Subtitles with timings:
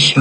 [0.00, 0.14] し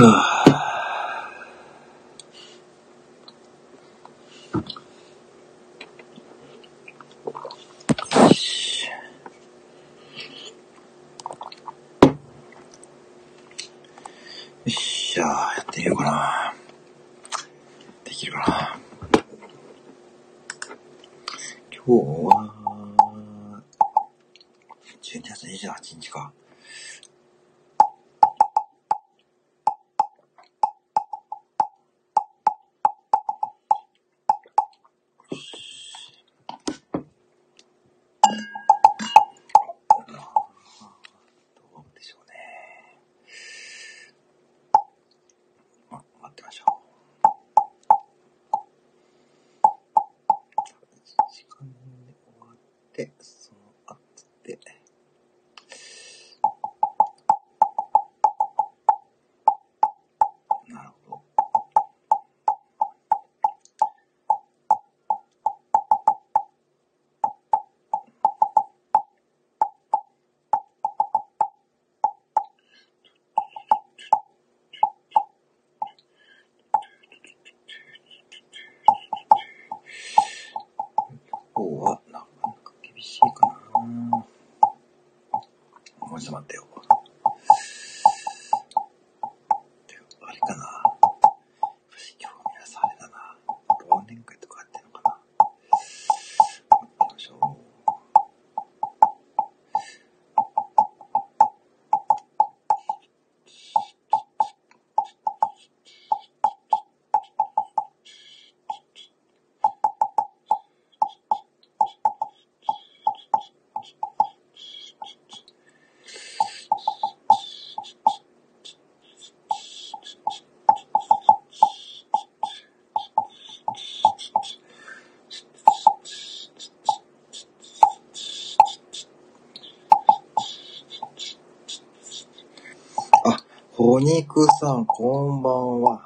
[134.00, 136.02] ほにくさん、こんばんは。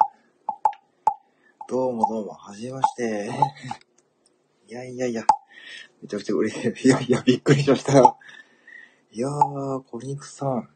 [1.68, 3.30] どうもどうも、はじめまして。
[4.66, 5.24] いやいやいや、
[6.02, 6.88] めちゃくちゃ嬉しい。
[6.88, 8.18] いやいや、びっくりしましたよ。
[9.12, 10.68] いやー、こにくさん。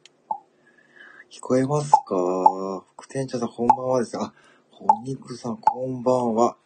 [1.29, 2.85] 聞こえますか？
[2.97, 4.17] 副店長さん、こんばんはです。
[4.17, 4.33] あ、
[4.71, 6.57] ほにくさん、こんばんは。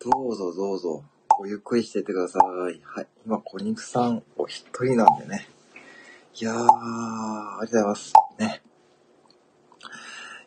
[0.00, 2.82] どうぞどうぞ、ごゆっくりしててください。
[2.84, 3.06] はい。
[3.24, 5.46] 今、こにくさん、お一人なんでね。
[6.40, 8.12] いやー、ありがとうございます。
[8.40, 8.60] ね。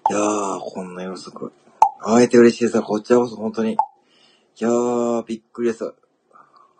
[0.10, 1.54] いやー、こんな夜遅く。
[2.00, 2.80] 会えて嬉しいです。
[2.84, 3.72] こっちらこそ本当に。
[3.72, 3.76] い
[4.60, 5.92] やー、びっくりです。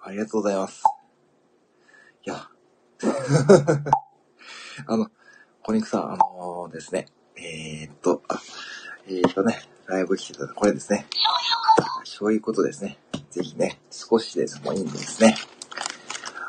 [0.04, 0.84] ありがとうございます。
[2.24, 2.48] いや。
[4.86, 5.10] あの、
[5.64, 7.08] 小肉さん、あのー、ですね。
[7.38, 8.40] えー、っと、あ、
[9.08, 11.08] えー、っとね、ライブ来てたこれですね。
[12.04, 13.00] そういうことですね。
[13.32, 15.36] ぜひね、少しでもいいんでですね。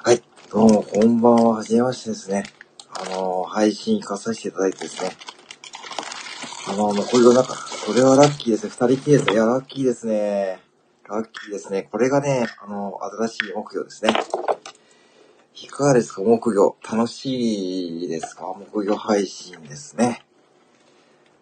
[0.04, 0.22] はい。
[0.50, 1.56] どうも、こんばんは。
[1.56, 2.44] はじめましてですね。
[2.90, 5.16] あのー、配信行かさせていただいてですね。
[6.68, 8.70] あのー、もうこれがなんか、それはラッキーですね。
[8.70, 9.32] 二人きりですね。
[9.32, 10.60] いや、ラッキーですね。
[11.08, 11.88] ラッキーですね。
[11.90, 14.12] これがね、あの、新しい目標ですね。
[15.62, 16.20] いかがですか？
[16.20, 16.76] 木魚。
[16.84, 18.54] 楽しいですか？
[18.54, 20.26] 木魚配信ですね。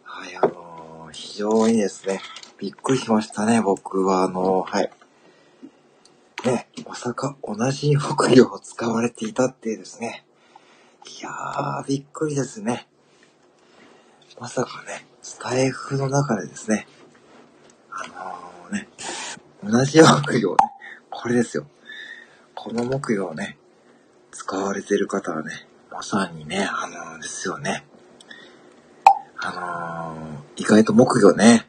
[0.05, 2.21] はい、あのー、非常にですね、
[2.59, 3.61] びっくりしましたね。
[3.61, 4.91] 僕は、あのー、はい。
[6.45, 10.25] ね、まさか同じ木魚を使われていたっていうですね。
[11.21, 12.87] いやー、びっくりですね。
[14.39, 16.87] まさかね、スタイフの中でですね、
[17.91, 18.07] あ
[18.71, 18.89] のー、ね、
[19.61, 20.59] 同じ木魚をね、
[21.11, 21.67] これですよ。
[22.55, 23.59] この木魚をね、
[24.31, 27.85] 使われてる方はね、まさにね、あのー、ですよね。
[29.39, 31.67] あのー、意外と木魚ね、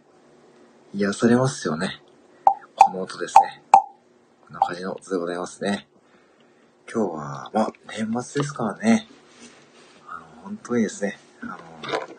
[0.93, 2.03] 癒されますよね。
[2.75, 3.63] この音ですね。
[4.45, 5.87] こんな感じの音でございますね。
[6.93, 9.07] 今日は、まあ、年末ですからね。
[10.07, 12.16] あの、本当にですね、あの、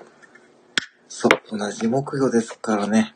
[1.20, 3.12] そう、同じ木魚ですからね。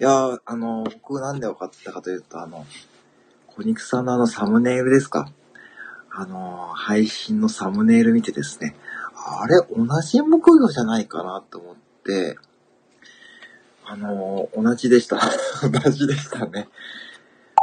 [0.00, 2.66] いや、あの、僕なんで分かったかというと、あの、
[3.46, 5.30] 小肉さんのあのサムネイルですか？
[6.10, 8.74] あの、配信のサムネイル見てですね、
[9.14, 12.36] あれ、同じ木魚じゃないかなと思って、
[13.86, 15.20] あの、同じでした。
[15.70, 16.68] 同じでしたね。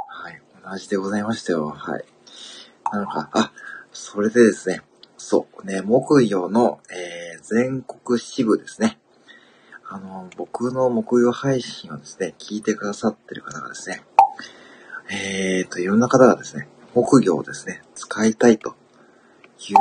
[0.08, 1.68] はい、同じでございましたよ。
[1.68, 2.06] はい。
[2.94, 3.52] なんか、あ、
[3.92, 4.82] それでですね、
[5.18, 9.01] そう、ね、木魚の、えー、全国支部ですね。
[9.94, 14.02] あの、僕の木魚配信をですね、聞いてくださってる方がですね、
[15.10, 18.78] えーと、いろんな方がですね、木魚をですね、使いたいと
[19.68, 19.74] い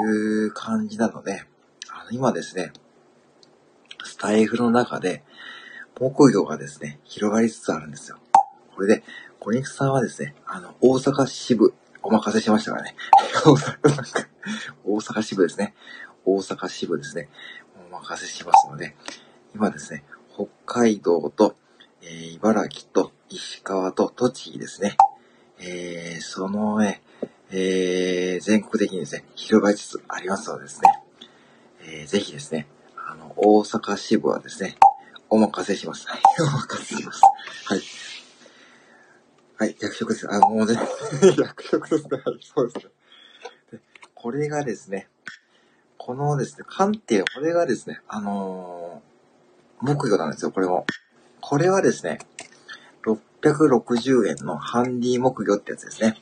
[0.47, 1.45] う感じなので、
[1.93, 2.73] あの、今ですね、
[4.03, 5.23] スタイフの中で、
[5.97, 8.19] 木魚がですね、広がりつつあるんですよ。
[8.75, 9.05] これで、
[9.39, 11.73] 小肉さんはですね、あの、大阪支部、
[12.03, 12.97] お任せしましたからね。
[13.47, 14.27] 大阪、
[14.85, 15.77] 大阪支部ですね。
[16.25, 17.29] 大阪支部ですね。
[17.93, 18.97] お任せしますので、
[19.55, 21.57] 今ですね、北海道と、
[22.03, 24.97] えー、茨城と石川と栃木ですね。
[25.59, 27.03] えー、そのね、
[27.51, 31.03] えー、全国的にですね、広がりつつありますのでですね、
[31.83, 34.77] えー、ぜひですね、あの、大阪支部はですね、
[35.29, 36.07] お任せします。
[36.07, 37.21] はい、お任せします。
[37.67, 37.81] はい。
[39.59, 40.33] はい、役職です。
[40.33, 40.75] あ、もうね、
[41.39, 42.23] 役職ですね。
[42.25, 42.93] はい、そうですね。
[43.73, 43.81] で、
[44.15, 45.09] これがですね、
[45.99, 49.03] このですね、鑑定、これがですね、あの
[49.83, 50.87] 木魚なんですよ、これも。
[51.41, 52.19] これはですね、
[53.43, 56.17] 660円のハンディ木魚ってやつですね。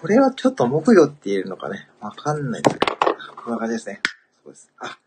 [0.00, 2.96] これはちょっと木魚って言えるのかね、わかんないんですけど、
[3.36, 4.00] こんな感じですね。
[4.44, 4.70] そうです。
[4.78, 4.98] あ、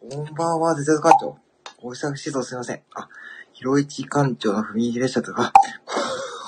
[0.00, 1.38] こんばんは、絶対館長。
[1.82, 2.82] お久しぶりすいません。
[2.94, 3.08] あ、
[3.52, 5.52] 広市館長の踏切列車とか、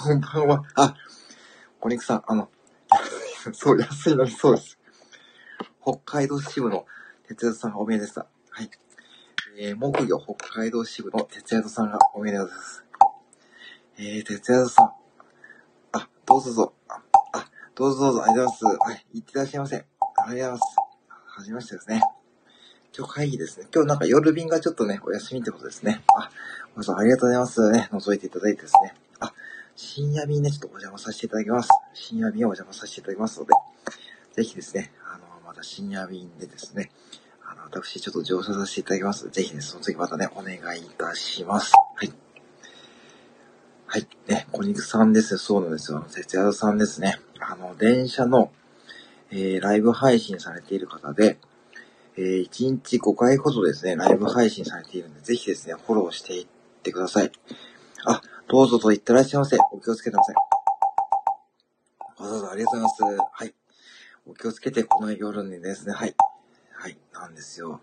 [0.05, 0.63] こんばんは。
[0.75, 0.95] あ、
[1.81, 2.51] 小肉さん、あの、
[3.53, 4.79] そう、安いのにそうです。
[5.83, 6.87] 北海道支部の
[7.27, 8.27] 哲也さんがお見えでした。
[8.51, 8.71] はい。
[9.59, 12.85] えー、木魚北海道支部の哲也さんがお見えでございます。
[13.99, 14.93] えー、哲也さん。
[15.93, 16.73] あ、どうぞどうぞ。
[17.33, 18.91] あ、どうぞどうぞ、ありがとうございます。
[18.91, 19.77] はい、行ってらっしゃいませ。
[19.77, 20.63] ありがとうございます。
[21.09, 22.03] はじめましてですね。
[22.95, 23.67] 今日会議ですね。
[23.75, 26.03] 今日なんか夜便がちょっとね、お休みってことですね。
[26.15, 26.31] あ、
[26.75, 27.89] 皆さんありがとうございますね。
[27.93, 28.95] 覗いていただいてですね。
[29.21, 29.33] あ、
[29.75, 31.71] 深夜便ね、ちょっとお邪魔させていただきます。
[31.95, 33.55] 深夜便をお邪魔させていただきますので、
[34.35, 36.91] ぜひですね、あの、また深夜便でですね、
[37.69, 41.73] 私ちょっと乗車させていただきます、ぜひね、その時またね、お願いいたします。
[41.97, 42.13] はい。
[43.87, 44.07] はい。
[44.29, 45.37] ね、小肉さんです。
[45.37, 46.05] そうなんですよ。
[46.09, 47.19] 節也さんですね。
[47.41, 48.53] あの、電車の、
[49.31, 51.39] えー、ライブ配信されている方で、
[52.17, 56.47] えー、1日5回ほどですね、ライブ配信されているので、ぜひですね、フォローしていっ
[56.83, 57.33] てください。
[58.05, 59.57] あ、どうぞと言ってらっしゃいませ。
[59.73, 60.35] お気をつけてください。
[62.23, 63.29] わざわざありがとうございます。
[63.33, 63.55] はい。
[64.25, 66.15] お気をつけて、この夜にですね、はい。
[66.87, 67.81] はい、なんですよ。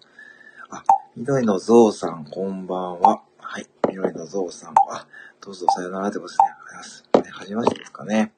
[0.70, 0.82] あ、
[1.18, 3.22] 緑のゾウさん、こんばんは。
[3.38, 4.74] はい、緑のゾウさん。
[4.94, 5.06] あ、
[5.42, 6.46] どうぞさよならってことですね。
[6.48, 7.28] ありがとうございます。
[7.28, 8.32] ね、はじめましてですかね。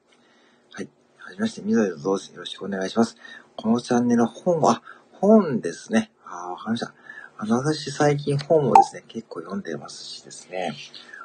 [0.72, 0.88] はい。
[1.18, 3.16] はじめまして、緑のゾウさん、よろしくお願いします。
[3.54, 4.82] このチャンネル本は、
[5.12, 6.10] 本ですね。
[6.24, 6.92] ああ、わかりました。
[7.38, 10.74] あの、私最近本をですね、結構読んでますしですね。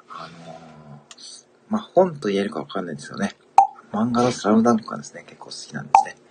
[0.08, 3.32] あのー、まあ、本と言えるかわかんないんですよね。
[3.92, 6.31] 漫画のスラムダンクがですね、結構好きなんですね。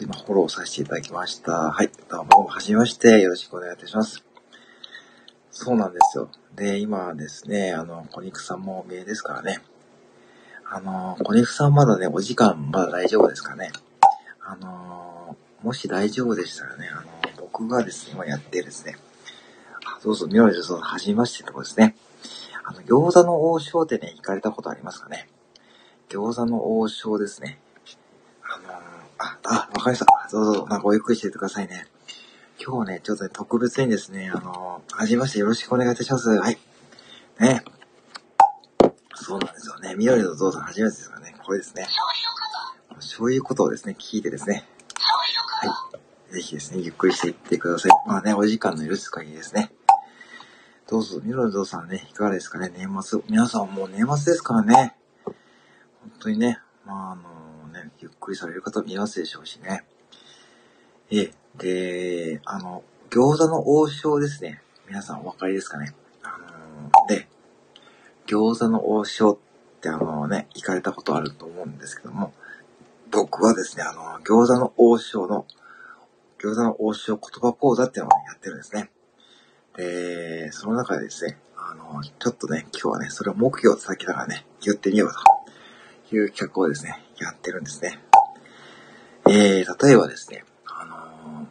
[0.00, 1.52] 今フォローさせていただきました。
[1.52, 1.90] はい。
[2.08, 3.20] どうも、はじめまして。
[3.20, 4.24] よろしくお願いいたします。
[5.50, 6.30] そうなんですよ。
[6.56, 9.60] で、今ですね、あの、小肉さんも名ですからね。
[10.64, 13.70] あの、小肉さんまだね、お時間まだ大丈夫ですかね。
[14.40, 17.04] あのもし大丈夫でしたらね、あの、
[17.42, 18.96] 僕がですね、今やってですね、
[19.84, 21.96] あ、どうぞ、妙です、はじめましてってことですね。
[22.64, 25.28] あの、餃子の王将ってね、行かれたことありますかね
[26.08, 27.60] 餃子の王将ですね。
[28.42, 30.06] あのー、あ、あ、わかりました。
[30.32, 31.86] どうぞ、まあ、ごゆっくりしててくださいね。
[32.64, 36.28] 今日ね、ちょっとね、特別にですね、あのー、はじめましてよろしくお願いいたします。
[36.28, 36.58] はい。
[37.38, 37.62] ね。
[39.14, 39.94] そうなんですよね。
[39.94, 41.36] 緑のゾウさん初めてですからね。
[41.44, 41.86] これですね。
[42.98, 44.64] そういうことをですね、聞いてですね、
[45.60, 45.88] は
[46.30, 46.34] い。
[46.34, 47.90] ぜひですね、ゆっくりしていってください。
[48.06, 49.72] まあね、お時間の許す限りですね。
[50.88, 53.20] どうぞ、ミロゾさんね、いかがですかね、年末。
[53.28, 54.96] 皆さんもう年末ですからね。
[55.24, 55.34] 本
[56.18, 57.22] 当にね、まああの
[58.00, 59.84] ゆっくりされる方見ますでしょうしね。
[61.10, 64.62] え、で、あの、餃子の王将ですね。
[64.88, 65.94] 皆さんお分かりですかね。
[66.22, 67.28] あので、
[68.26, 72.32] 餃子の王将ってあのね、行かれたことあると思うんですけども、
[73.10, 75.46] 僕はですね、あの、餃子の王将の、
[76.38, 78.90] 餃子の王将言葉講座っていうのをねやってるんですね。
[79.76, 85.10] で、その中でですね、あの、ちょっとね、今日はね、それを目標先だからね、言ってみよう
[86.10, 87.98] という企画をですね、やってるんですね。
[89.28, 91.48] えー、例えばですね、あの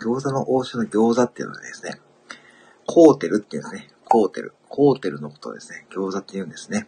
[0.00, 2.00] 餃子の王将の餃子っていうのはですね、
[2.86, 3.88] コーテルっていうんですね。
[4.04, 4.54] コーテル。
[4.68, 6.86] コーテルのことをですね、餃子って言うんですね。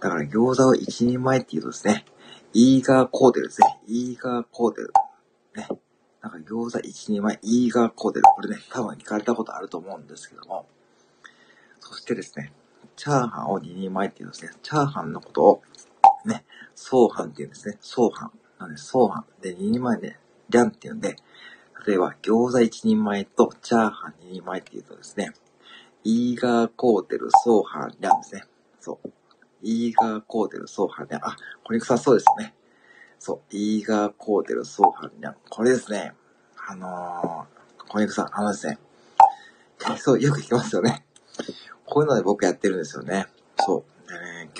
[0.00, 2.04] だから餃子を一人前って言うとですね、
[2.54, 3.78] イーガーコーデルですね。
[3.86, 4.92] イーガーコーデル。
[5.56, 5.68] ね。
[6.20, 8.24] なんか餃子1人前、イーガーコーデル。
[8.24, 10.66] これね、多分聞かれたことあると思うんですけども。
[11.80, 12.52] そしてですね、
[12.96, 15.62] チャーハンを2人前っていうですね、チャーハンのことを、
[16.28, 17.78] ね、ソーハンっていうんですね。
[17.80, 18.30] ソーハン。
[18.58, 19.24] なんで、ソーハン。
[19.40, 20.18] で、2人前で、
[20.50, 21.16] リャンって言うんで、
[21.86, 25.32] 例えば、餃子1人前とチャーハン2人前って言うとですね、
[26.04, 28.44] イーガーコーテル、ソーハン、リャンですね。
[28.80, 29.08] そう。
[29.62, 31.24] イーガーコーデル、ソーハンニャン。
[31.24, 32.54] あ、これ臭そうですね。
[33.20, 35.36] そう、イーガーコーデル、ソーハンニャン。
[35.48, 36.14] これですね。
[36.68, 38.78] あのー、小肉さん、あのですね。
[39.98, 41.04] そう、よく聞きますよね。
[41.86, 43.26] こういうので僕やってるんですよね。
[43.58, 43.91] そう。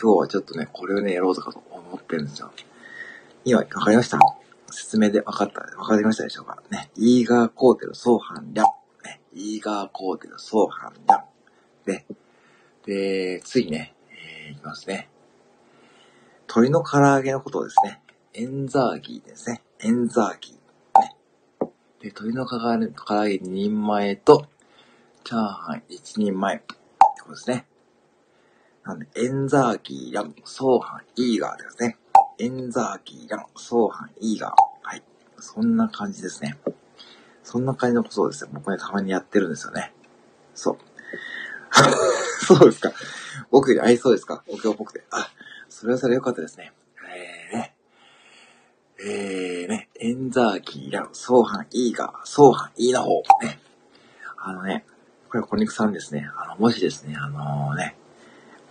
[0.00, 2.50] 今日はちょっとね、これをね、やろうとかと思ってるんですよ。
[3.44, 4.18] 今、わかりました？
[4.70, 6.62] 説明で分かった、分かりましたでしょうか？
[6.70, 6.90] ね。
[6.96, 8.62] イーガーコーテル相反量。
[9.04, 9.20] ね。
[9.34, 11.24] イーガーコーテル相反量。
[11.84, 12.06] で、
[12.86, 13.94] で、次ね、
[14.46, 15.08] えー、いきますね。
[16.48, 18.00] 鶏の唐揚げのことをですね。
[18.34, 19.62] エンザーギーですね。
[19.80, 21.00] エンザーギー。
[21.00, 21.16] ね。
[22.00, 24.46] で、鶏の唐揚げ2人前と、
[25.24, 26.56] チャーハン1人前。
[26.56, 26.66] って
[27.20, 27.66] ことですね。
[28.84, 31.98] なんで、エンザーギーラン、ソーハン、イーガーですね。
[32.38, 34.52] エンザーギーラン、ソーハン、イーガー。
[34.82, 35.02] はい。
[35.38, 36.58] そんな感じですね。
[37.44, 39.92] そんな感じのことをですね、僕ね、たまにやってるんですよね。
[40.54, 40.78] そう。
[42.44, 42.92] そうですか。
[43.50, 44.42] 僕より合いそうですか？
[44.48, 45.04] お経っぽくて。
[45.10, 45.28] あ、
[45.68, 46.72] それはそれよかったですね。
[47.08, 47.76] えーね。
[49.04, 53.22] えーね、エンザーギーラン、ソーハン、イーガー、ソーハン、イーの方。
[53.42, 53.60] ね。
[54.38, 54.84] あのね、
[55.28, 56.28] これは小肉さんですね。
[56.36, 57.96] あの、もしですね、あのー、ね、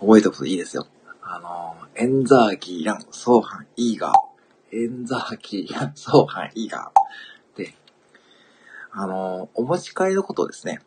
[0.02, 0.88] 覚えておくといいですよ。
[1.22, 4.76] あの、エンザーギーラン、ソーハン、イーガー。
[4.76, 7.56] エンザーギーラン、ソーハン、イーガー。
[7.56, 7.74] で、
[8.90, 10.80] あの、お持ち帰りのことをですね、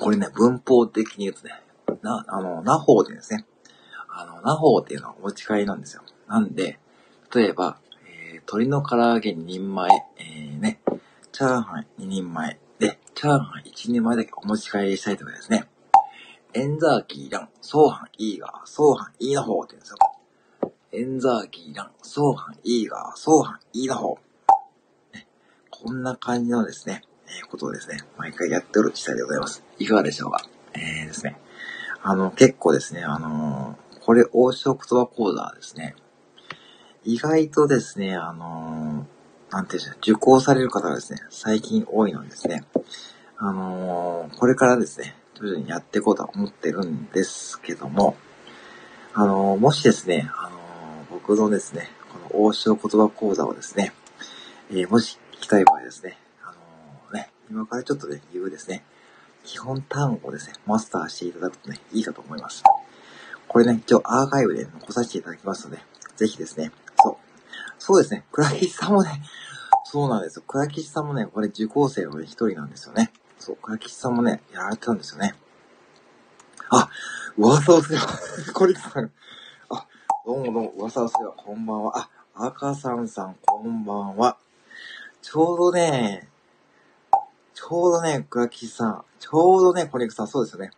[0.00, 1.60] これね、文法的に言うとね、
[2.00, 3.44] な、あの、なほうでですね、
[4.08, 6.02] あの、なほうっていうのはお持ち帰りなんですよ。
[6.26, 6.78] なんで、
[7.34, 7.76] 例えば、
[8.06, 10.80] えー、鶏の唐揚げ2人前、えー、ね、
[11.30, 15.66] チャーハン2人前、で、チャーハン1人前だけお持ち帰りしたいとかですね、
[16.56, 19.96] エンザーキーラン、ソーハン、イーガー、ソーハン、イーの方って言うんですよ。
[20.92, 24.18] エンザーキーラン、ソーハン、イーガー、ソーハン、イーの方。
[25.14, 25.26] ね、
[25.68, 29.64] こんな感じのですね、えー、ことをですね、毎回やっておる次第でございます。
[29.80, 30.46] いかがでしょうか？
[30.74, 31.40] えーですね。
[32.04, 35.96] あの、結構ですね、あのー、これ、王将言葉講座ですね。
[37.02, 42.64] 意外とですね、あのー、なんていうんでしょう、受講される方がですね、最近多いのですね、
[43.38, 48.16] あのー、これからですね、徐々にやっていこうと思ってるんですけども、
[49.12, 50.58] あの、もしですね、あの、
[51.10, 51.90] 僕のですね、
[52.30, 53.92] この王将言葉講座をですね、
[54.70, 56.54] えー、もし聞きたい場合ですね、あ
[57.12, 58.84] のね、今からちょっとね、言うですね、
[59.44, 62.62] 基本単語をですね、マスターしていただくとね、いいかと思います。
[63.48, 65.82] これね、一応アーカイブで残させていただきますので、
[66.16, 66.72] ぜひですね、
[67.02, 67.16] そう、
[67.78, 69.22] そうですね、倉吉さんもね、
[69.84, 70.44] そうなんですよ。
[70.46, 73.12] 倉吉さんもね、これ受講生の一人なんですよね。
[73.44, 75.34] そう、倉吉さんもね、やられてたんですよね。
[76.70, 76.88] あ、
[77.36, 78.06] 噂をすれば、
[78.54, 79.12] 小力さん。
[79.68, 79.86] あ、
[80.24, 81.98] どうもどうも、噂をすれば、こんばんは。
[81.98, 84.38] あ、赤さんさん、こんばんは。
[85.20, 86.30] ちょうどね、
[87.52, 90.70] ちょうどね、倉吉さん、ちょうどね、小力さん、そうですよね。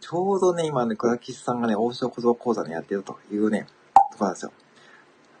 [0.00, 3.66] ちょうどね、今ね、倉吉さんがね、王将言葉講座ね、やってるというね、
[4.12, 4.52] とこなんですよ。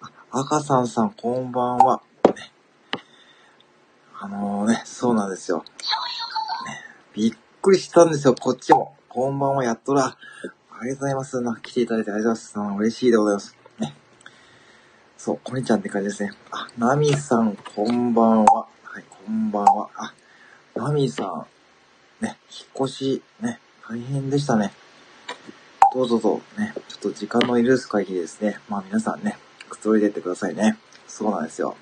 [0.02, 2.02] あ、赤さんさん、こんばんは。
[4.24, 5.64] あのー、ね、そうなんですよ。
[7.14, 8.96] びっくりしたんですよ、こっちも。
[9.10, 10.06] こんばんは、やっとら。
[10.06, 10.16] あ
[10.82, 11.40] りがとうございます。
[11.42, 12.78] な来ていただいてありがとうございます。
[12.80, 13.56] 嬉しいでございます。
[13.78, 13.94] ね。
[15.18, 16.32] そう、こにちゃんって感じですね。
[16.50, 18.66] あ、ナミさん、こんばんは。
[18.82, 19.90] はい、こんばんは。
[19.94, 20.14] あ、
[20.74, 21.46] ナミさ
[22.20, 24.72] ん、ね、引っ越し、ね、大変でしたね。
[25.92, 28.58] どうぞどうぞ、ね、ちょっと時間の許す限りですね。
[28.70, 29.36] まあ皆さんね、
[29.68, 30.78] くつろいでってくださいね。
[31.06, 31.76] そうなんですよ。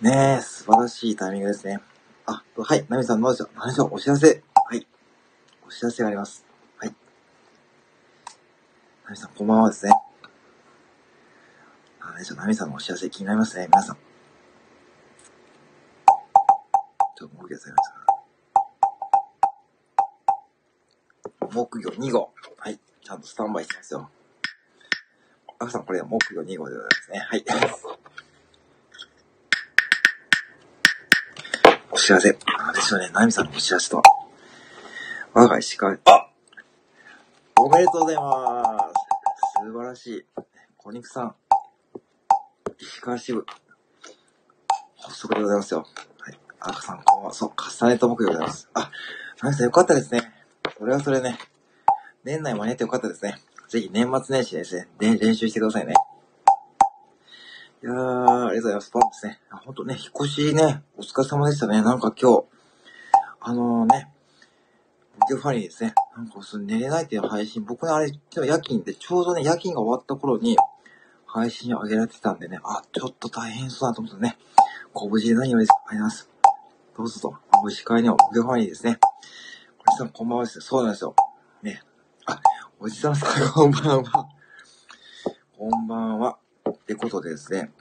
[0.00, 1.78] ねえ、素晴らしいタイミングですね。
[2.26, 2.84] あ、はい。
[2.88, 4.42] ナミさん、どうでしょう何でしょうお知らせ。
[4.54, 4.86] はい。
[5.64, 6.44] お知らせがあります。
[6.76, 6.94] はい。
[9.04, 9.92] ナミさん、こんばんはですね。
[12.00, 13.68] 何でしょうナミさんのお知らせ気になりますね。
[13.68, 13.96] 皆さん。
[13.96, 18.06] ちょっと、もう一回やりますか。
[21.52, 22.34] 木魚2号。
[22.58, 22.80] はい。
[23.04, 24.10] ちゃんとスタンバイしてますよ。
[25.60, 27.18] 赤さん、これ木魚2号でございますね。
[27.20, 27.44] はい。
[32.06, 32.38] 知らせ。
[32.44, 34.02] あれですよね、ナミさんのお知らせとは。
[35.34, 36.30] 我が石川、あ
[37.56, 38.92] おめでとうございま
[39.58, 39.64] す。
[39.64, 40.24] 素晴らしい。
[40.76, 41.34] 小肉さん。
[42.78, 43.44] 石川支部。
[44.98, 45.84] 発足でございますよ。
[46.20, 46.38] はい。
[46.60, 47.34] 赤さん、こんばんは。
[47.34, 48.70] そう、重ねと僕でございます。
[48.74, 48.88] あ、
[49.42, 50.32] ナミさんよかったですね。
[50.78, 51.40] それはそれね。
[52.22, 53.34] 年内間に合ってよかったですね。
[53.66, 55.94] ぜひ年末年始ですね、で練習してくださいね。
[57.86, 58.90] いやー、ありがとうございます。
[58.90, 59.40] パンですね。
[59.64, 61.82] ほんとね、引っ越しね、お疲れ様でしたね。
[61.82, 62.44] なんか今日、
[63.38, 64.10] あのー、ね、
[65.14, 65.94] ビデオファニーですね。
[66.16, 70.56] なんかその寝れないっていう配信、僕ね、あれ、今日夜勤で、ちょうどね、夜勤が終わった頃に、
[71.26, 74.36] 配信を上げられてたんでね、あ、ちょっと大変そうだと思ってね、
[74.92, 75.72] ご無事で何よりです。
[75.86, 76.28] あります。
[76.96, 78.98] どうぞと、ご司会にはビデオファニーですね。
[79.86, 80.60] おじさんこんばんはです。
[80.60, 81.14] そうなんですよ。
[81.62, 81.82] ね。
[82.26, 82.40] あ、
[82.80, 84.28] おじさんさんこんばんは。
[85.56, 86.38] こんばんは。
[86.86, 87.72] ってことでですね。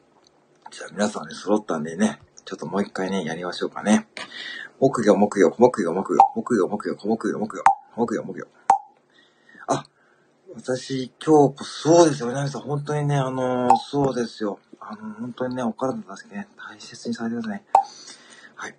[0.72, 4.08] じゃあ皆さんね、揃ったんでね、ちょっともう一回ね、やりましょうかね。
[4.80, 7.64] 木魚、木魚、木魚、木魚、木魚、木魚、木魚、木魚、
[7.96, 8.48] 木魚、木魚。
[9.68, 9.86] あ、
[10.56, 14.58] 私、今日、そうですよ、皆さん、本当にね、あのー、そうですよ。
[14.80, 17.66] あの、本当にね、お体の助けね、大切にされてくださいね。
[18.56, 18.76] はい。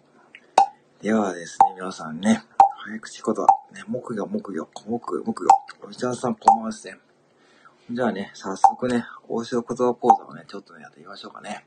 [1.02, 2.42] ではですね、皆さんね、
[2.78, 5.48] 早口言葉、ね、木魚、木魚、木魚、木魚、
[5.88, 6.98] おじさん、こんばんはですね。
[7.88, 11.64] じゃあね、早速ね、大塩言葉講座をね、ちょっとね、やってみましょうかね。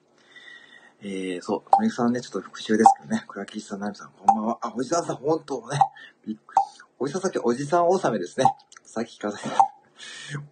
[1.01, 4.57] えー、そう、小木さんね、ちょっと復習ですけどね、倉木さん、なみさん、こんばんは。
[4.61, 5.79] あ、おじさんさん、本当ね、
[6.27, 6.61] びっくり。
[6.99, 8.53] おじさんさっき、おじさん納めですね。
[8.83, 9.35] さっきから、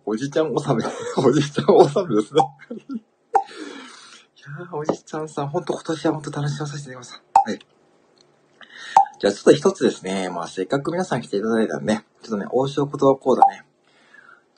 [0.05, 0.85] おじちゃん納め、
[1.17, 2.41] おじちゃん納めですね。
[2.87, 3.01] い
[4.59, 7.49] やー、おじちゃんさん、ほんと今年はほんと楽しまさせてください。
[7.51, 7.59] はい。
[9.19, 13.66] じゃあちょっと一つですね、まあせっかく皆さん来ていただいたんで、ちょっとね、王将言葉講座ね、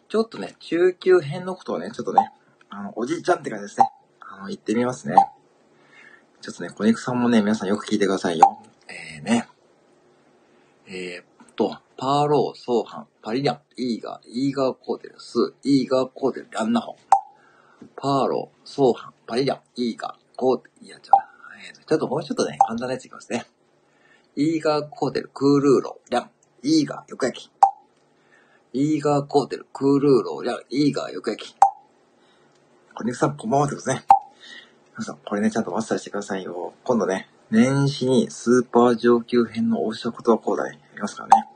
[0.10, 2.32] ちょっとね、中級編のことをね、ちょっとね、
[2.70, 3.90] あの、おじいちゃんって感じですね。
[4.20, 5.16] あの、言ってみますね。
[6.42, 8.60] ちょっとね、コネクさんもね、皆さんよく聞いてくださいよ。
[8.88, 9.48] えーね。
[10.88, 16.96] えー、と、パーロー、ソーハン、パリリャン、イーガー、イーガーコーデル、スー、イーガーコーデル、ランナホン。
[17.98, 21.12] パーロー、ソーハン、パリリャン、イーガー、コーデル、いや、ちょ、
[21.60, 23.46] えー、ちょっともうちょっとね、簡単なやついきますね。
[24.38, 26.30] イーガーコーデル、クールーロ、リャン、
[26.64, 27.59] イーガー、よく焼き。
[28.72, 31.56] イーガーコーデル、クールーロ、リャン、イーガー、よく焼き。
[32.94, 34.06] コネクさん、こんばんはでですね。
[34.94, 36.74] 皆さん、これね、ちゃんとマスターしてくださいよ。
[36.84, 41.48] 今度ね、年始にスーパー上級編の大下言葉講座やりますからね。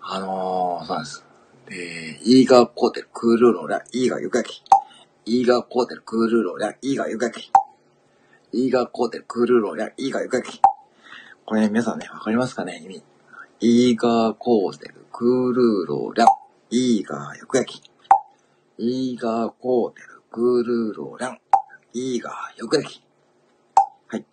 [0.00, 1.24] あのー、そうなんです。
[1.68, 4.62] で、イーガーコーテル、クールーローラ、イーガーゆかき。
[5.26, 7.52] イーガーコーテル、クールーローラ、イーガーゆかき。
[8.52, 10.62] イーガーコーテル、クールーローラ、イーガーゆかき。
[11.44, 13.02] これね、皆さんね、わかりますかね意味。
[13.60, 16.26] イーガーコーテル、クールーローラ、
[16.70, 17.82] イーガーゆかき。
[18.78, 21.38] イーガーコーテル、クールーローラン、
[21.92, 23.02] いいが、よく焼き。
[24.06, 24.24] はい。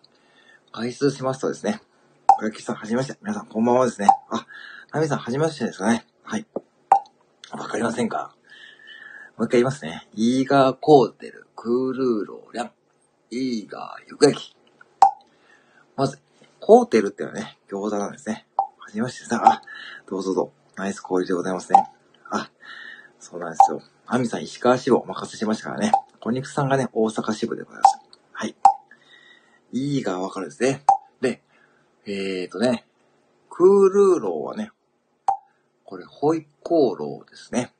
[0.72, 1.80] 外出しますとですね、
[2.28, 3.18] 小焼さん、はじめまして。
[3.20, 4.06] 皆さん、こんばんはですね。
[4.30, 4.46] あ、
[4.92, 6.06] ナミさん、はじめましてですかね。
[6.22, 6.46] はい。
[7.50, 8.32] わかりませんか？
[9.36, 10.06] もう一回言いますね。
[10.14, 12.70] イーガーコーテル、クールーローリャン、
[13.32, 14.56] イーガー、よく焼き。
[15.96, 16.20] まず、
[16.60, 18.45] コーテルっていうのはね、餃子なんですね。
[19.02, 19.62] はしてさあ、
[20.08, 20.52] どうぞどうぞ。
[20.76, 21.88] ナイス交流でございますね。
[22.30, 22.50] あ、
[23.18, 23.82] そうなんですよ。
[24.06, 25.92] アミさん、石川支部お任せしましたからね。
[26.20, 27.98] 小肉さんがね、大阪支部でございます。
[28.32, 28.56] はい。
[29.72, 30.84] いいがわかるですね。
[31.20, 31.42] で、
[32.04, 32.86] えーとね、
[33.50, 34.70] クールーローはね、
[35.84, 37.72] これ、ホイコーローですね。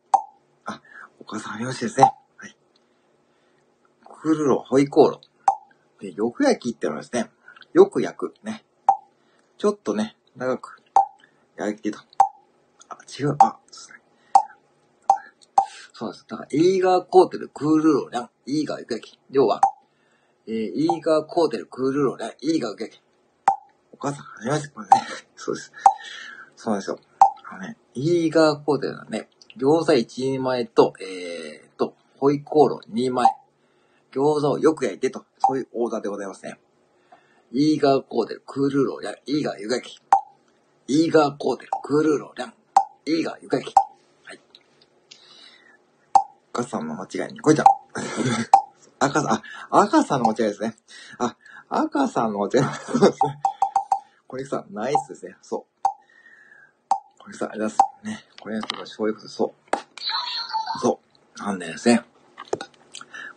[0.65, 0.81] あ、
[1.21, 2.13] お母さんありましてですね。
[2.37, 2.57] はい。
[4.05, 6.03] クールーロー、ホイコーロー。
[6.03, 7.31] で、よく焼きってのはですね、
[7.73, 8.35] よく焼く。
[8.43, 8.65] ね。
[9.59, 10.83] ちょっとね、長く
[11.57, 11.99] 焼いてと。
[12.89, 13.37] あ、違う。
[13.39, 13.97] あ、そうです。
[15.93, 19.19] そうですだから、イーガーコーテル、クールローラン、イーガー行くやき。
[19.31, 19.61] 要は、
[20.47, 23.01] えー、イーガーコーテル、クールローラン、イーガー行くやき。
[23.93, 24.93] お母さん、はじめまして、これね。
[25.37, 25.73] そうです。
[26.55, 26.99] そうなんですよ。
[27.51, 33.27] あのね、イーガーコーテルはね、餃子1人前と、えーと、ホイコーロー2人前。
[34.13, 36.59] 餃子をよく焼いてと、そういうオーダーでございますね。
[37.53, 40.01] イーガーコーテル、クールローラン、イーガーゆかき。
[40.89, 42.55] イーガーコーテル、クールローラン、
[43.07, 43.75] イーガーゆかゆき。
[44.25, 44.41] はい
[46.53, 47.67] 赤さんの間違いにこいちゃん。
[48.99, 50.77] 赤さん、あ、赤さんの間違いですね。
[51.19, 51.37] あ、
[51.69, 52.67] 赤さんの間違い。
[54.27, 55.37] これさ、ナイスですね。
[55.43, 55.83] そう。
[57.19, 58.25] これさ、ありがとうございます。
[58.25, 58.29] ね。
[58.41, 60.81] これとか、そういうこと、そう。
[60.81, 61.01] そ
[61.39, 61.43] う。
[61.43, 62.05] なんでですね。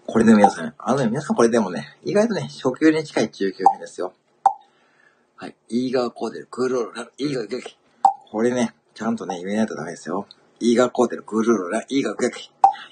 [0.05, 4.13] これで皆さん、あのね、皆さんこれでもね、意外とね、初級に近い中級編ですよ。
[5.41, 5.55] はい。
[5.69, 7.77] イーガーコーデル、クールローラ、イーガーグキ。
[8.29, 10.27] これね、ちゃんとね、言えないとダメですよ。
[10.59, 12.51] イーガーコーデル、クールローラ、イーガーグキ。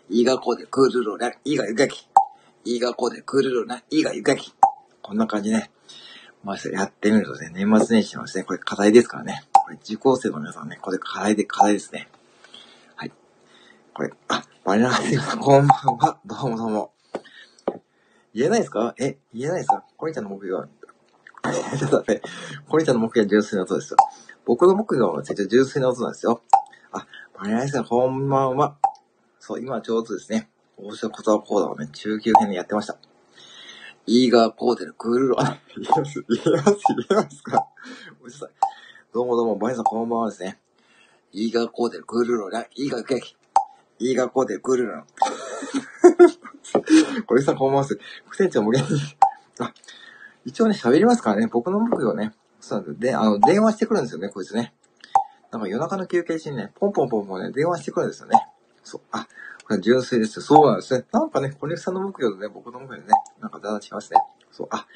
[0.10, 2.08] イーガーコーデクールローラ、イーガーゆかき。
[2.64, 4.54] イーガーコーデクールローラ、イーガーゆかき。
[5.02, 5.72] こんな感じね。
[6.46, 9.44] まあ、やってみるとね、年末年始のですね、これ課題ですからね。
[9.52, 12.08] これ受講生の皆さんね、これ課題で、課題ですね。
[12.96, 13.12] はい。
[13.94, 16.18] これ、あ、バニラアイスさん、 こんばんは。
[16.26, 16.94] どうもどうも。
[18.34, 18.96] 言えないですか？
[19.00, 19.84] え、言えないですか？
[19.98, 20.68] コニちゃんの目標は、
[21.54, 22.22] ちょっと待って、
[22.68, 23.98] コニちゃんの目標は純粋な音ですよ。
[24.46, 26.42] 僕の目標は純粋な音なんですよ。
[26.92, 27.08] あ、
[27.38, 28.78] バニラアイスさん、こんばんは。
[29.40, 32.98] そう、今ちょうどですね、大塩言葉講座をね、中級編でやってました。
[34.06, 37.68] イーガーコーデルクールロー、あ、言えます、言えます、言えますか
[38.20, 38.50] ごめんなさい。
[39.14, 40.60] どうもどうも、バイさんこんばんはですね。
[41.34, 43.36] イーガーコーデルクールローラ、イーガーケーキ。
[44.00, 45.06] イーガーコーデルクールロー。
[47.26, 48.00] これさんこんばんはです。
[48.28, 48.90] 副店長無限に
[49.60, 49.74] あ、
[50.48, 52.32] 一応ね、喋りますからね、僕の目標ね、
[52.62, 53.10] そうなんで。
[53.10, 54.74] で、あの、電話してくるんですよね、こいつね。
[55.52, 58.48] なんか夜中の休憩中にね、ポンポンポンポンね、電話してくるんですよね。
[58.82, 59.02] そう。
[59.12, 59.28] あ、
[59.66, 60.44] これ純粋ですよ。
[60.44, 61.04] そうなんですね。
[61.12, 64.20] なんかね、小西さんの目標とね、僕の目標でね、なんかだんだん違いますね。
[64.54, 64.68] そう。
[64.72, 64.88] あ、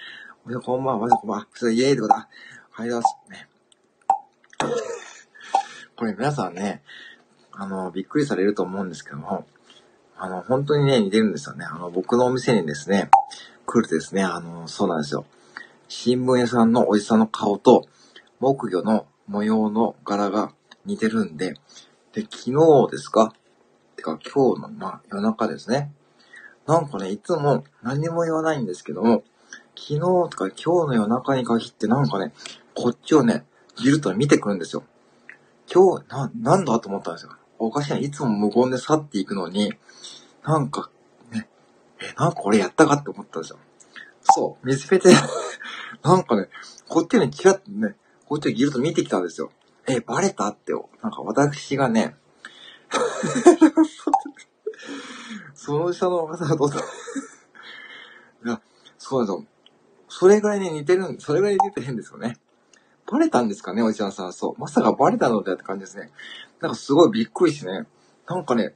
[0.45, 1.47] おこんばんは、まずこんばんは。
[1.53, 2.29] それイエーイってことだ。
[2.71, 3.49] 入りますね。
[5.97, 6.81] これ皆さんね、
[7.51, 9.45] あの、びっくりされると思うんですけども、
[10.17, 11.65] あの、本当にね、似てるんですよね。
[11.65, 13.09] あの、僕のお店にですね、
[13.65, 15.25] 来るとですね、あの、そうなんですよ。
[15.93, 17.85] 新聞屋さんのおじさんの顔と、
[18.39, 20.53] 木魚の模様の柄が
[20.85, 21.55] 似てるんで、
[22.13, 23.33] で、昨日ですか？
[23.97, 25.91] てか今日の、まあ、夜中ですね。
[26.65, 29.23] なんかね、いつも何も言わないんですけども、
[29.75, 32.31] 昨日とか今日の夜中に限ってなんかね、
[32.73, 33.43] こっちをね、
[33.75, 34.85] じると見てくるんですよ。
[35.69, 37.33] 今日、な、なんだと思ったんですよ。
[37.59, 37.97] おかしいな。
[37.97, 39.73] いつも無言で去っていくのに、
[40.45, 40.89] なんか、
[41.31, 41.49] ね、
[41.99, 43.59] え、なんか俺やったかって思ったんですよ。
[44.23, 45.09] そう、見つけて
[46.03, 46.47] なんかね、
[46.87, 47.95] こっちにキラッとね、
[48.27, 49.51] こっちをギルと見てきたんですよ。
[49.87, 52.15] え、バレたってよ、なんか私がね、
[55.53, 56.79] その下の方がどうだ
[58.45, 58.61] いや、
[58.97, 59.51] そうなんですよ。
[60.09, 62.37] それぐらいね、似てる、それぐらい似てるんですよね。
[63.11, 64.33] バレたんですかね、おじちゃんさん。
[64.33, 64.59] そう。
[64.59, 66.11] まさかバレたのでって感じですね。
[66.61, 67.85] なんかすごいびっくりしてね。
[68.27, 68.73] なんかね、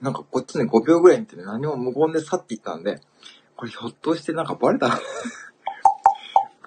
[0.00, 3.00] なんかこっちね5秒ぐらい見てね、何も無言で去っていったんで、
[3.56, 5.00] これひょっとしてなんかバレた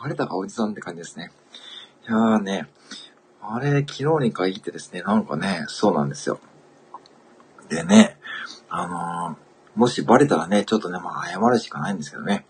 [0.01, 1.31] バレたかおじさんって感じですね。
[2.07, 2.67] いやーね、
[3.41, 6.39] あれ、昨日に限ってですね、なんかね、そうなんですよ。
[7.67, 8.17] でね、
[8.69, 9.37] あのー、
[9.75, 12.45] もしバレたらね、ちょっとね、まあ謝るしかないんですけどね。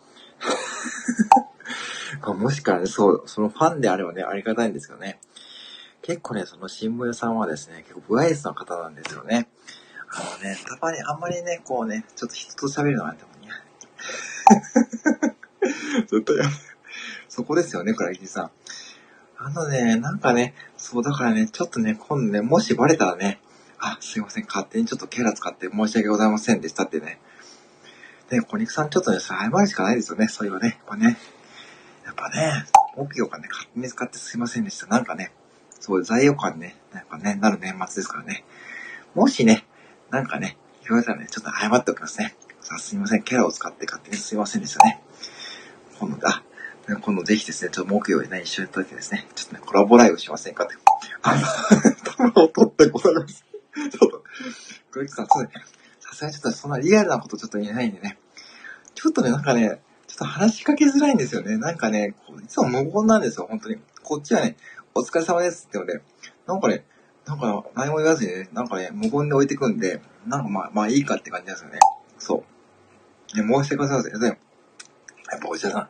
[2.38, 5.20] もしからね、そう、そのファンであればね、ありがたいんですけどね。
[6.04, 9.48] 結構ね、その新聞屋さんはですね、結構不愛想な方なんですよね。
[10.12, 13.20] あのね、たまにあんまりね、こうね、ちょっと人と喋るのがね、
[16.08, 16.46] ずっとや、
[17.40, 18.52] そこですよね、倉木さん。
[19.38, 23.40] あのね、なんかね、そうだからね、ちょっとね、今度ね、もしバレたらね、
[23.80, 27.22] あ、すいません、勝手にちょっとキャラ使って申し訳ございませんでしたってね。
[28.30, 30.80] で、小肉さんちょっとね、謝るしかないですよね、そういうのね。
[30.80, 31.18] やっぱね。
[32.06, 32.66] やっぱね、
[32.98, 34.88] 目標がね、勝手に使ってすいませんでした。
[34.88, 35.32] なんかね、
[35.80, 38.44] そういう罪悪感ね、なんかね、なる年末ですからね。
[39.16, 39.66] もしね、
[40.10, 42.36] なんかね、言われたらね、ちょっと謝っておきますね。
[42.60, 45.02] さあ、すいません、キャラを使って勝手にすいませんでしたね。
[46.00, 46.44] 今度、あ、
[46.98, 50.76] 今度ぜひですね、ちょっと木曜でね、一緒にやった時ですね、ちょっとね、コラボライブしませんかって。
[51.22, 51.42] あの、
[52.32, 53.46] 玉を取ってございます。
[53.76, 54.24] ちょっと、
[54.94, 55.50] 小雪さん、そうね、
[56.00, 58.18] さすがにちょっとそんなリアルなことちょっと言えないんでね。
[58.96, 61.58] ちょっとね、なんかね、ちょっと話しかけづらいんですよね。
[61.58, 63.78] なんかね、いつも無言なんですよ、本当に。
[64.04, 64.58] こっちはね、
[64.96, 66.02] お疲れ様ですって言うので、
[66.48, 66.86] なんかね、
[67.26, 71.80] なんか何も言わずにね、なんかね、無言で置いてくんで、なんかまあ、まあいいかって感じなんですよね。
[72.18, 72.44] そ
[73.34, 73.36] う。
[73.36, 74.14] で、申し訳ございません。
[74.14, 75.90] でも、やっぱお医者さん、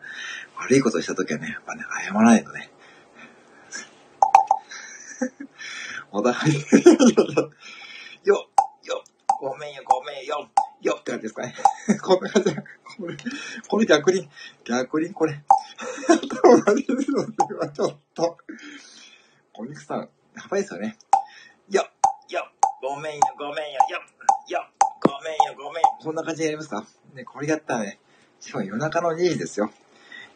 [0.60, 2.70] 悪いことしたときはね、やっぱね、謝らないとね。
[6.12, 6.54] お互い
[8.24, 8.36] よ、
[8.84, 9.04] よ、
[9.40, 10.50] ごめんよ、ごめんよ、
[10.82, 11.56] よって感じですかね。
[12.04, 12.56] こんな感じ。
[12.56, 13.16] これ、
[13.68, 14.30] これ逆に、
[14.66, 15.42] 逆にこれ、
[16.08, 18.38] 頭が出るのではちょっと、
[19.54, 20.98] お肉さん、やばいですよね。
[21.70, 21.88] よ、
[22.28, 24.02] よ、ごめんよ、ごめんよ、よ、
[24.48, 24.70] よ、
[25.02, 25.98] ごめんよ、ごめんよ。
[26.02, 28.00] こんな感じでやりますかね、これやったらね、
[28.40, 29.72] しかも夜中の2時ですよ。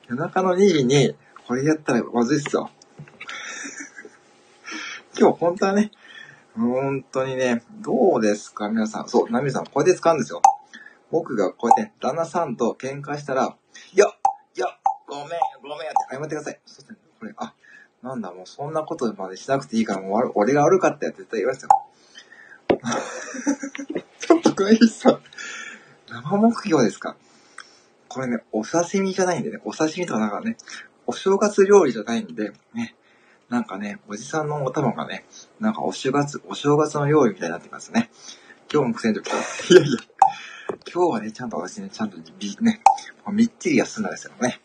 [0.10, 1.16] 夜中の2時に、
[1.48, 2.70] これやったらまずいっすよ。
[5.18, 5.92] 今日本当はね、
[6.56, 8.70] 本当にね、どうですか？
[8.70, 9.10] 皆さん。
[9.10, 10.42] そう、ナミさん、こうやって使うんですよ。
[11.12, 13.56] 僕がこうやって旦那さんと喧嘩したら、
[13.94, 14.06] いや、
[14.56, 14.68] いや、
[15.08, 15.28] ごめん、
[15.62, 16.60] ごめんって謝ってください。
[16.66, 17.54] そして、これ、あ、
[18.02, 21.70] なんだ、もうそんなことまでしなくていいから、もう俺が悪かったよって絶対言いますよ。
[24.20, 25.20] ちょっと、クイさん、
[26.10, 27.16] 生目標ですか？
[28.14, 30.56] これね、お刺身じゃないんでね、お刺身とかなんかね、
[31.08, 32.96] お正月料理じゃないんで、ね、
[33.50, 35.26] なんかね、おじさんのお玉がね、
[35.60, 38.12] なんかお正月、お正月の料理みたいになってますね。
[38.72, 39.98] 今日も苦戦と いやいや、
[40.94, 42.82] 今日はね、ちゃんと私ね、ちゃんとび、ね、
[43.32, 44.62] みっちり休んだんですよね。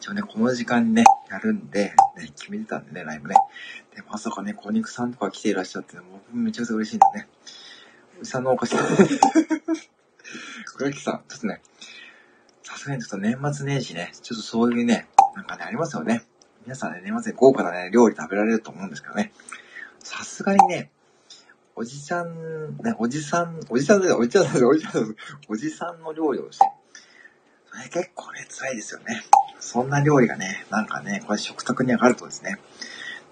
[0.00, 3.36] 一応ね、この時間にね、やるんで、ね、決めてたんでね、ライブね。
[3.96, 7.26] で、まさかね、小肉さんとか来ていらっしゃって、僕めちゃくちゃ嬉しいんだね。
[8.20, 8.76] おじさんのお菓子。
[10.76, 11.62] 倉木さん、ちょっとね、
[12.64, 16.24] さすがにちょっと年末年始ね、ちょっとそういうね、なんかね、ありますよね。
[16.64, 19.32] 皆さんね、年末に豪華なね、料理食べられると思うんですけどね。
[19.98, 20.90] さすがにね、
[21.76, 25.14] おじさん、ね、おじさん、おじさんで、おじさんで、おじさんで、
[25.48, 26.64] おじさんの料理をして、
[27.70, 29.22] それ結構ね、辛いですよね。
[29.60, 32.58] そんな料理がね、なんかね、これ食卓に上がるとですね、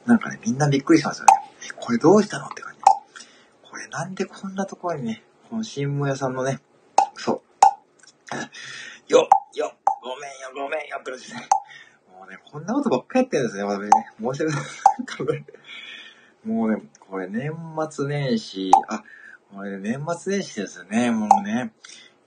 [0.05, 1.33] なんかね、みんなびっくりしますよね。
[1.77, 2.81] これどうしたのって感じ。
[3.63, 6.61] これなんでこんなところにね、この新聞屋さんのね、
[7.17, 7.43] そう、
[9.13, 11.47] よ、よ、ごめんよ、ごめんよ、って感じですね。
[12.19, 13.91] もうね、こんなことばっかやってるんですね、私ね。
[14.19, 14.45] 申し訳
[15.35, 15.45] ない。
[16.47, 17.53] もうね、これ年
[17.91, 19.05] 末年始、あ、
[19.55, 21.75] これ年末年始ですよね、もうね。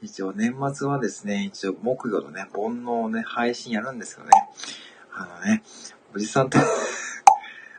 [0.04, 4.30] 一応年末はですね、一応木魚のね、煩悩をね、配信やるんですよね。
[5.12, 5.64] あのね、
[6.14, 6.60] おじさんって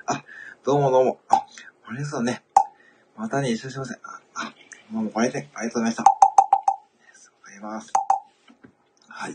[0.07, 0.25] あ、
[0.65, 1.21] どうもどうも。
[1.29, 1.47] あ、
[1.89, 2.43] 森さんね。
[3.17, 3.99] またね、一緒にしません。
[4.03, 4.55] あ、あ、
[4.91, 6.03] もうご来店ありがとうございました。
[6.03, 6.07] あ
[7.03, 8.06] りがとうございます。
[9.19, 9.33] はい。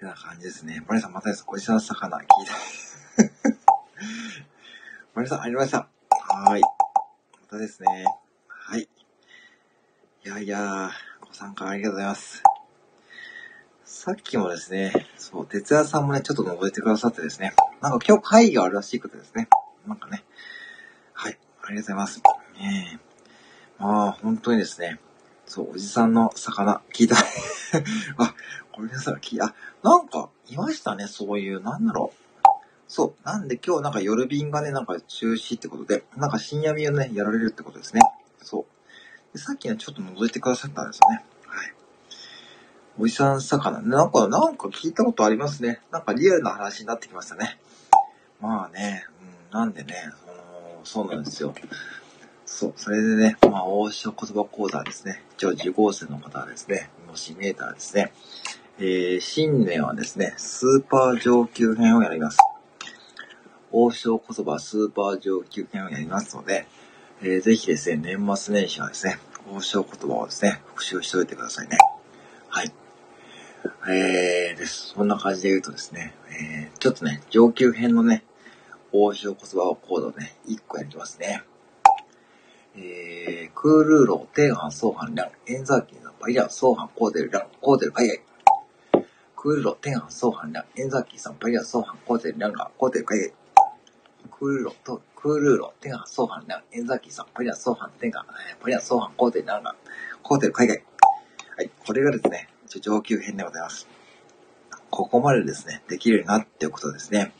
[0.00, 0.82] てな感じですね。
[0.88, 1.44] 森さんまたです。
[1.46, 2.54] おじさんの魚聞いた。
[5.14, 5.86] 森さんありがとうございま
[6.18, 6.34] した。
[6.34, 6.60] はい。
[6.60, 6.68] ま
[7.48, 8.04] たですね。
[8.48, 8.80] はい。
[8.82, 8.88] い
[10.28, 12.42] やいやご参加ありがとうございます。
[13.84, 19.48] さっきもですね、そう、哲也さんもね、ちょっと覗いてくださってですね、なんか今日会議があるらしいことですね。
[19.86, 20.24] なんかね。
[21.12, 21.38] はい。
[21.62, 22.22] ありがとうございます。
[22.58, 23.10] ねえ。
[23.78, 24.98] まあ、本当にですね、
[25.50, 27.16] そう、おじさんの魚、聞いた。
[28.18, 28.34] あ、
[28.70, 32.46] ごめんなさい、聞いあ、なんか、いましたね、そういう、なんだろう。
[32.86, 33.26] そう。
[33.26, 38.00] なんで今日なんか夜便がね、なんか中止ってことで、なんか深夜便をね、やられるってことですね。
[38.40, 38.64] そう。
[39.32, 41.24] でさっきね、ちょっと覗いてくださったんですよね。
[41.44, 41.74] はい。
[43.00, 43.80] おじさん魚。
[43.82, 45.82] なんか、なんか聞いたことありますね。
[45.90, 47.58] なんかリアルな話になってきましたね。
[48.40, 49.04] まあね、
[49.50, 49.96] うん、なんでね、
[50.84, 51.52] その、そうなんですよ。
[52.52, 55.22] そう、それでね、まあ、大塩言葉講座ですね。
[55.36, 58.12] 一応受講生の方はですね、もし見えたらですね、
[58.80, 62.38] えー、新年はですね、スーパー上級編をやります。
[63.70, 66.66] 王将言葉スーパー上級編をやりますので、
[67.22, 69.20] えー、ぜひですね、年末年始はですね、
[69.54, 71.78] 王将言葉をですね、復習しておいてくださいね。
[72.48, 72.72] はい。
[73.88, 74.88] えー、です。
[74.88, 78.24] そんな感じで言うとですね、えー、ちょっとね、上級編のね、
[78.90, 81.44] 王将言葉をコードね、1個やりますね。
[82.76, 88.20] えー、クールーロー、テーハン、ソーハン、ラン、エンザーキーのパイラン、ソーハン、コーデル、ラン、コーデル、海外。
[89.36, 93.32] クールーロー、テーハン、ソーハン、ラン、エンザーキーさん、パイラン、ソーハン、コーデル、ランガ、コーデル、海外。
[94.30, 98.24] クールーローと、クールーロー、テンハン、ソーハン、ラン、エンザーキーさん、パリアン、ソーハン、テンガ、
[98.60, 99.74] パリアン、ソーハン、コーテル、ランガ、
[100.22, 100.84] コーテル、海外。
[101.56, 102.48] はい、これがですね、
[102.80, 103.88] 上級編でございます。
[104.90, 107.32] ここまでですね、できるようになっておくとですね、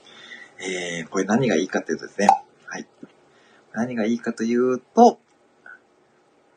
[0.59, 2.29] えー、これ何がいいかというとですね、
[3.73, 5.19] 何がいいかというと、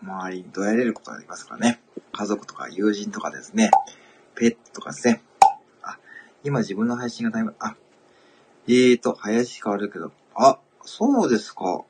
[0.02, 1.82] 周りにどやれることができますからね。
[2.12, 3.71] 家族とか友人とかですね、
[4.36, 5.21] ペットとかですね。
[5.82, 5.97] あ、
[6.43, 7.76] 今自分の配信がだいぶ、あ、
[8.67, 11.84] えーと、林変わるけど、あ、そうですか。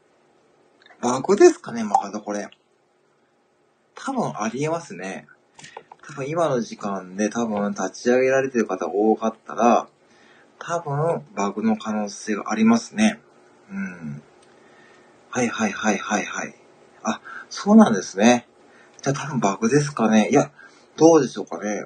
[1.01, 2.49] バグですかね、まだこれ。
[3.95, 5.27] 多分ありえますね。
[6.05, 9.88] 多分今の時間で多分立ち上げられてる方多かったら、
[10.59, 13.19] 多分バグの可能性がありますね。
[13.69, 14.21] うん。
[15.34, 16.54] はいはいはいはいはい。
[17.02, 17.19] あ、
[17.50, 18.48] そうなんですね。
[19.02, 20.30] じゃあ多分バグですかね。
[20.30, 20.52] いや、
[20.96, 21.86] どうでしょうかね。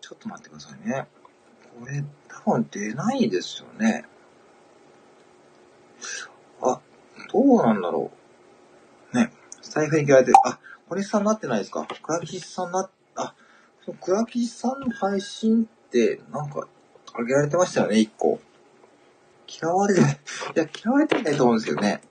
[0.00, 1.08] ちょっと待ってくださいね。
[1.76, 4.04] これ多分出ないですよね。
[6.62, 6.80] あ、
[7.32, 8.12] どうなんだろ
[9.12, 9.16] う。
[9.16, 9.32] ね。
[9.60, 10.30] 財布に切られて。
[10.44, 13.34] あ、小西さんなってないですか倉吉さんな、あ、
[14.00, 16.68] 倉吉さんの配信って、なんか、
[17.12, 18.38] あげられてましたよね、一個。
[19.48, 20.04] 嫌われて、い
[20.54, 22.02] や、嫌われてないと思うんですけどね。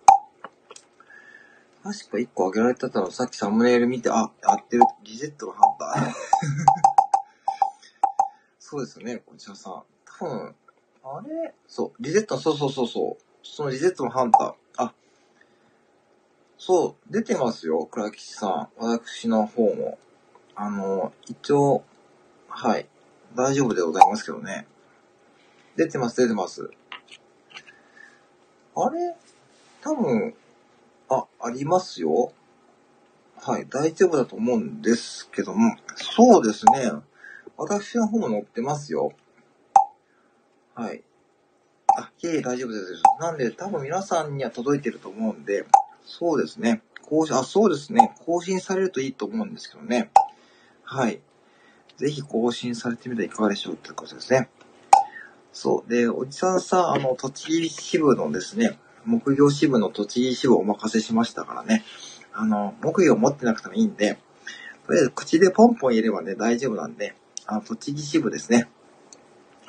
[1.83, 6.13] 確か一個あげられてたの、さっきサムネイル見て、あ、やってる、リゼットがハンター。
[8.59, 9.83] そうですよね、こちらさん。
[10.19, 10.55] 多分、
[11.03, 11.53] あれ？
[11.67, 13.23] そう、リゼット、そうそうそうそう。
[13.43, 14.83] そのリゼットのハンター。
[14.83, 14.93] あ、
[16.57, 18.69] そう、出てますよ、倉吉さん。
[18.77, 19.97] 私の方も。
[20.55, 21.83] あの、一応、
[22.49, 22.89] はい。
[23.35, 24.67] 大丈夫でございますけどね。
[25.77, 26.71] 出てます、出てます。
[28.79, 29.15] あれ？
[29.81, 30.33] 多分、
[31.09, 32.31] あ、ありますよ。
[33.41, 35.75] はい、大丈夫だと思うんですけども。
[35.95, 36.91] そうですね。
[37.55, 39.13] 私の方も載ってますよ。
[40.75, 41.03] はい。
[41.97, 43.01] あ、いえいえ、大丈夫です。
[43.19, 45.65] なんで、多分皆さんには届いてると思うんで、
[46.05, 46.83] そうですね。
[47.09, 48.13] 更新、あ、そうですね。
[48.25, 50.11] 更新されるといいと思うんですけどね。
[50.83, 51.21] はい。
[51.97, 54.49] ぜひ更新されてみてはいかがでしょうってことですね。
[55.59, 55.89] そう。
[55.89, 61.83] で、おじさんさ、あの、栃木支部のですね、木業支部の栃木支部をお任せしましたからね。
[62.31, 64.19] あの、木魚持ってなくてもいいんで、
[64.85, 67.15] とりあえず口でポンポン言えればね、大丈夫なんで、
[67.47, 68.69] あの、栃木支部ですね。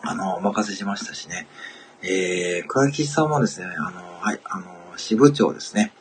[0.02, 1.46] あの、お任せしましたしね。
[2.02, 4.66] えー、桑木さんはですね、あの、はい、あの、
[4.98, 5.94] 支部長ですね。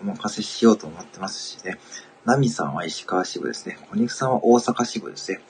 [0.00, 1.80] お任せしようと思ってますしね。
[2.24, 3.78] ナミさんは石川支部ですね。
[3.90, 5.40] 小肉さんは大阪支部ですね。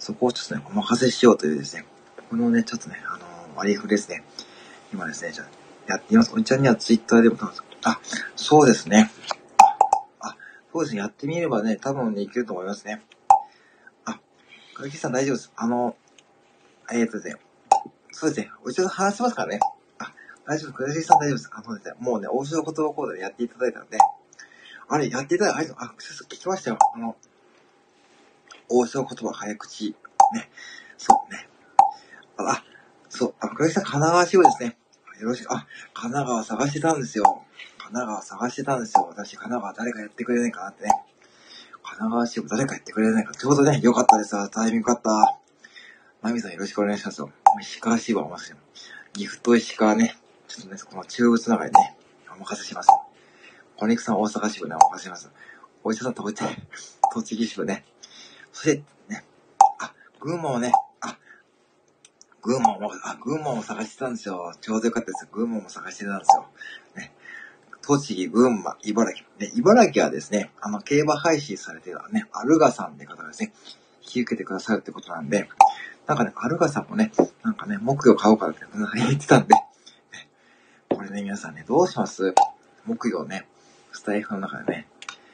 [0.00, 1.84] そこをちょっとね、お任せしようというですね、
[2.30, 3.24] このね、ちょっとね、あの、
[3.56, 4.22] 割り振ですね。
[4.92, 5.44] 今ですね、じゃ
[5.88, 6.32] やってみます。
[6.32, 7.36] おじちゃんにはツイッターでも、
[7.84, 8.00] あ、
[8.36, 9.10] そうですね。
[10.20, 10.36] あ、
[10.72, 13.02] そうですね、やってみればね、多分ね、いけると思いますね。
[14.80, 15.52] 小池さん大丈夫です。
[15.56, 15.94] あの、
[16.90, 17.36] えっ、とですね、
[18.12, 19.60] そうですね、お一度話しますからね。
[19.98, 20.14] あ、
[20.46, 21.50] 大丈夫、小池さん大丈夫です。
[21.52, 23.98] あのですね、もうね、大城言葉講座でやっていただいたので、
[24.88, 26.78] あれ、やっていただいた、あ、聞きましたよ。
[26.94, 27.14] あの、
[28.70, 29.90] 大城言葉早口、
[30.32, 30.48] ね、
[30.96, 31.49] そうね。
[32.48, 32.64] あ、
[33.08, 34.76] そう、あ、黒木さん、神奈川支部ですね。
[35.20, 37.24] よろしく、あ、神奈川探してたんですよ。
[37.78, 39.06] 神奈川探してたんですよ。
[39.08, 40.90] 私、神奈川誰かやってくれないかなってね。
[41.82, 43.34] 神奈川支部誰かやってくれないか。
[43.34, 44.50] ちょうどね、よかったです。
[44.50, 45.38] タイミングよかった。
[46.22, 47.30] まみさんよろしくお願いしますよ。
[47.60, 48.92] 石川支部はお待ちします。
[49.14, 50.16] ギフト石川ね。
[50.46, 51.96] ちょっとね、この中部つながりね、
[52.34, 52.88] お任せします。
[53.76, 55.30] 小肉さん大阪支部ね、お任せします。
[55.82, 56.56] お医者さん、栃木、
[57.12, 57.84] 栃木支部ね。
[58.52, 59.24] そして、ね、
[59.78, 60.72] あ、群馬はね、
[62.42, 64.52] 群馬も、あ、群馬も探してたんですよ。
[64.60, 65.28] ちょうどよかったです。
[65.30, 66.46] 群馬も探してたんですよ。
[66.96, 67.12] ね。
[67.82, 69.26] 栃木、群馬、茨城。
[69.38, 73.52] で、茨城はですね、あの、競馬配信されてたね、アルガさんって方がですね、
[74.02, 75.48] 引き受けてくださるってことなんで、
[76.06, 79.68] なんかね、アルガさんもね、なんかね、木魚買おうかなって言ってたんで、ね、
[80.88, 82.34] これね、皆さんね、どうします？
[82.86, 83.46] 木魚ね、
[83.92, 84.88] スタイフの中でね、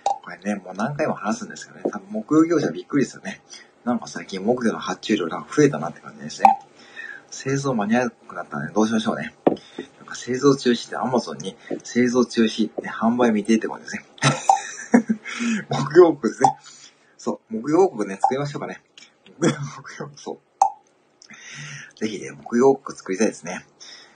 [0.05, 3.41] これね、もう何回も話すんですけどね、多分木魚業者びっくりですよね。
[3.85, 6.49] なんか最近木魚の発注量が増えたなって感じですね。
[7.31, 9.35] 製造間に合わなくなったので、どうしましょうね。
[9.99, 14.05] なんか製造中止って Amazon に製造中止って販売未定ってことですね。
[15.69, 16.57] 木曜国ですね。
[17.19, 18.83] そう、木曜国ね、作りましょうかね。
[19.39, 21.99] 木曜国、そう。
[21.99, 23.67] ぜひね、木曜国作りたいですね。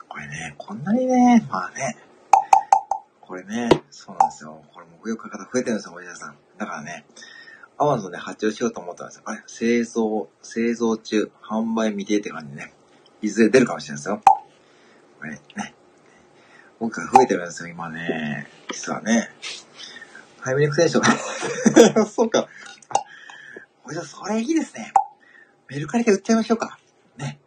[0.08, 1.96] これね、こんなにね、まあね、
[3.20, 4.62] これね、そうなんですよ。
[4.74, 6.36] これ木曜国方増えてるんですよ、森田さん。
[6.58, 7.06] だからね、
[7.78, 9.22] アマゾンで発注しようと思ったんですよ。
[9.24, 12.74] あれ製造、製造中、販売未定って感じね。
[13.22, 14.22] いずれ出るかもしれないですよ。
[15.18, 15.74] これね。
[16.78, 18.48] 僕が増えてるんですよ、今ね。
[18.72, 19.30] 実はね。
[20.40, 22.04] ハイブリック選手が。
[22.06, 22.48] そうか。
[23.84, 24.92] あ、じゃそれいいですね。
[25.68, 26.78] メルカリで売っちゃいましょうか。
[27.18, 27.38] ね。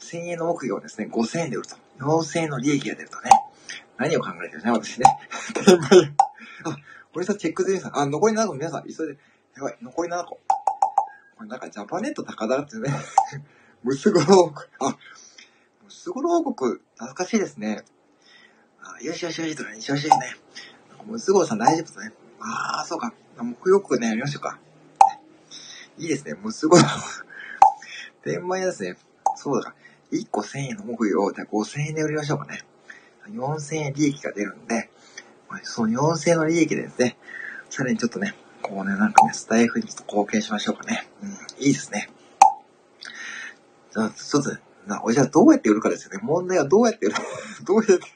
[0.00, 1.76] 1000円の目標をですね、5000円で売ると。
[1.98, 3.30] 4000円の利益が出るとね。
[3.98, 5.04] 何を考えてるね、私ね。
[6.64, 6.76] あ、
[7.12, 7.98] これさ、チェック済みさん。
[7.98, 9.18] あ、残り7個皆さん、急いで。
[9.56, 10.40] やばい、残り7個。
[11.36, 12.90] これなんかジャパネット高田ってね。
[13.82, 14.96] ムスゴロ王国、あ、
[15.84, 17.84] ムスゴロ王国、懐かしいですね。
[18.82, 20.10] あ、よしよしよしとか、よしよしね。
[21.06, 22.12] ムスゴロさん大丈夫ですね。
[22.40, 23.14] ああ、そうか。
[23.38, 24.58] 木曜くね、やりましょうか。
[25.96, 26.82] いいですね、ムスゴロ。
[28.24, 28.96] 天満屋ですね。
[29.36, 32.64] そうだから、1個1000円の木曜を5000円で売りましょうかね。
[33.30, 34.90] 4000円利益が出るんで、
[35.62, 37.16] その4000円の利益でですね、
[37.70, 41.08] さらにちょっとね、こうね、なんかね、スタイフにちょっと貢献しましょうかね。
[41.22, 42.10] うん、いいですね。
[43.90, 46.20] ちょっと、な、おじゃどうやって売るかですよね。
[46.22, 47.16] 問題はどうやって売る、
[47.64, 48.06] どうやって、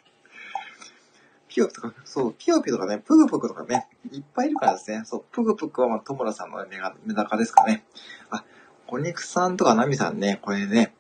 [1.49, 5.03] ピヨピとか、そう、ピヨピとかね、プグプグとかね、いっぱいいるからですね。
[5.05, 7.85] そう、プグプグは、まあ、トモラさんのメガ、メダカですかね。
[8.31, 8.45] あ、
[8.89, 10.95] お肉さんとかナミさんね、これね、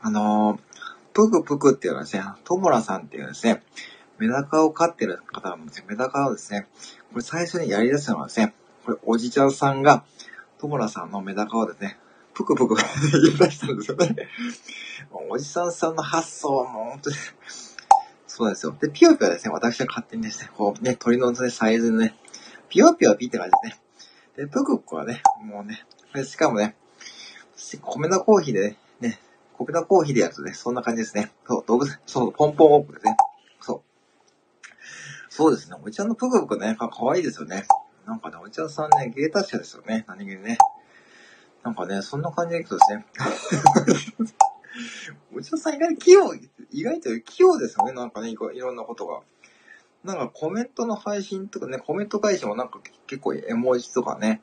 [0.00, 0.60] あのー、
[1.12, 3.62] プグプグっていうのはですね、トモラさんっていうですね、
[4.18, 5.86] メダカを飼ってる方なんですよ。
[5.88, 6.66] メダカをですね、
[7.12, 10.04] これ最初にやり出したのはですね、これおじちゃんさんが、
[10.58, 11.98] トモラさんのメダカをですね、
[12.44, 14.28] ぷくぷく言い出したんですよね。
[15.28, 17.16] おじさんさんの発想はもう本当に、
[18.26, 18.76] そうなんですよ。
[18.80, 22.16] で、ピヨピヨはですね、私は勝手にですね、こうね、鳥の、ね、サイズのね、
[22.68, 23.80] ピヨピヨピって感じです
[24.36, 24.44] ね。
[24.44, 25.84] で、ぷくぷくはね、もうね、
[26.24, 26.76] しかもね、
[27.82, 29.20] 米のコーヒーでね、ね、
[29.58, 31.32] 米のコーヒーでやるとね、そんな感じですね。
[31.46, 33.16] そう、動物、そう、ポンポンオープンですね。
[33.60, 33.82] そう。
[35.28, 37.66] そうですね、おじちゃんのぷくぷくね、かわいいですよね。
[38.06, 40.58] なんかね、おじちゃんさんね、芸達者ですよね、何気にね。
[41.62, 43.06] なんかね、そんな感じでいくとですね。
[45.34, 46.34] おじさん意外と器用、
[46.70, 49.20] 意外と器用ですよね、なんかね、いろんなことが。
[50.04, 54.40] なんかコメントの配信とかね、コメント返しもなんか結構絵文字とかね、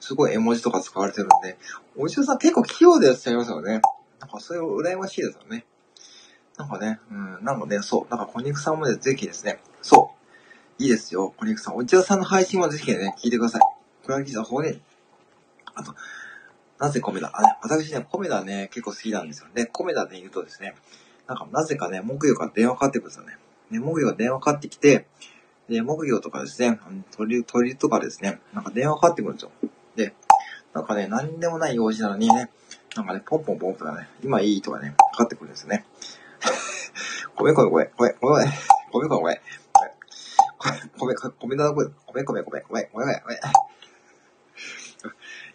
[0.00, 1.58] すごい絵文字とか使われてるんで、
[1.96, 3.82] おじさん結構器用でやっちゃいますよね。
[4.18, 5.66] なんかそれ羨ましいですよね。
[6.56, 10.14] なんかね、うん、なんかね、そう、なんか小肉さんもね、ぜひですね、そ
[10.78, 11.76] う、いいですよ、小肉さん。
[11.76, 13.60] おじさんの配信もぜひね、聞いてください。
[14.06, 14.80] 小肉さん、ここに、
[15.74, 15.94] あと、
[16.80, 19.48] なぜコメダあ、私ね、コメダね、結構好きなんですよ。
[19.54, 20.74] で、コメダで言うとですね、
[21.26, 23.36] なんかなぜかね、木魚から電話かかってくるんですよね。
[23.70, 25.06] ね、木魚が電話かかってきて、
[25.68, 26.80] で、木魚とかですね、
[27.14, 29.50] 鳥、鳥とかですね、なんか電話かかってくるんですよ。
[29.94, 30.14] で、
[30.72, 32.50] なんかね、何でもない用事なのにね、
[32.96, 35.84] なんかね、ポンポンポンとかね、今いいとかね、かかってくるんですよね。
[37.36, 38.48] ごめんごめんごめん、ごめんごめん、
[38.90, 39.38] ごめんごめんごめん。
[40.98, 43.69] ごめんごめんごめん、ごめんごめんごめん、ごめんごめんごめん、ごめんごめんごめん。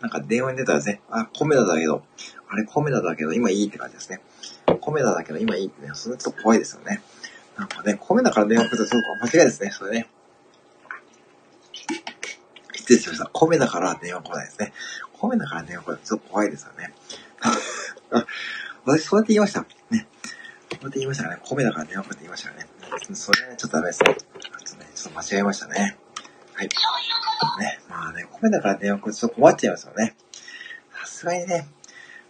[0.00, 2.02] なんか電話に出たらですね、あ、米田だけど、
[2.48, 4.20] あれ米田だけど今いいって感じですね。
[4.80, 7.02] 米田だけど今いいってね、それちょっと怖いですよね。
[7.58, 10.08] なんかね、米だから電話来るとすごく間違いですね、それね。
[12.74, 13.30] 失礼しました。
[13.32, 14.72] 米だから電話来ないですね。
[15.12, 16.94] 米だから電話来ないちょっと怖いですよね。
[18.86, 19.60] 私そうやって言いました。
[19.60, 19.66] ね。
[19.90, 21.38] そうやって言いましたね。
[21.42, 22.66] 米だから電話来ないって言いましたよね。
[23.14, 24.16] それね、ちょっとダメですね。
[24.16, 25.98] ちょっとね、ちょっと間違えましたね。
[26.60, 26.68] はい。
[27.58, 30.14] ね、まあね、米だから電話来るとちょっと困っちゃいますよね。
[31.00, 31.66] さすがにね、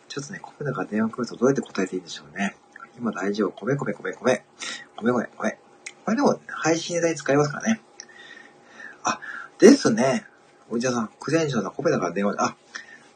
[0.09, 2.55] ちょっとね、米だから電話来るとどうやって答えていいんでしょうね。
[2.97, 3.67] 今大丈夫。
[3.67, 4.45] 米米米米。
[4.97, 5.59] 米米米。
[6.05, 7.81] これでも配信代使いますからね。
[9.03, 9.19] あ、
[9.59, 10.27] ですね。
[10.69, 12.57] おじさん、クレンジョンの米だから電話で、あ、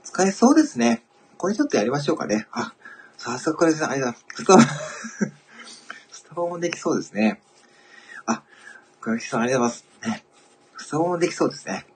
[0.02, 1.04] 使えそうですね。
[1.38, 2.48] これちょっとやりましょうかね。
[2.50, 2.74] あ、
[3.18, 4.62] さすがクレンジョン、あれだ、スタバ、
[6.10, 7.40] スタバもできそうですね。
[8.26, 8.42] あ、
[9.00, 9.93] 倉木さんありがとうございます。
[10.85, 11.87] スタバもできそうですね。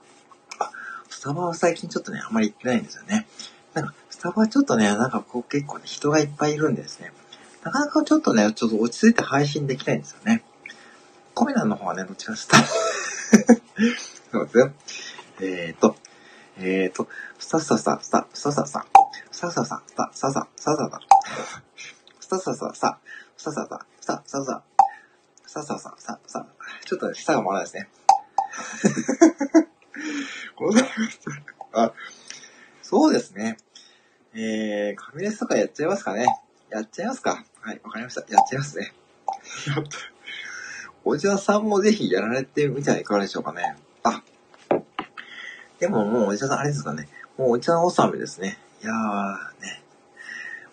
[0.59, 0.71] あ、
[1.11, 3.27] スタバは最近ちょっとね、あんまり行ってないんですよね。
[3.75, 7.13] なんか、スタバはちょっとね、なんかこう結構ね、人がいっぱいいるんでですね。
[7.63, 10.43] なかなかちょっとね、ちょっと落ち着いて配信できないんですよね。
[11.35, 12.57] コメダの方はね、どちらかスタ
[14.33, 14.73] そうですよ。
[15.41, 15.95] えーと、
[16.57, 17.09] えーと、
[17.39, 18.87] スタスタスタ、スタ、スタスタスタ、
[19.31, 20.95] スタスタスタ、スタ、スタスタ、スタスタ、ス
[22.25, 22.99] タスタスタ、スタ、
[23.37, 24.63] スタスタスタ、スタ、スタスタ、
[25.47, 26.47] スタスタスタ、スタ、スタ、
[26.87, 27.91] ちょっとね、下が回らないですね。
[30.57, 31.21] ございます。
[31.73, 31.93] あ、
[32.83, 33.59] そうですね。
[34.35, 36.27] えー、ファミレスとかやっちゃいますかね。
[36.71, 37.45] やっちゃいますか。
[37.61, 38.21] はい、わかりました。
[38.33, 38.93] やっちゃいますね。
[39.67, 39.91] やった。
[41.05, 43.77] お茶さんもぜひやられてみてはいかがでしょうかね。
[44.03, 44.23] あ。
[45.79, 47.09] でももうお茶さんあれですかね。
[47.37, 48.59] もうお茶納めですね。
[48.83, 49.83] いやーね。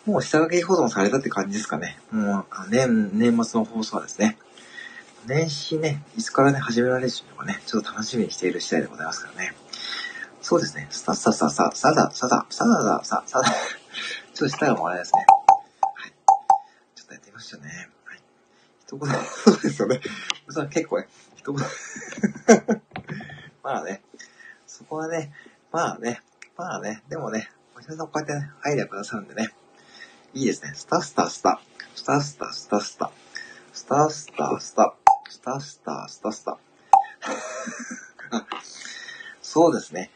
[0.06, 1.98] もう下書き保存されたって感じですかね。
[2.12, 4.38] もう、年、年末の放送はですね。
[5.28, 9.54] 年始ね、いつからね、始められるのかね、ちょっと楽しみにしている次第でございますからね。
[10.42, 10.88] そうですね。
[10.92, 13.50] ささささ、さだ、さだ、さださ、さ、さだ。
[14.34, 15.26] ちょっと下がもらえないですね。
[17.46, 17.90] したね。
[18.06, 18.20] はい。
[18.84, 20.02] 一言、そうですよね。
[20.50, 21.66] さん結構ね、一言
[23.64, 24.02] まあね、
[24.66, 25.32] そこはね、
[25.72, 26.22] まあね、
[26.58, 29.54] まあね、でもね、おじさんこうやってね、アイデアくださるんでね、
[30.34, 30.74] いいですね。
[30.76, 31.62] スタスタスタ、
[31.96, 33.12] スタスタスタスタ、
[33.74, 34.96] スタスタスタ、
[35.36, 36.58] スタスタスタスタ。
[39.42, 40.10] そうですね。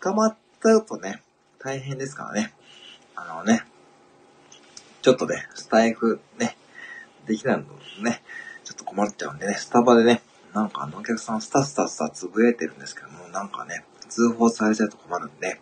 [0.00, 1.22] 捕まったとね、
[1.58, 2.54] 大変ですからね。
[3.14, 3.66] あのね、
[5.02, 6.56] ちょっとね、スタイフね、
[7.26, 7.64] できないの
[8.02, 8.22] ね、
[8.64, 10.22] ちょっと困っちゃうんでね、スタバでね、
[10.54, 15.60] なんかあのお客さんスタスタスタつぶやいてるんですけども、なんかね、通報されちゃうと困るんで、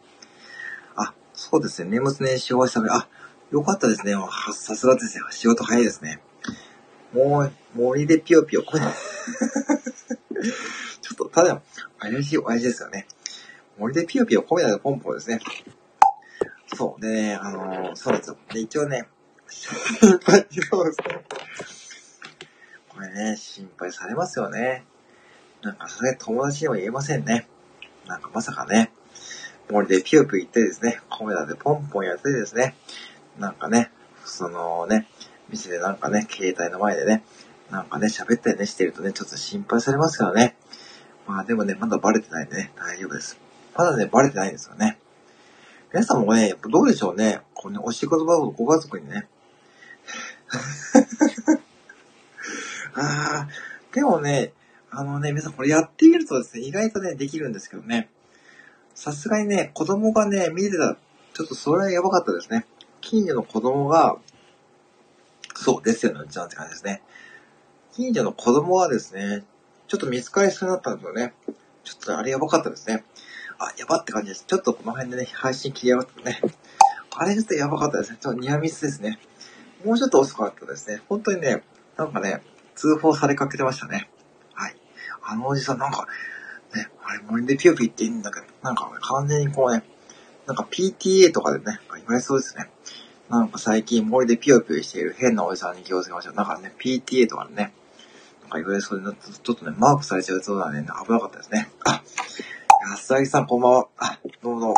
[0.95, 3.09] あ、そうですね、年末年始終わしたあ、
[3.51, 4.15] よかったですね。
[4.53, 5.27] さすがですよ。
[5.31, 6.21] 仕事早いですね。
[7.13, 8.63] もう、森でぴよぴよ。
[8.63, 8.89] こ れちょ
[11.15, 11.61] っと、ただ、
[11.99, 13.07] 怪しい親父ですよね。
[13.79, 15.41] 森でぴよぴよ、米田でポンポンですね。
[16.75, 17.01] そう。
[17.01, 18.37] でね、あのー、そうですよ。
[18.53, 19.09] で、一応ね、
[19.49, 21.25] 心配そうですね。
[22.89, 24.85] これね、心配されますよね。
[25.63, 27.47] なんかそれ友達には言えませんね。
[28.07, 28.93] なんかまさかね、
[29.71, 32.75] 森でピューピュー言ってですね、カメラでポンポンやってですね、
[33.39, 33.91] なんかね、
[34.25, 35.07] そのね、
[35.53, 37.23] 店でなんかね、携帯の前でね、
[37.71, 40.57] なんかね、喋ったりね、してるとね、ちょっと心配されますからね。
[41.27, 43.39] まあでもね、まだバレてないんでね、大丈夫です。
[43.77, 44.99] まだね、バレてないんですよね。
[45.93, 47.41] 皆さんもね、やっぱどうでしょうね。
[47.55, 49.29] このね、お仕事場をご家族にね、
[52.95, 53.49] ああ、
[53.93, 54.53] でもね、
[54.91, 58.09] あのね、皆さんこれやってみるとですね、意外とね、できるんですけどね。
[58.95, 60.97] さすがにね、子供がね、見てた、
[61.35, 62.67] ちょっとそれはやばかったですね。
[63.01, 64.17] 近所の子供が、
[65.55, 67.03] そうですよね、うちなんて感じですね。
[67.95, 69.45] 近所の子供はですね、
[69.87, 71.35] ちょっと見つかりそうになったんですよね。
[71.85, 73.05] ちょっとあれやばかったですね。
[73.59, 74.45] あ、やばって感じです。
[74.47, 76.41] ちょっとこの辺でね、配信切り上がってね。
[77.15, 78.19] あれちょっとやばかったですね。
[78.21, 79.19] ちょっとニアミスですね。
[79.85, 81.03] もうちょっと遅かったですね。
[81.09, 81.63] 本当にね、
[81.97, 82.43] なんかね、
[82.75, 84.09] 通報されかけてましたね。
[84.55, 84.77] はい。
[85.23, 86.07] あのおじさんなんか、
[86.75, 89.85] ね、あれ森でピヨピって言うんだけど、なんか完全にこうね、
[90.47, 92.71] なんか PTA とかでね、言われそうですね。
[93.33, 96.35] なんか最近森でピヨピヨしている変なおじさんに気をつけましょう。
[96.35, 97.73] だかね、PTA とかね、
[98.43, 101.71] なんか言われそうになって、ちょっとね、マークされちゃうそうだね、危なかったですね。
[101.87, 102.03] あ、
[102.91, 103.89] 安崎さんこんばんは。
[103.97, 104.75] あ、どうもどうも。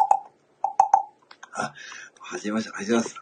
[1.52, 1.74] あ、
[2.20, 3.20] はじめまして、はじめまして。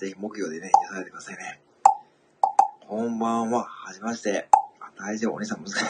[0.00, 1.60] ぜひ木曜でね、癒されてくださいね。
[2.88, 3.62] こんばんは。
[3.62, 4.48] はじめまして。
[4.80, 5.84] あ大丈夫、お兄さん難しい。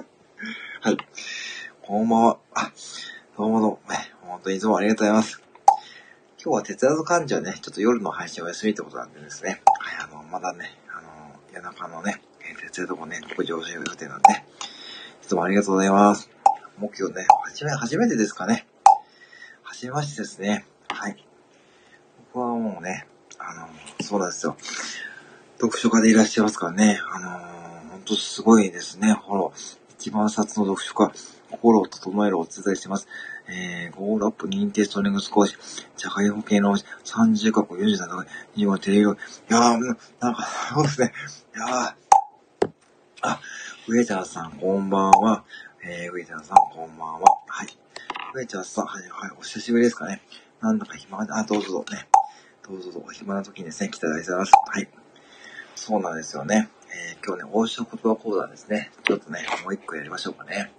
[0.80, 0.96] はい。
[1.82, 2.38] こんばんは。
[2.54, 2.72] あ、
[3.36, 3.78] どうもどうも。
[3.90, 5.53] ね、本当にいつもありがとうございます。
[6.44, 9.62] 今日は鉄圧患者ね、ちょっと夜の配信お休みってことなんでですね。
[9.80, 12.20] はい、あの、まだね、あの、夜中のね、
[12.60, 14.30] 鉄圧もね、ご乗車予定なんで、
[15.22, 16.28] いつもありがとうございます。
[16.76, 18.66] 木曜ね、はじめ、初めてですかね。
[19.62, 20.66] はじめましてですね。
[20.90, 21.24] はい。
[22.34, 23.06] 僕はもうね、
[23.38, 23.68] あの、
[24.02, 24.54] そうなんですよ。
[25.62, 27.00] 読書家でいらっしゃいますからね。
[27.10, 29.14] あのー、ほんとすごいですね。
[29.14, 29.78] フォロー。
[29.98, 31.10] 一番冊の読書家、
[31.54, 33.06] 心を整えるお伝えしています。
[33.48, 35.56] えー、ゴールアップ認定ストレングス講師、
[35.96, 38.24] 社会保険の30カ国47カ
[38.54, 41.12] 国、25テレビいやー、なんか、そうですね。
[41.54, 41.94] いやー、
[43.22, 43.40] あ、
[43.86, 45.44] ウェジャーさん、こんばんは。
[45.84, 47.38] えー、ウェジャーさん、こんばんは。
[47.46, 47.68] はい。
[48.34, 50.22] ウェジャーさん、はい、はい、お久しぶりですかね。
[50.60, 52.08] なんだか暇が、あ、どうぞどうぞね。
[52.66, 54.52] どうぞどうぞ、暇な時にですね、来ていただいてます。
[54.66, 54.88] はい。
[55.76, 56.70] そうなんですよね。
[56.88, 58.90] えー、今日ね、大塩言葉講座ですね。
[59.04, 60.72] ちょっとね、もう一個やりましょうかね。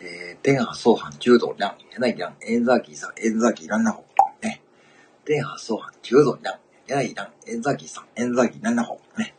[0.00, 4.04] えー、天波相反中道量、柳量、円座期さん、円座期乱な方。
[4.42, 4.62] ね。
[5.24, 9.00] 天波相反中道量、柳量、円座期さん、円座期乱な方。
[9.16, 9.34] ね。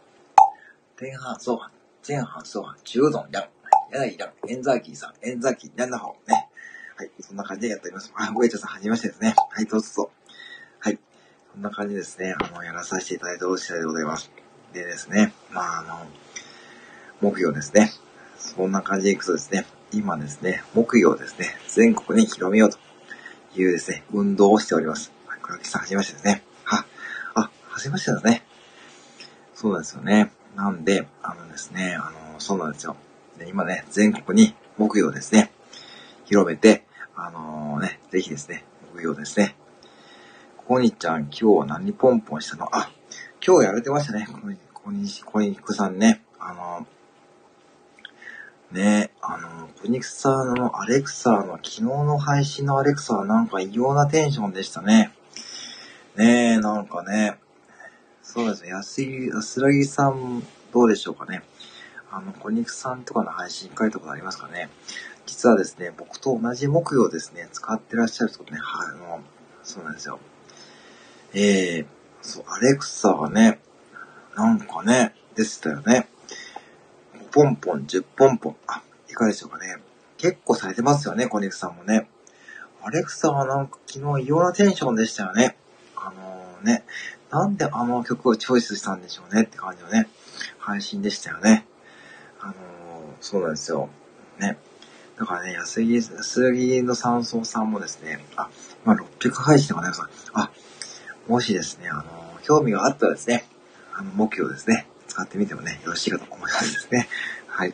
[0.97, 1.72] 天波相反、
[2.03, 3.47] 天波相反中道量、
[3.91, 6.16] 柳量、円座期さん、円座期乱な方。
[6.28, 6.49] ね。
[6.97, 7.12] はい。
[7.22, 8.12] そんな感じでやっております。
[8.16, 9.34] あ、ごえちゃさん、はじめましてですね。
[9.51, 10.12] はい、どうぞ。
[10.80, 10.97] はい。
[11.53, 12.36] こんな感じですね。
[12.38, 14.30] あの、やらさせていただいておる次第でございます。
[14.74, 15.34] でですね。
[15.51, 16.05] まあ、あの、
[17.22, 17.91] 目標ですね。
[18.38, 19.66] そんな感じでいくとですね。
[19.92, 22.78] 今ですね、木曜ですね、全国に広めようと
[23.60, 25.12] いうですね、運動をしております。
[25.42, 26.44] 黒木さん、はじめましてですね。
[26.64, 26.86] は、
[27.34, 28.46] あ、はじめましてだね。
[29.56, 30.32] そうなんですよね。
[30.56, 32.98] なんで、あのですね、あの、そうなんですよ。
[33.40, 35.52] で今ね、全国に木曜ですね、
[36.26, 36.86] 広めて、
[37.16, 38.64] あのー、ね、ぜひですね、
[38.94, 39.56] 木曜ですね。
[40.56, 42.70] こにちゃん、今日は何ポンポンしたの？
[42.76, 42.92] あ、
[43.46, 44.28] 今日やられてましたね。
[44.32, 46.22] こに、こに、こにくさんね。
[46.40, 46.99] あのー
[48.72, 55.11] ねえあの、プニクサーのアレクサーの昨日の配信のアレクサーはなんか異様なテンションでしたね。
[56.15, 57.39] ねえ、なんかね、
[58.22, 61.41] そうですね、安い、安らぎさん、どうでしょうかね。
[62.11, 64.70] あの、コニクさんとかの配信書いたことありますかね。
[65.26, 69.22] 実はですね、僕と同じ木曜ですね、使ってらっしゃるとね、はい、あの、
[69.63, 70.20] そうなんですよ。
[71.34, 71.86] ええー、
[72.22, 73.59] そう、アレクサーはね、
[74.36, 76.07] なんかね、でしたよね。
[77.32, 78.55] ポンポン、10ポンポン。
[78.67, 79.77] あ、いかがでしょうかね。
[80.17, 82.09] 結構されてますよね、コネクさんもね。
[82.82, 85.57] アレクサはなんか昨日異様なテンションでしたよね。
[85.95, 86.86] あのー、ね、
[87.30, 90.07] なんであの曲をチョイスしたんでしょうねって感じのね、
[90.57, 91.65] 配信でしたよね。
[92.39, 92.55] あのー、
[93.21, 93.89] そうなんですよ。
[94.39, 94.57] ね。
[95.17, 98.49] だからね、安木、安木の山荘さんもですね、あ、
[98.86, 100.03] まあ、600配信でございます。
[100.34, 100.51] あ、
[101.27, 103.45] もしですね、あのー、興味があったらですね、
[103.93, 104.89] あの、目標ですね。
[105.20, 107.09] 使ってみてもね、よろしいかと思いますですね。
[107.47, 107.74] はい。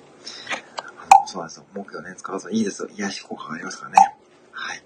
[0.79, 1.65] あの、そうなんですよ。
[1.75, 2.89] 木曜ね、使うといいですよ。
[2.97, 4.15] 癒し効果がありますからね。
[4.51, 4.81] はい。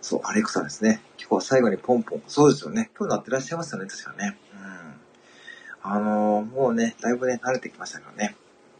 [0.00, 1.00] そう、アレクサですね。
[1.18, 2.22] 今日は最後にポンポン。
[2.28, 2.90] そうですよね。
[2.96, 4.38] 今日なってらっしゃいますよね、確かね。
[4.54, 5.90] うん。
[5.90, 8.36] あのー、もうね、だいぶね、慣れてきましたからね。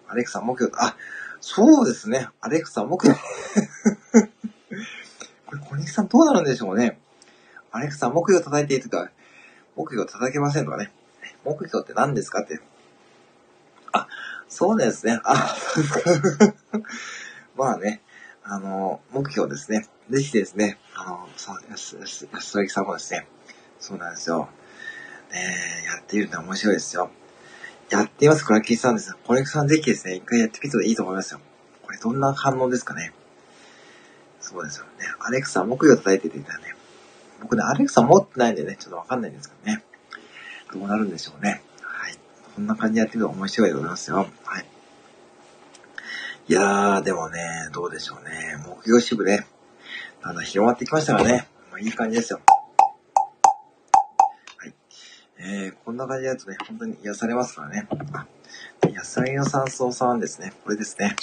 [0.06, 0.94] アレクサ、木曜、あ、
[1.40, 2.28] そうですね。
[2.40, 3.16] アレクサ、木曜。
[5.46, 7.00] これ、小西さんどうなるんでしょうね。
[7.72, 9.10] アレクサ、木曜叩いていいとか、
[9.74, 10.92] 木曜叩けませんとかね。
[11.44, 12.60] 目標って何ですかって。
[13.92, 14.08] あ、
[14.48, 15.20] そうですね。
[15.24, 15.56] あ、
[17.56, 18.02] まあね、
[18.42, 19.86] あの、目標ですね。
[20.10, 23.26] ぜひですね、あの、そう、安、安、安崎さんもですね、
[23.78, 24.48] そうなんですよ。
[25.32, 27.10] ねやっているのは面白いですよ。
[27.90, 29.16] やっています、クラッキーさんです。
[29.26, 31.40] コレクさんぜひですね、一回やってみるといいと思いますよ。
[31.82, 33.12] これどんな反応ですかね。
[34.40, 34.90] そうですよね。
[35.20, 36.74] アレクサ、木曜叩いてていたね。
[37.40, 39.84] 僕ね、アレクサ持ってないんでね、ちょっとわかんないんですけどね。
[40.72, 41.62] どうなるんでしょうね。
[41.82, 42.16] はい。
[42.54, 44.26] こんな感じでやってみると面白いでございますよ。
[44.44, 44.66] はい。
[46.48, 48.56] いやー、でもね、どうでしょうね。
[48.66, 49.46] 木曜支部ね、
[50.22, 51.48] だんだん広まってきましたからね。
[51.70, 52.40] まあ、いい感じですよ。
[54.56, 54.74] はい。
[55.38, 57.88] えー、こんな感じでやるとね、本当に癒されますからね。
[58.12, 58.26] あ、
[58.92, 60.52] 安らぎの山荘さんですね。
[60.64, 61.16] これですね。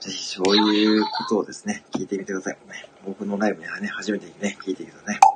[0.00, 2.58] ぜひ、そういうことをですね、聞いてみてください。
[2.68, 5.18] ね、僕のライブにはね、初めてね、聞いてみるとね。
[5.20, 5.34] こ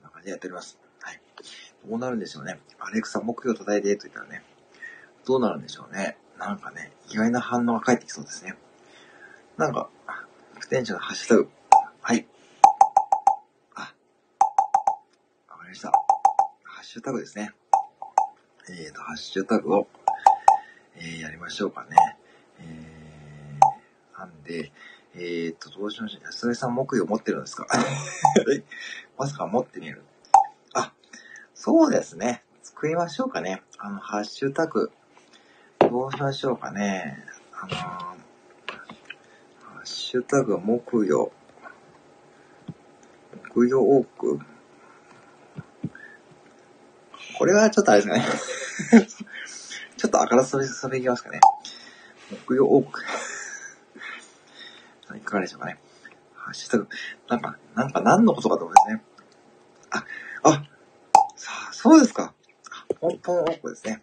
[0.00, 0.85] んな感じでやっております。
[1.88, 2.58] どうなるんでしょうね。
[2.80, 4.42] アレクサ、木曜叩いてと言ったらね、
[5.24, 6.18] どうなるんでしょうね。
[6.38, 8.54] なんかね、意外な反応が返ってきそうですね。
[9.56, 9.88] なんか、
[10.54, 11.48] 副店長のハッシュタグ。
[12.02, 12.26] はい。
[13.74, 13.80] あ、
[15.48, 15.90] わかりました。
[16.64, 17.52] ハッシュタグですね。
[18.68, 19.86] えーと、ハッシュタグを、
[20.96, 21.96] えー、やりましょうかね。
[22.58, 24.72] えー、なんで、
[25.14, 26.24] えーと、どうしましょう。
[26.24, 27.66] 安田さん木曜持ってるんですか？
[29.16, 30.02] まさか持ってみる
[31.58, 32.42] そうですね。
[32.62, 33.62] 作りましょうかね。
[33.78, 34.92] あの、ハッシュタグ。
[35.80, 37.24] どうしましょうかね。
[37.50, 38.14] あのー、ハ
[39.82, 41.32] ッシュタグ木曜。
[43.54, 44.38] 木曜多く。
[47.38, 48.18] これはちょっとあれですか
[48.98, 49.06] ね。
[49.96, 51.40] ちょっとあからそれ、それいきますかね。
[52.46, 53.00] 木曜多く。
[55.16, 55.78] いかがでしょうかね。
[56.34, 56.86] ハッシュタグ。
[57.28, 59.02] なんか、なんか何のことかと思いますね。
[59.90, 60.04] あ、
[60.42, 60.75] あ、
[61.78, 62.32] そうですか。
[63.02, 64.02] ポンポン王国ですね。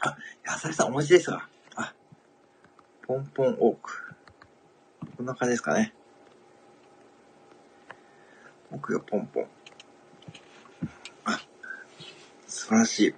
[0.00, 0.16] あ、
[0.46, 1.92] 野菜さんお持ちですかあ、
[3.06, 3.78] ポンポン王国。
[5.18, 5.92] こんな感じですかね。
[8.70, 9.46] 僕がポンポン。
[11.26, 11.38] あ、
[12.46, 13.14] 素晴らしい。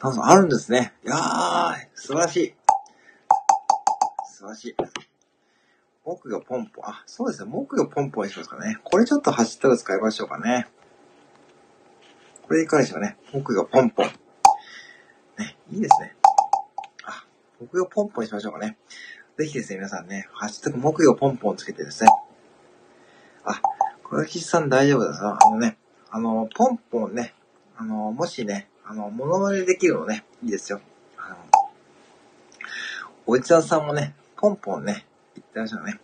[0.00, 0.94] なんかあるんですね。
[1.04, 2.54] いやー、素晴らしい。
[4.24, 4.76] 素晴らしい。
[6.04, 6.84] 僕がポンポン。
[6.86, 7.50] あ、そうですね。
[7.50, 8.78] 僕がポンポンにしますかね。
[8.84, 10.68] これちょっとハッシュタグ使いましょうかね。
[12.54, 13.16] これいかがでしょうね。
[13.32, 14.06] 僕がポンポン。
[14.06, 16.14] ね、いいですね。
[17.04, 17.24] あ、
[17.58, 18.76] 僕がポンポンにしましょうかね。
[19.36, 22.10] ぜひですね、皆さんね、ハッシュタグ木曜ポンポンつけてですね。
[23.44, 23.60] あ、
[24.04, 25.78] 小垣さん大丈夫ですあのね、
[26.10, 27.34] あの、ポンポンね、
[27.76, 30.80] あの、もしね、あの、モノマネできるのね、いいですよ。
[31.18, 31.36] あの、
[33.26, 35.98] おじちゃんさんもね、ポンポンね、言ってらっしゃるね。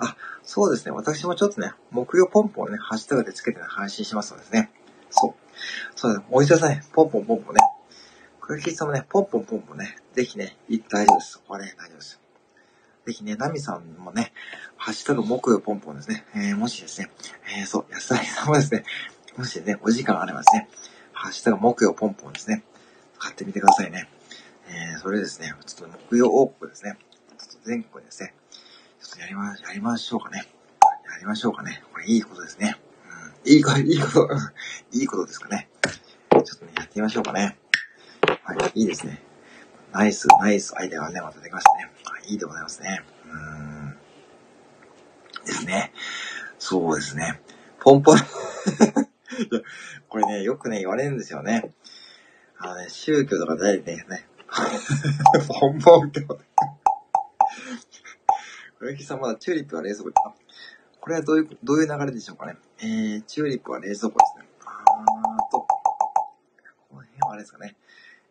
[0.00, 0.92] あ、そうですね。
[0.92, 4.70] 私もちょっとね、木曜ポンポンね、ハッシュタグでつけて、ね、配信しますのですね。
[5.94, 6.24] そう。
[6.30, 7.60] おじちゃんさんね、ポンポンポンポンね。
[8.40, 11.42] 小木さんもね、ポンポンポンポンね、ぜひね、大丈夫です。
[11.46, 12.20] これね、大丈夫です。
[13.06, 14.32] ぜひね、ナミさんもね、
[14.76, 16.24] ハッシュタグ木曜ポンポンですね。
[16.34, 17.10] えー、もしですね、
[17.58, 18.84] えー、そう、安田さんもですね、
[19.36, 20.68] もしね、お時間あればですね、
[21.12, 22.64] ハッシュタグ木曜ポンポンですね。
[23.18, 24.08] 使ってみてくださいね。
[24.68, 26.98] えー、それですね、ちょっと木曜王国ですね。
[27.38, 28.34] ちょっと全国ですね。
[29.00, 30.44] ちょっとやりま、やりましょうかね。
[31.10, 31.82] やりましょうかね。
[31.92, 32.76] これいいことですね。
[33.46, 34.28] いいこと、いいこと、
[34.92, 35.68] いいことですかね。
[36.30, 37.58] ちょっとね、やってみましょうかね。
[38.42, 39.22] はい、いいですね。
[39.92, 41.90] ナイス、ナイスアイデアがね、またできましたね。
[42.04, 43.04] はい、いいでございますね。
[43.26, 43.96] うん。
[45.44, 45.92] ですね。
[46.58, 47.42] そうですね。
[47.80, 48.18] ポンポン
[50.08, 51.74] これね、よくね、言われるんですよね。
[52.58, 54.26] あのね、宗教とか大体ね、
[55.60, 56.22] ポンポン教。
[58.80, 60.43] 小雪さんまだチューリップは冷蔵庫ですか
[61.04, 62.56] これはどういう、どういう流れでしょうかね。
[62.78, 64.48] えー、チューリップは冷蔵庫ですね。
[64.64, 65.68] あーと、こ
[66.94, 67.76] の辺はあれですかね。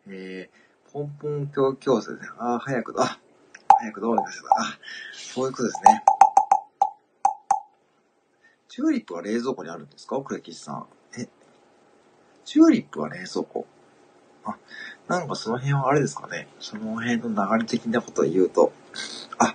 [0.08, 2.30] えー、ポンポン教教室ですね。
[2.36, 3.20] あー、早く、あ、
[3.78, 4.46] 早くどうにかして。
[4.58, 4.76] あ、
[5.12, 6.02] そういうことですね。
[8.66, 10.20] チューリップは冷蔵庫にあるんですか？
[10.20, 10.86] クレキスさん。
[11.16, 11.28] え、
[12.44, 13.68] チューリップは冷蔵庫？
[14.44, 14.56] あ、
[15.06, 16.48] なんかその辺はあれですかね。
[16.58, 18.72] その辺の流れ的なことを言うと、
[19.38, 19.54] あ、やっ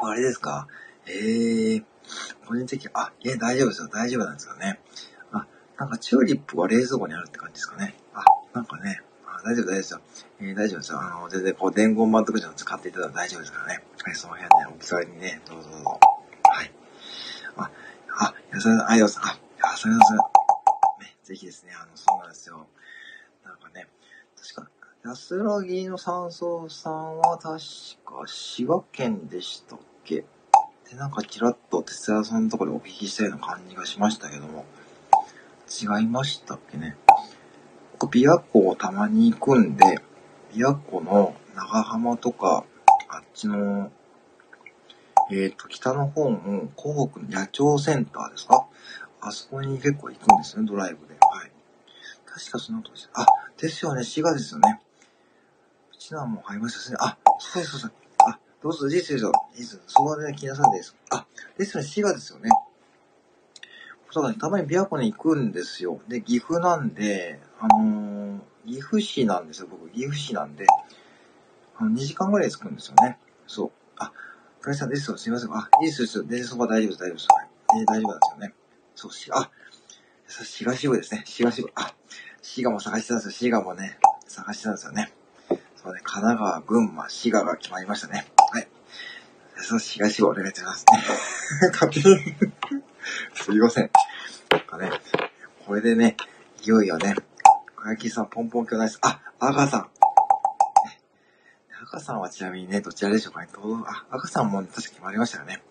[0.00, 0.68] ぱあれですか。
[1.06, 1.84] えー、
[2.46, 3.88] 個人的に、あ、いえ、大丈夫ですよ。
[3.88, 4.80] 大丈夫なんですよね。
[5.32, 5.46] あ、
[5.78, 7.94] なんかチューリップは冷蔵庫にあるって感じですかね。
[8.14, 10.00] あ、なんかね、あ大丈夫、大丈夫ですよ。
[10.40, 11.00] えー、大丈夫ですよ。
[11.00, 13.84] あの、全然こう、伝言版とかじゃ使っていただいたら大丈夫ですからね。
[14.02, 16.00] はい、その辺ね、お気軽にね、どうぞどうぞ。
[16.44, 16.72] はい
[17.56, 17.70] あ、
[18.18, 19.38] あ、安田さん、ありがとうございます。
[19.60, 20.16] あ、安田さん、
[21.00, 22.66] ね、ぜひですね、あの、そうなんですよ。
[23.44, 23.88] なんかね、
[24.40, 24.70] 確か、
[25.04, 27.58] 安らぎの山荘さんは確
[28.04, 30.24] か滋賀県でしたっけ？
[30.94, 34.64] で、なんかちらっと哲也さんのところでお聞きしたような感じがしましたけども、
[35.68, 36.96] 違いましたっけね。
[37.98, 39.98] 僕、琵琶湖をたまに行くんで、
[40.52, 42.64] 琵琶湖の長浜とか、
[43.08, 43.90] あっちの
[45.30, 48.66] えっ、ー、と、北の方の湖北の野鳥センターですか？
[49.20, 51.14] あそこに結構行くんですね、ドライブで。
[51.14, 51.50] はい。
[52.26, 53.10] 確かそのとです。
[53.14, 53.26] あ、
[53.56, 54.80] ですよね、滋賀ですよね。
[55.92, 56.98] うちのはもう入りましたですね。
[57.00, 58.03] あ、そうです、そうです。
[58.64, 59.30] どうぞ、いいですよ。
[59.52, 59.78] いいです。
[59.86, 60.96] そこはね、来なさんです。
[61.10, 61.26] あ、
[61.58, 62.48] ですよね、滋賀ですよね。
[64.10, 66.00] そうだね、たまに琵琶湖に行くんですよ。
[66.08, 69.90] で、岐阜なんで、あのー、岐阜市なんですよ、僕。
[69.90, 70.64] 岐阜市なんで、
[71.76, 73.18] あの、2時間ぐらい着くんですよね。
[73.46, 73.70] そう。
[73.98, 74.10] あ、
[74.62, 75.18] かりさんですよ。
[75.18, 75.54] すいません。
[75.54, 76.22] あ、いいですよ。
[76.22, 77.02] 全然そこは大丈夫です。
[77.02, 77.28] 大丈夫です。
[77.76, 78.54] えー、大丈夫なんですよね。
[78.94, 79.50] そう、し、あ、
[80.26, 81.22] 滋賀支部ですね。
[81.26, 81.70] 滋賀支部。
[81.74, 81.94] あ、
[82.40, 83.32] 滋賀も探してたんですよ。
[83.32, 85.12] 滋賀もね、探してたんですよね。
[85.76, 88.33] そうね、神奈川、群馬、滋賀が決まりましたね。
[89.66, 90.84] そう、滋賀支部お願いします。
[91.72, 92.04] 勝手に
[93.32, 93.90] すいません。
[94.50, 94.90] なんかね、
[95.66, 96.18] これでね、
[96.62, 97.14] いよいよね、
[97.74, 98.98] 小焼さん、ポンポン今日ナイス。
[99.00, 99.88] あ、アガさん。
[101.82, 103.48] 赤さんはちなみにね、どちらでしょうかね。
[103.86, 105.62] あ、赤さんも、ね、確か決まりましたよね。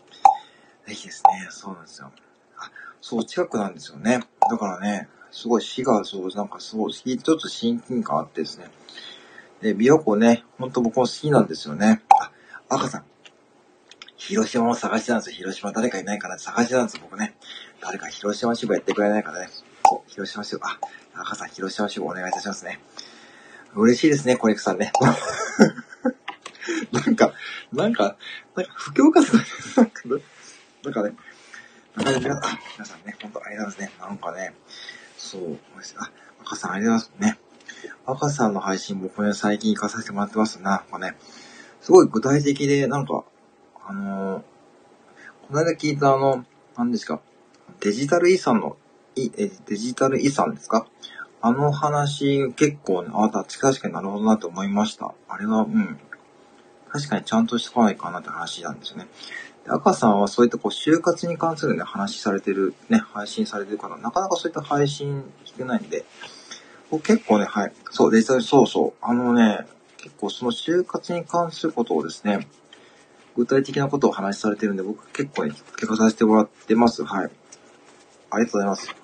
[0.88, 2.12] ぜひですね、そうなんですよ。
[2.58, 4.22] あ、そう、近くなんですよね。
[4.50, 8.72] だからね、すごい死が、そう、なんかそう、ちょっと親近感あってですね。
[9.62, 12.02] で、琵琶湖ね、ほんと僕も好きなんですよね。
[12.20, 12.32] あ、
[12.70, 13.13] 赤さん。
[14.28, 15.36] 広島も探してたんですよ。
[15.36, 17.36] 広島誰かいないかなって探してたんですよ、僕ね。
[17.82, 19.50] 誰か広島支部やってくれないかね。
[19.86, 20.80] そう、広島支部、あ、
[21.14, 22.80] 赤さん、広島支部お願いいたしますね。
[23.76, 24.94] 嬉しいですね、コレクさんね。
[26.94, 27.34] なんか、
[27.74, 28.16] なんか、
[28.56, 29.40] なんか、不況活動
[29.78, 30.24] なんかね、
[30.86, 31.16] なんかね、
[31.96, 34.08] なかなか、あ、皆さんね、ほんとありがとうございますね。
[34.08, 34.54] なんかね、
[35.18, 35.60] そう、
[35.98, 36.12] あ、
[36.46, 37.40] 赤さんありがとうございますね。
[38.06, 40.72] 赤さんの配信僕ね、最近行かさせてもらってますな。
[40.72, 41.18] なんかね、
[41.82, 43.26] すごい具体的で、なんか、
[43.86, 44.42] あのー、
[45.48, 46.46] この間聞いたあの、
[46.78, 47.20] 何ですか、
[47.82, 48.78] デジタル遺産の、
[49.16, 50.88] い、え、デジタル遺産ですか？
[51.42, 55.14] あの話結構ね、あ、確かになるほどなって思いました。
[55.28, 56.00] あれは、うん。
[56.90, 59.08] 確かにちゃんとしとかないかなって話なんですよね。
[59.66, 66.06] で赤さんはそういったこう、就活に関するね、話されてる、ね、配信されてる方、なかなかそういった配信してないんで、
[67.04, 67.74] 結構ね、はい。
[67.92, 68.94] そう、で、そうそう。
[69.02, 69.68] あのね、
[69.98, 72.48] 結構その就活に関することをですね、
[73.36, 77.04] 具体的なことを話しされてるんで、僕結構ね、聞かさせてもらってます。
[77.04, 77.32] はい。
[78.30, 78.96] ありがとうございます。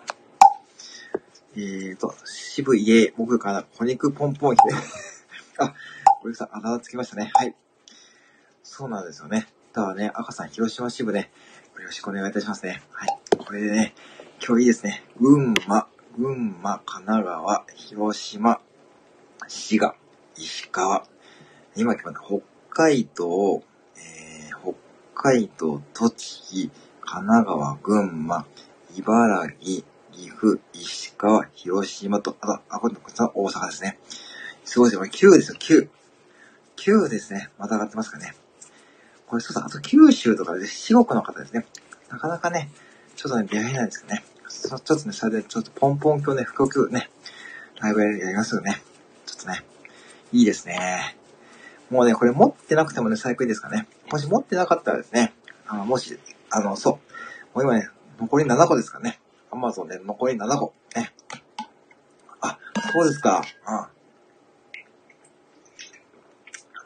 [1.55, 4.75] えーと、渋い家、僕から小肉ポンポンして、
[5.57, 5.73] あ、
[6.21, 7.31] 小肉さん、あだ名つきましたね。
[7.33, 7.55] はい。
[8.63, 9.47] そうなんですよね。
[9.73, 11.31] ただね、赤さん、広島支部ね、
[11.77, 12.81] よろしくお願いいたしますね。
[12.91, 13.09] はい。
[13.37, 13.95] これでね、
[14.45, 15.03] 今日いいですね。
[15.19, 18.61] 群馬、群馬、神奈川、広島、
[19.47, 19.95] 滋賀、
[20.37, 21.03] 石川、
[21.75, 23.63] 今決まった北海道、
[25.21, 28.45] 海道、栃木、神奈川、群馬、
[28.95, 33.99] 茨城、岐阜、石川、広島と、あと、あ、これ、こっちは大阪ですね。
[34.63, 34.99] すごいですよ。
[35.01, 35.89] これ9ですよ、9。
[36.77, 37.49] 9ですね。
[37.57, 38.33] また上がってますかね。
[39.27, 41.65] これそうだ、あと九州とかで四国の方ですね。
[42.09, 42.69] なかなかね、
[43.17, 44.23] ちょっとね、出会えないんですけどね。
[44.47, 47.09] ちょっとね、それでちょっとポンポン今日ね、福岡ね、
[47.81, 48.81] ライブやりますよね。
[49.25, 49.65] ちょっとね、
[50.31, 51.17] いいですね。
[51.89, 53.85] もうね、これ持ってなくてもね、最高いいですかね。
[54.11, 55.33] もし持ってなかったらですね、
[55.67, 56.17] あの、もし、
[56.49, 56.99] あの、そ
[57.53, 57.57] う。
[57.57, 57.89] もう今ね、
[58.19, 59.19] 残り7個ですかね。
[59.51, 60.73] アマゾンで残り7個。
[60.95, 61.13] ね。
[62.41, 62.57] あ、
[62.91, 63.43] そうですか。
[63.67, 63.99] うん。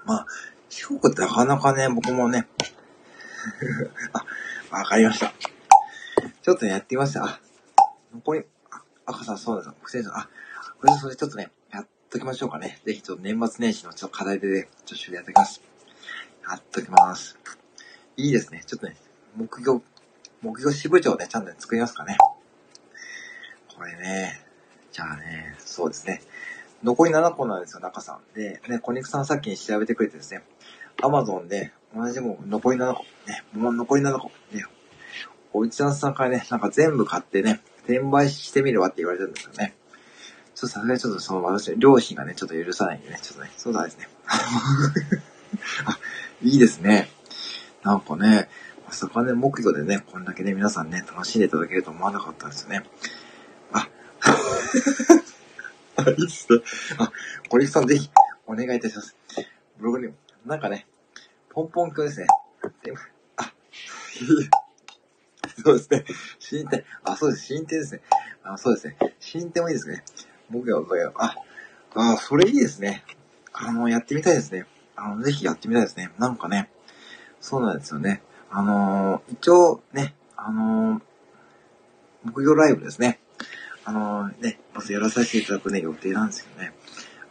[0.05, 0.25] まあ、
[0.69, 2.47] 四国ってなかなかね、僕もね、
[4.71, 5.33] あ、わかりました。
[6.41, 7.23] ちょっとやってみました。
[7.23, 7.39] あ、
[8.13, 9.69] 残り、あ、赤さんそうです。
[9.81, 10.29] 不正さん、あ、
[10.79, 12.81] これでそれちょっとね、やっときましょうかね。
[12.85, 15.61] ぜひちょっと年末年始のちょっと課題でね、ちょっとやってきます。
[16.49, 17.37] やっときます。
[18.17, 18.63] いいですね。
[18.65, 18.95] ちょっとね、
[19.35, 19.81] 目標、
[20.41, 22.17] 目標支部長ね、ちゃんと、ね、作りますかね。
[23.75, 24.45] これね、
[24.91, 26.21] じゃあね、そうですね。
[26.83, 28.33] 残り7個なんですよ、中さん。
[28.35, 30.43] で、ね、小肉さんさっきに調べてくれてですね、
[31.01, 34.65] アマゾンで、同じもん残り7個、ね、もう残り7個、ね、
[35.53, 39.75] おうちゃんさんからね、なんか全部買ってね、転売してみるわって言われてるんですよね。
[40.55, 44.07] ちょっとさすがにちょっとその私、両親がね、ちょっと許さないんでね、ちょっとね、そうだですね。
[44.25, 45.97] あ、
[46.43, 47.07] いいですね。
[47.83, 48.49] なんかね、
[48.85, 52.83] まさかね、木魚でね、こんだけね、皆さんね、楽しんでいただけると思わなかったですよね。
[53.71, 53.87] あ、
[55.95, 56.59] あ、いいっすね。
[56.97, 57.13] あ、
[57.47, 58.09] 小力さんぜひ、
[58.45, 59.15] お願いいたします。
[59.77, 60.15] ブログにも、
[60.45, 60.85] なんかね、
[61.49, 62.27] ポンポン鏡ですね。
[63.37, 63.53] あ、
[65.63, 66.03] そうですね。
[66.39, 66.83] 新店。
[67.05, 67.45] あ、そうです。
[67.45, 68.01] 新店ですね。
[68.43, 68.97] あ、そうですね。
[69.19, 70.03] 新店もいいですね。
[70.49, 70.81] 僕が、
[71.15, 71.37] あ、
[71.95, 73.05] あ、それいいですね。
[73.53, 74.67] あの、やってみたいですね。
[74.95, 76.11] あの、ぜひやってみたいですね。
[76.17, 76.69] なんかね、
[77.41, 78.21] そうなんですよね。
[78.49, 81.01] あのー、一応ね、あのー、
[82.25, 83.19] 木曜ライブですね。
[83.85, 86.73] あのーね、まずやらさせていただくね、予定なんですよね。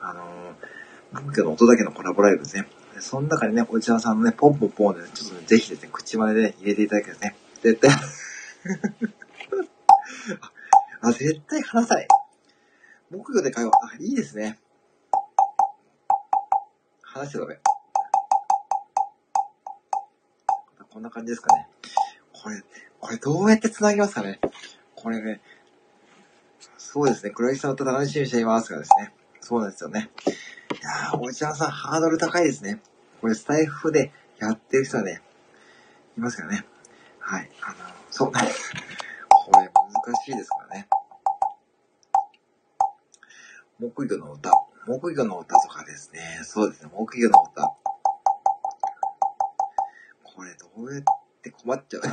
[0.00, 2.66] あのー、僕の音だけのコラボライブですね。
[2.98, 7.36] その中にね、おじちゃんさんのね、ポンポンポンで、ね、ちょっとね、ぜひですね、口までね、入れていただきたいですね。
[7.62, 7.90] 絶対
[11.00, 12.08] あ、絶対話さない。
[13.10, 14.58] 木魚で会話、あ、いいですね。
[17.12, 17.58] 話してダメ。
[20.90, 21.68] こんな感じですかね。
[22.32, 22.62] これ、
[23.00, 24.40] これどうやって繋ぎますかね。
[24.94, 25.42] これね、
[26.78, 27.30] そうですね。
[27.30, 29.12] 黒木さんと楽しみにしていますがですね。
[29.40, 30.10] そうなんですよね。
[30.26, 30.30] い
[30.82, 32.80] やー、おじゃんさんハードル高いですね。
[33.20, 35.20] これスタイフでやってる人はね、
[36.16, 36.64] いますからね。
[37.18, 37.50] はい。
[37.60, 37.76] あの、
[38.10, 38.32] そう。
[38.32, 40.88] これ難しいですからね。
[43.78, 44.50] 木魚の歌。
[44.86, 46.40] 木魚の歌とかですね。
[46.44, 46.90] そうですね。
[46.92, 47.62] 木魚の歌。
[50.24, 51.04] これどうやっ
[51.42, 52.02] て困っちゃう？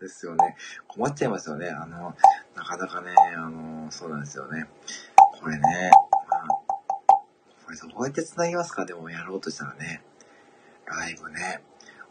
[0.00, 0.56] ですよね。
[0.88, 1.68] 困っちゃいますよね。
[1.70, 2.16] あの、
[2.56, 4.68] なかなかね、あの、そうなんですよね。
[5.40, 5.90] これね、
[6.28, 6.46] まあ、
[7.64, 8.84] これどうやって繋ぎますか？
[8.84, 10.02] でもやろうとしたらね。
[10.86, 11.62] ライブね。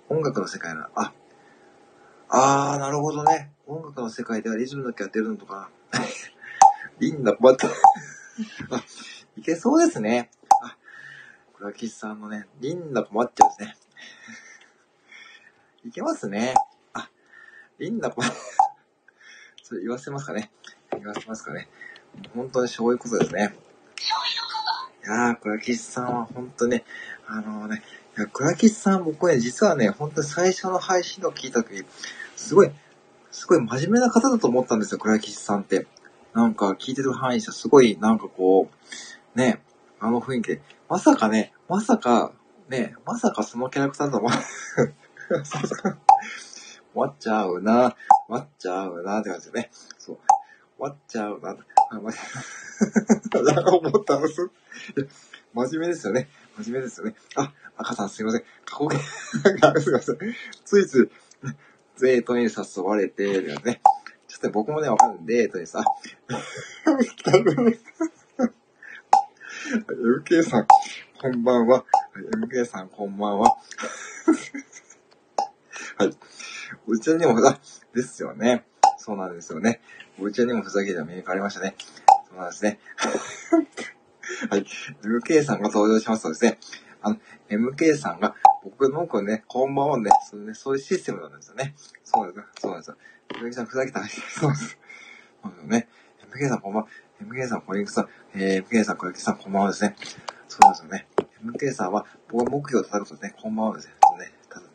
[0.10, 1.14] 音楽の世界の、あ、
[2.30, 3.52] あー、なるほどね。
[3.66, 5.70] 音楽の世界ではリズムだけやってるのとか。
[7.00, 7.68] リンダ困った。
[8.70, 8.84] あ、
[9.38, 10.30] いけそうですね。
[10.64, 10.78] あ、
[11.54, 13.76] これは岸さんのね、リンダ困っちゃうですね。
[15.86, 16.54] いけますね。
[17.80, 18.28] いいんだ、これ。
[19.62, 20.52] それ言わせますかね。
[20.92, 21.68] 言わせますかね。
[22.34, 23.54] 本当にそういうことですね。
[25.06, 26.84] いやー、倉吉さんは本当ね、
[27.28, 27.84] あのね、
[28.18, 31.86] いや、倉吉さん僕ね、実はね、本当に最初の配信を聞いた時、
[32.36, 32.72] すごい、
[33.30, 35.86] すごい真面目な方だと思ったんですよ、倉吉さんって。
[36.38, 38.70] なんか聞いてる範囲じゃすごい、なんかこ
[39.36, 39.60] う、ね、
[40.00, 42.32] あの雰囲気で、まさかね、まさか、
[42.70, 44.32] ね、まさかそのキャラクターだと思う。
[46.94, 47.96] 終わっちゃうな、
[48.28, 49.72] 終わっちゃうなって感じでね。
[49.98, 50.20] そう。
[50.78, 51.58] 終わっちゃうな。
[51.90, 54.48] あ、ま、 いや、思ったんです。
[55.56, 56.30] 真面目ですよね。
[56.60, 57.16] 真面目ですよね。
[57.36, 58.44] あ、赤さんすいません。
[58.64, 59.00] 過去形、
[59.82, 60.18] すいません。
[60.64, 61.10] ついつい、
[62.00, 63.82] デートに誘われて、ね。
[64.38, 65.26] ょっと僕もね、わかるんない。
[65.26, 65.84] デートにさ、
[69.68, 70.68] MK さん、
[71.20, 71.84] こんばんは。
[72.16, 73.58] MK さん、こんばんは。
[75.98, 76.12] はい。
[76.88, 77.60] うち にもさ、
[77.94, 78.66] ですよね。
[78.98, 79.82] そうなんですよね。
[80.20, 81.76] うちにもふざけた目に変わりましたね。
[82.30, 82.80] そうなんですね。
[84.50, 84.66] はい。
[85.04, 86.60] MK さんが登場しますとですね、
[87.02, 87.18] あの、
[87.50, 91.74] MK さんが僕の子ね、こんばんはね、そうね、そういうシステムなんですよね。
[92.04, 92.46] そうなんですよ。
[92.60, 92.98] そうなんですよ。
[93.30, 94.78] MK さんふざけた話そうです。
[95.44, 95.88] そうですね。
[96.32, 96.90] MK さんこんばんは。
[97.24, 98.08] MK さん、こんにちは。
[98.36, 99.96] えー、MK さん、小雪さん、こんばんはですね。
[100.48, 101.08] そうなんですよね。
[101.44, 103.94] MK さんは、僕が目標を叩くとね、こんばんはですね。
[104.04, 104.66] そうねただ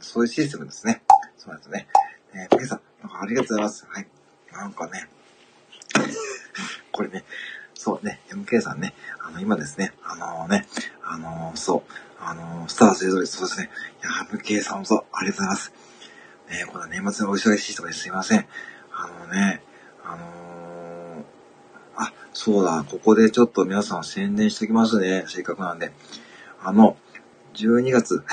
[0.00, 1.02] そういうシステムですね。
[1.36, 1.88] そうなんですね。
[2.34, 3.86] えー、MK さん、なんかありがとうございます。
[3.88, 4.06] はい。
[4.52, 5.08] なんかね、
[6.92, 7.24] これね、
[7.78, 10.66] そうね、MK さんね、あの、今ですね、あのー、ね、
[11.04, 13.70] あのー、そう、あのー、スターそれぞれそうですね。
[14.02, 15.72] いや、MK さんもそう、ありがとうございます。
[16.48, 18.46] ねこの年末のお忙しいとこですいません。
[18.92, 19.62] あのね、
[20.04, 21.24] あの
[21.96, 25.24] あ、そうだ、ここでちょっと皆さん宣伝しておきますね。
[25.26, 25.92] せっかくなんで。
[26.62, 26.96] あの、
[27.54, 28.24] 12月。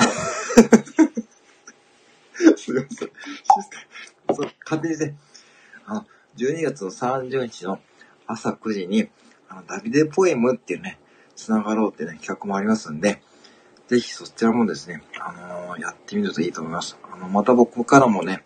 [2.56, 3.12] すいません。
[4.34, 5.16] そう、勝手にね、
[5.86, 6.06] あの、
[6.38, 7.80] 12月の30日の
[8.26, 9.10] 朝9時に、
[9.54, 11.00] あの、ダビデポエムっていうね、
[11.36, 13.22] 繋がろうってね、企画もありますんで、
[13.88, 16.98] ぜひそちらもですね、あのー、やってみるといいと思います。
[17.12, 18.44] あの、また僕からもね、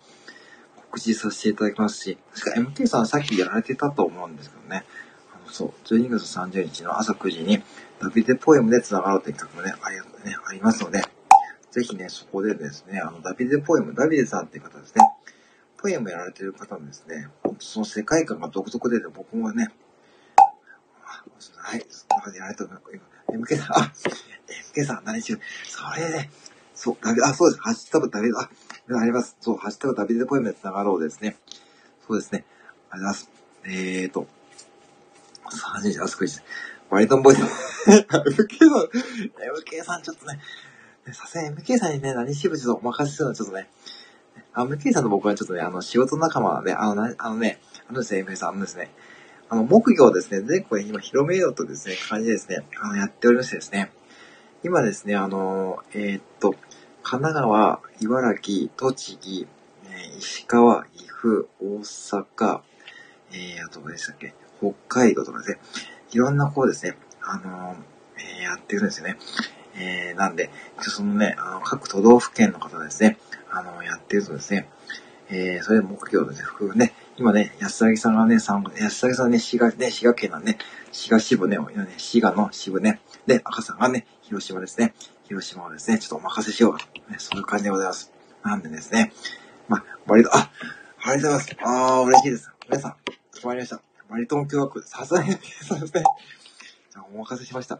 [0.76, 4.84] 告知させていただきますし、確か MK さんさっきやられてたと思うんですけどね、
[5.34, 7.62] あの、そう、12月30日の朝9時に、
[8.00, 9.96] ダビデポエムで繋がろうって企画もね、あり
[10.28, 11.02] ね、ありますので、
[11.70, 15.02] ぜひね、そこでですね、あの、ダビデポエム、ダビデさんっていう方ですね、
[15.76, 17.28] ポエムやられてる方のですね、
[17.60, 19.68] その世界観が独特で、僕もね、
[21.56, 22.70] はい、そんな感じでやられてる
[23.28, 23.92] 今、MK さん、あ、
[24.74, 26.30] MK さん何中、それで、
[26.74, 28.48] そう、ダビ、あ、そうです、ハッシュタグダビデ、あ、
[29.00, 29.36] あります。
[29.40, 31.36] そう、ハッシュタグダビデポエムで繋がろうですね。
[32.06, 32.44] そうですね。
[32.90, 33.98] ありがとうございます。
[34.00, 34.26] えーと、
[35.50, 36.42] 3時、あそこいです。
[36.90, 37.42] バリトンボイス。
[37.42, 40.40] MK さん、MK さんちょっとね、
[41.12, 43.68] さすがに MK さんにね、何しぶちょっとお任せするのはちょっとね、
[44.54, 48.90] あ、MK さんと僕はちょっとね、あの、仕事仲間なんで、あの、あのね、あのですね、MK さん、あのですね、
[49.50, 53.90] あの、木魚をですね、全国に今広めようとですね、感じでですね、あの、やっておりましてですね、
[54.62, 56.54] 今ですね、あの、えー、っと、
[57.02, 59.46] 神奈川、茨城、栃木、
[59.84, 62.60] えー、石川、岐阜、大阪、
[63.32, 65.58] えー、あと何でしたっけ、北海道とかですね、
[66.12, 67.76] いろんなこうですね、あの
[68.18, 69.16] えー、やってるんですよね。
[69.76, 73.18] えー、なんで、そのね、あの、各都道府県の方ですね、
[73.50, 74.68] あの、やってるとですね、
[75.30, 80.56] えー、それで目標のね、服ね、今ね、安崎さんがね、安崎さんね、滋賀、ね、滋賀県のね、
[80.92, 81.64] 滋賀支部ね、ね
[81.96, 84.94] 滋賀の支部ね、で、赤さんがね、広島ですね、
[85.24, 88.12] 広島をですね、ちょっとお任せしようかと、ね、そういう感じでございます。
[88.44, 89.12] なんでですね、
[89.66, 90.48] まあ、割と、あ、
[91.02, 91.56] ありがとうございます。
[91.60, 92.52] あー、嬉しいです。
[92.68, 92.94] 皆さん、
[93.34, 93.80] 決まりました。
[94.08, 96.04] バリトン共和国、さすがに、そうですね。
[96.92, 97.74] じゃあ、お任せしました。
[97.74, 97.78] い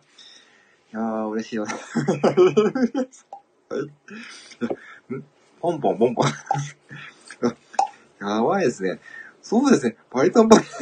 [0.91, 1.65] やー、嬉しいよ。
[1.65, 1.77] は い。
[5.61, 6.27] ポンポンポンポン。
[8.21, 8.99] やばいですね。
[9.49, 9.97] そうですね。
[10.13, 10.65] バリトンバリ。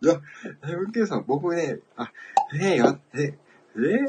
[0.00, 0.18] いや、
[0.62, 2.10] MK さん、僕ね、あ、
[2.54, 3.34] えー、や、え、え？
[3.76, 4.08] ー、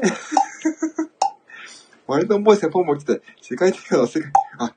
[2.08, 4.74] バリトンボイスでポンポン来て、世界展開の世界、あ、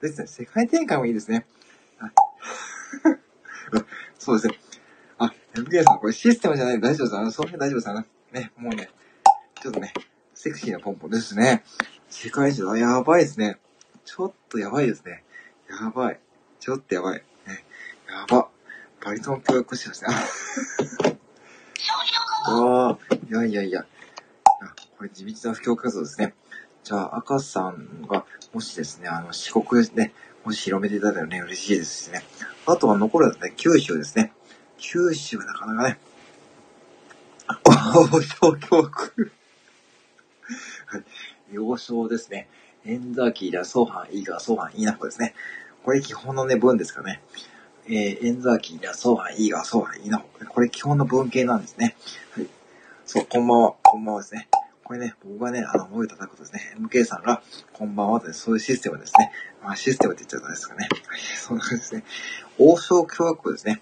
[0.00, 1.48] ですね、世界展開もいいですね。
[4.16, 4.60] そうですね。
[5.18, 7.16] あ、MK さん、これシステムじゃない大丈夫です。
[7.16, 7.92] あの、その辺大丈夫です。
[8.40, 8.88] ね、もうね、
[9.60, 9.92] ちょっとね、
[10.32, 11.64] セクシーなポンポンですね。
[12.08, 13.58] 世界中、やばいですね。
[14.04, 15.24] ちょっとやばいですね。
[15.68, 16.20] やばい。
[16.60, 17.22] ちょっとやばい。
[17.46, 17.64] ね、
[18.08, 18.48] やば。
[19.02, 20.16] バリトン教育しましたね。
[22.46, 22.98] ああ、
[23.28, 23.86] いやいやいや。
[24.98, 26.34] これ地道な布教活動ですね。
[26.84, 30.12] じゃあ、赤さんが、もしですね、あの、四国でね、
[30.44, 32.22] もし広めていただいたらね、嬉しいですしね。
[32.66, 34.32] あとは残るね、九州ですね。
[34.76, 35.98] 九州なかなかね、
[37.96, 39.32] 王将教区。
[40.86, 41.04] はい。
[41.52, 42.48] 幼少ですね。
[42.84, 45.34] エンザーキーだ、ソーハン、イーガー、ソーハン、イーナコですね。
[45.84, 47.22] これ基本のね、文ですかね。
[47.86, 50.28] えー、エンザーキーだ、ソーハン、イーガー、ソーハン、イーナコ。
[50.46, 51.96] これ基本の文系なんですね。
[52.32, 52.46] はい。
[53.06, 54.48] そう、こんばんは、こんばんはですね。
[54.84, 59.32] これね、僕がね、あの、声叩くとですね、MK さんが、こんばんはと、そういうシステムですね。
[59.62, 60.88] まあ、システムって言っちゃったんですかね。
[61.06, 62.04] はい、そんな感じですね。
[62.58, 63.80] 王将共和国ですね。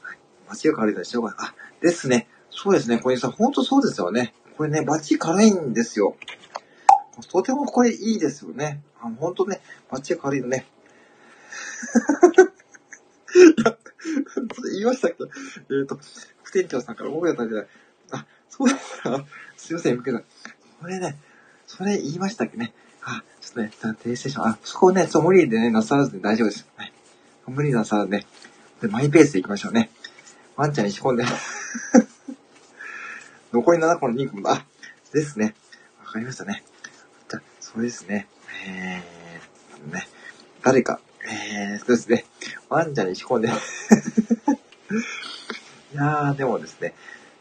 [0.00, 0.18] はい。
[0.48, 2.28] 街が軽いでしょうが、あ、ですね。
[2.50, 2.98] そうですね。
[2.98, 4.32] これさ、ほんとそうですよね。
[4.56, 6.16] これね、バチ軽いんですよ。
[7.30, 8.80] とてもこれいいですよね。
[9.00, 10.66] あの、ほんとね、バチ軽いのね。
[14.72, 15.16] 言いましたっけ？
[15.22, 15.98] えっ、ー、と、
[16.42, 17.66] 副店長さんから僕やったんじゃない。
[18.12, 19.24] あ、そうだった
[19.56, 20.24] すいません、向けさん。
[20.80, 21.18] これね、
[21.66, 22.74] それ言いましたっけね？
[23.02, 23.70] あ、ちょっとね、
[24.02, 26.66] 訂正しまあ、そこね、ちょっと無理でね、なさらずに大丈夫です。
[26.76, 26.92] はい。
[27.46, 28.26] 無理なさらずね。
[28.80, 29.90] で、マイペースで行きましょうね。
[30.56, 31.24] ワンちゃんに仕込んで。
[33.52, 34.64] 残り7個のリンクも、あ、
[35.12, 35.54] ですね。
[36.04, 36.64] わかりましたね。
[37.28, 38.26] じゃ、それですね。
[38.66, 40.08] えー、ね。
[40.62, 42.24] 誰か、えー、そうですね。
[42.68, 43.48] ワンちゃんに仕込んで。
[43.48, 43.52] い
[45.96, 46.94] やー、でもですね、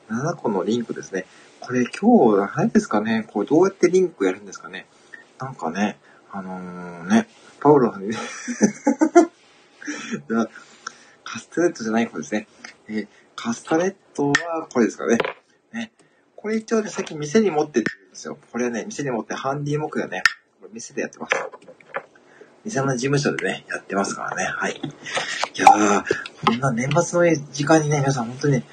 [0.09, 1.25] 7個のリンクですね。
[1.59, 4.85] これ今日、何ですかねこれどうやってリンクやるんですかね
[5.39, 5.97] なんかね、
[6.31, 7.27] あのー、ね、
[7.59, 8.17] パウロにね
[11.23, 12.47] カスタネットじゃない方ですね。
[12.87, 15.17] えー、カスタネットはこれですかね。
[15.71, 15.91] ね。
[16.35, 18.37] これ一応ね、最近店に持ってってるんですよ。
[18.51, 20.21] これね、店に持ってハンディ木がね、
[20.59, 21.35] これ店でやってます。
[22.65, 24.45] 店の事務所でね、やってますからね。
[24.45, 24.73] はい。
[24.73, 26.03] いやー、
[26.45, 28.63] こんな年末の時間にね、皆さん本当に、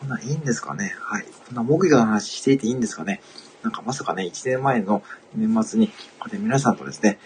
[0.00, 0.94] こんないいんですかね。
[1.00, 1.24] はい。
[1.46, 3.22] こんな木魚の話していていいんですかね。
[3.62, 5.02] なんかまさかね、1年前の
[5.34, 7.18] 年末に、これ皆さんとですね、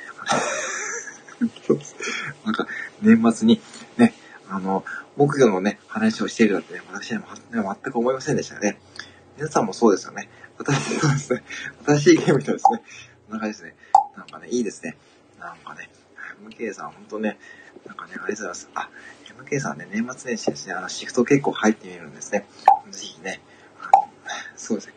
[2.44, 2.66] なんか
[3.02, 3.60] 年末に
[3.96, 4.14] ね、
[4.48, 4.84] あの、
[5.16, 8.78] 木魚のね、話をしているなんてね、私は全く思いませんでしたね。
[9.36, 10.28] 皆さんもそうですよね。
[10.56, 11.42] 私、そうですね。
[11.84, 12.82] 新しいゲームとですね。
[13.28, 13.74] なんかですね。
[14.16, 14.96] なんかね、いいですね。
[15.40, 15.90] なんかね、
[16.48, 17.38] MK さん、ほんとね、
[17.86, 18.70] なんかね、ありがとうございます。
[18.74, 18.90] あ、
[19.44, 22.46] MK さんね、年末年始ですね、あの、シフト結構入ってみるんですね。
[22.90, 23.40] ぜひね、
[23.80, 24.08] あの、
[24.56, 24.94] そうですね。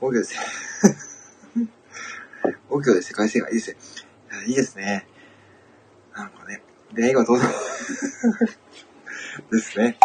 [0.00, 1.68] 木魚ですね。
[2.68, 3.76] 木魚で世界線がいいですね。
[4.46, 5.06] いいですね。
[6.14, 6.62] なんかね、
[6.92, 7.46] で、映画どうぞ。
[9.50, 9.98] ですね。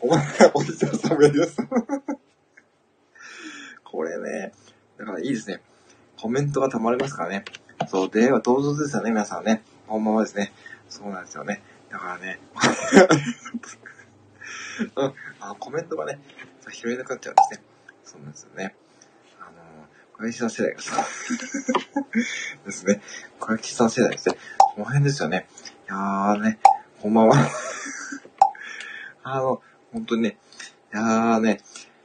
[0.00, 1.56] お前、おじちゃんさんがやります。
[3.84, 4.52] これね、
[4.96, 5.60] だからいいですね。
[6.20, 7.44] コメントが溜まりますからね。
[7.88, 9.62] そう、ではどうぞですよね、皆さんね。
[9.88, 10.52] ほんままですね。
[10.88, 11.62] そうなんですよね。
[11.90, 12.38] だからね、
[14.94, 16.20] うん、あコメントがね、
[16.70, 17.66] 拾えなくなっちゃうんですね。
[18.04, 18.76] そうなんですよね。
[19.40, 19.54] あのー、
[20.12, 21.04] 小林さん世代がさ、
[22.64, 23.00] ですね。
[23.40, 24.36] 小林さん世代ですね。
[24.58, 25.48] この辺ですよね。
[25.86, 26.58] いやーね、
[27.00, 27.36] こんばんは。
[29.24, 29.62] あの、
[29.92, 30.38] 本当にね、
[30.92, 31.62] いやーね、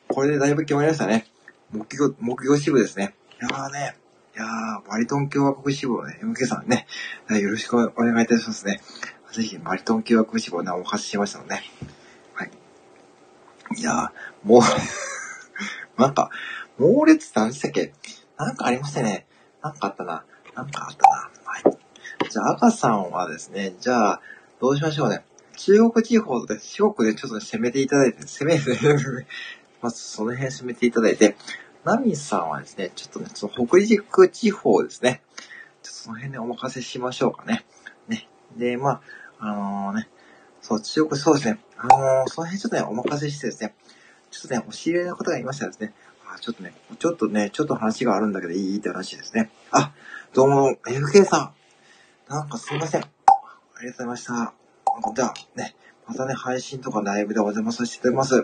[0.07, 1.27] これでだいぶ決まりましたね。
[1.71, 3.15] 木魚、木魚支部ですね。
[3.41, 3.97] いやーね、
[4.35, 6.87] いやー、バリトン共和国支部をね、MK さんね、
[7.29, 8.81] よろしくお願いいたしますね。
[9.31, 11.55] ぜひ、バリトン共和国支部をね、お貸ししましたので、
[12.33, 12.51] はい。
[13.77, 14.61] いやー、もう
[16.01, 16.31] なんか、
[16.79, 17.93] 猛烈って何でしたっけ？
[18.37, 19.27] なんかありましたね。
[19.61, 20.25] なんかあったな。
[20.55, 21.29] なんかあったな。
[21.45, 21.63] はい。
[22.29, 24.21] じゃあ、赤さんはですね、じゃあ、
[24.59, 25.23] どうしましょうね。
[25.57, 28.59] 中国地方で四国でちょっと攻めていただいて、攻め、
[29.83, 31.35] まずその辺攻めていただいて、
[31.85, 35.21] ナミさんはですね、ちょっとね、その北陸地方ですね。
[35.81, 37.65] ちょっとその辺でお任せしましょうかね。
[38.07, 38.27] ね。
[38.57, 39.01] で、まあ、
[39.39, 40.09] あのー、ね、
[40.61, 41.59] そう、中国、そうですね。
[41.77, 43.75] あのー、その辺ちょっとね、お任せしてですね、
[44.31, 45.93] ちょっとね、お知り合いの方がいましたらですね、
[46.25, 49.51] あちょっとね、ちょっとね、ちょっと話があるんだけどいいって話ですね。
[49.71, 49.91] あ、
[50.33, 51.53] どうも、FK さ
[52.29, 52.31] ん。
[52.31, 53.01] なんかすいません。
[53.01, 53.05] あ
[53.81, 54.53] りがとうございました。
[55.13, 55.75] じゃあ、ね、
[56.07, 58.35] またね、配信とかライブでお邪魔させていただきます。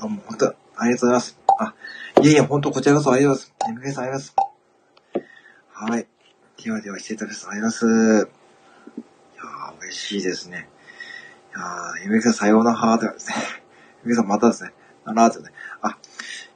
[0.00, 1.39] どうも、本当ありがとうございます。
[1.62, 1.74] あ、
[2.22, 3.88] いえいえ、ほんとこちらこそありがとうございます。
[3.88, 5.92] MK さんありがとうございます。
[5.92, 6.06] はい。
[6.64, 7.48] ではでは、失礼いたします。
[7.50, 8.30] ありがとうございます。
[9.34, 10.68] いやー、嬉しいですね。
[11.54, 13.34] いやー、MK さんさようならーってですね。
[14.06, 14.72] MK さんまたですね。
[15.04, 15.50] ならーってね。
[15.82, 15.92] あ、い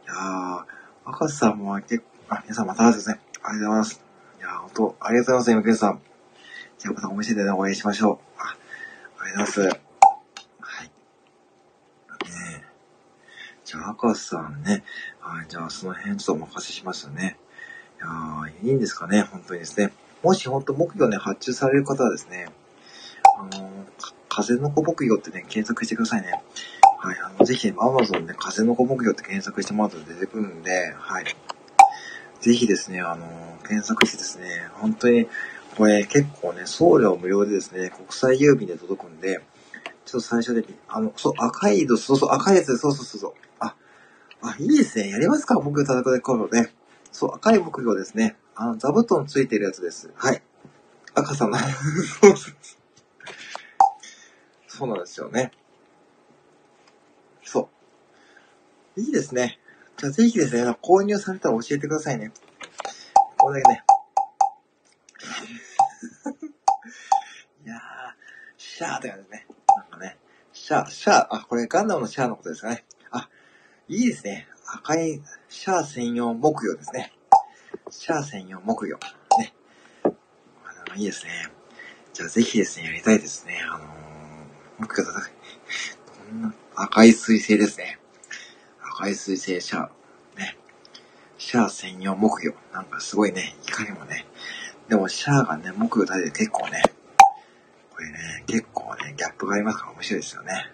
[0.06, 0.64] やー、
[1.04, 2.04] 赤さんも結構、
[2.36, 3.20] あ、皆さんまたですね。
[3.42, 4.04] ありがとうございます。
[4.38, 6.00] いやー、ほんと、ありがとうございます、MK さん。
[6.78, 8.18] じゃあまたお店でね、お会いしましょう。
[8.38, 8.56] あ、
[9.20, 9.83] ありがとうございます。
[13.74, 14.84] じゃあ、赤さんね。
[15.18, 17.36] はい、じゃあ、その辺ちょっとお任せしますよね。
[17.98, 19.92] いや、いいんですかね、本当にですね。
[20.22, 22.46] もし本当木魚ね、発注される方はですね、
[23.36, 23.64] あのー、
[24.28, 26.40] 風の子木魚ってね、検索してくださいね。
[26.98, 31.24] はい、あの、ぜひ、アマゾンで風の子木魚って検索してもらうと出てくるんで、はい。
[32.40, 35.26] ぜひですね、あのー、検索してですね、本当に、
[35.76, 39.40] これ結構ね、送料無料でですね、国際郵便で届くんで、
[40.04, 43.32] ちょっと最初的に、あの、そう、赤い色、そうそう、赤いやつ、そうそうそうそう。
[43.58, 43.74] あ、
[44.42, 45.10] あ、いいですね。
[45.10, 46.72] やりますか木魚叩くでこのね。
[47.12, 48.36] そう、赤い木魚ですね。
[48.54, 50.10] あの、座布団ついてるやつです。
[50.14, 50.42] はい。
[51.14, 52.54] 赤さんのそうそう
[54.66, 55.52] そうなんですよね。
[57.44, 57.68] そ
[58.96, 59.00] う。
[59.00, 59.60] いいですね。
[59.96, 62.32] じゃあぜひですね、購入されたら教えてくださいね。
[63.38, 63.84] これだけね。
[67.64, 67.78] いやー、
[68.56, 69.46] シャーって感じね。
[69.76, 70.18] なんかね
[70.54, 72.84] シャー、シャー、あ、これガンダムのシャーのことですかね。
[73.10, 73.28] あ、
[73.88, 74.46] いいですね。
[74.72, 77.12] 赤いシャー専用木魚ですね。
[77.90, 78.96] シャー専用木魚。
[79.38, 79.52] ね。
[80.96, 81.48] いいですね。
[82.12, 83.60] じゃあぜひですね、やりたいですね。
[83.68, 83.88] あのー、
[84.78, 85.32] 木魚叩く。
[86.30, 87.98] どんな、赤い水星ですね。
[88.96, 89.90] 赤い水星シャア。
[90.38, 90.56] ね。
[91.36, 92.54] シャア専用木魚。
[92.72, 94.24] なんかすごいね、いかにもね。
[94.88, 96.80] でもシャアがね、木魚立てて結構ね、
[98.04, 100.66] これね、結構ね、ギャップがありますから面白いですよね。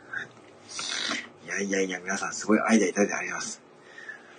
[1.45, 3.63] いやいやいや、皆さんすごいアイデアいただいてあります。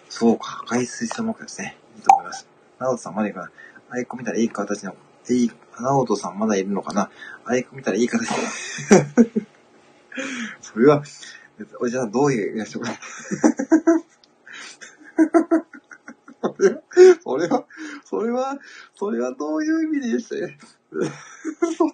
[0.10, 1.78] そうか、赤い水星木魚ですね。
[1.96, 2.48] いいと思います。
[2.80, 3.52] ナオトさんまだいいかな。
[3.92, 4.96] アイコン見たらいい形の、
[5.30, 7.10] いい、ナオトさんまだいるのかな。
[7.46, 8.36] アイコン見たらいい形の。
[10.62, 11.02] それは、
[11.80, 12.92] おじさんどういうイラストか。
[17.24, 17.66] それは、
[18.04, 18.60] それは、
[18.96, 20.36] それはどういう意味でした？
[20.36, 20.58] ね。
[21.78, 21.94] そんな、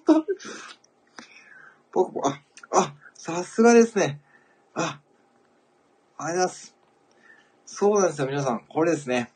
[1.92, 4.20] 僕も、あ、あ、さすがですね。
[4.74, 5.00] あ、
[6.18, 6.76] ありがとうございます。
[7.66, 8.64] そうなんですよ、皆さん。
[8.68, 9.32] これですね。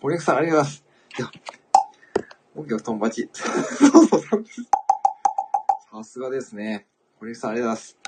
[0.00, 0.84] 堀内さん、ありがとうございます。
[1.18, 1.30] いや、
[2.54, 3.28] 僕はトンバチ。
[3.34, 4.44] そうそう。
[5.92, 6.86] さすがですね。
[7.18, 7.98] 堀内さん、ありがとうございます。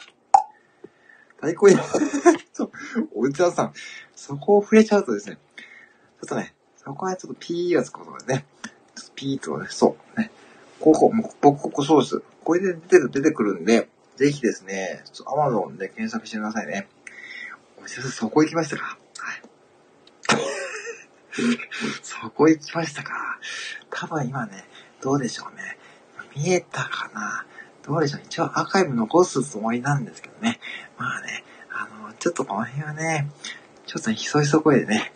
[1.41, 2.71] 太鼓に、 ちょ、
[3.15, 3.73] おうちさん、
[4.15, 8.47] そこを触れちゃうとですね、ちょっとね、そこはちょっとピーがつくことですね。
[8.95, 10.31] ちょっとピーとね、そう、ね。
[10.81, 12.23] ここ、僕、ここそうです。
[12.45, 16.89] これで出て出てくるんで、ぜひですね、ちょっと Amazon で検索してくださいね。
[17.83, 18.99] おじさん、そこ行きましたか？
[19.19, 19.43] はい。
[22.03, 23.39] そこ行きましたか？
[23.91, 24.65] 多分今ね、
[25.01, 25.79] どうでしょうね。
[26.37, 27.47] 見えたかな？
[27.85, 28.23] どうでしょう。
[28.25, 30.61] 一応アーカイブ残すつもりなんですけどね。
[30.99, 33.31] まあね、あの、ちょっとこの辺はね、
[33.87, 35.13] ちょっとね、ひそひそ声でね、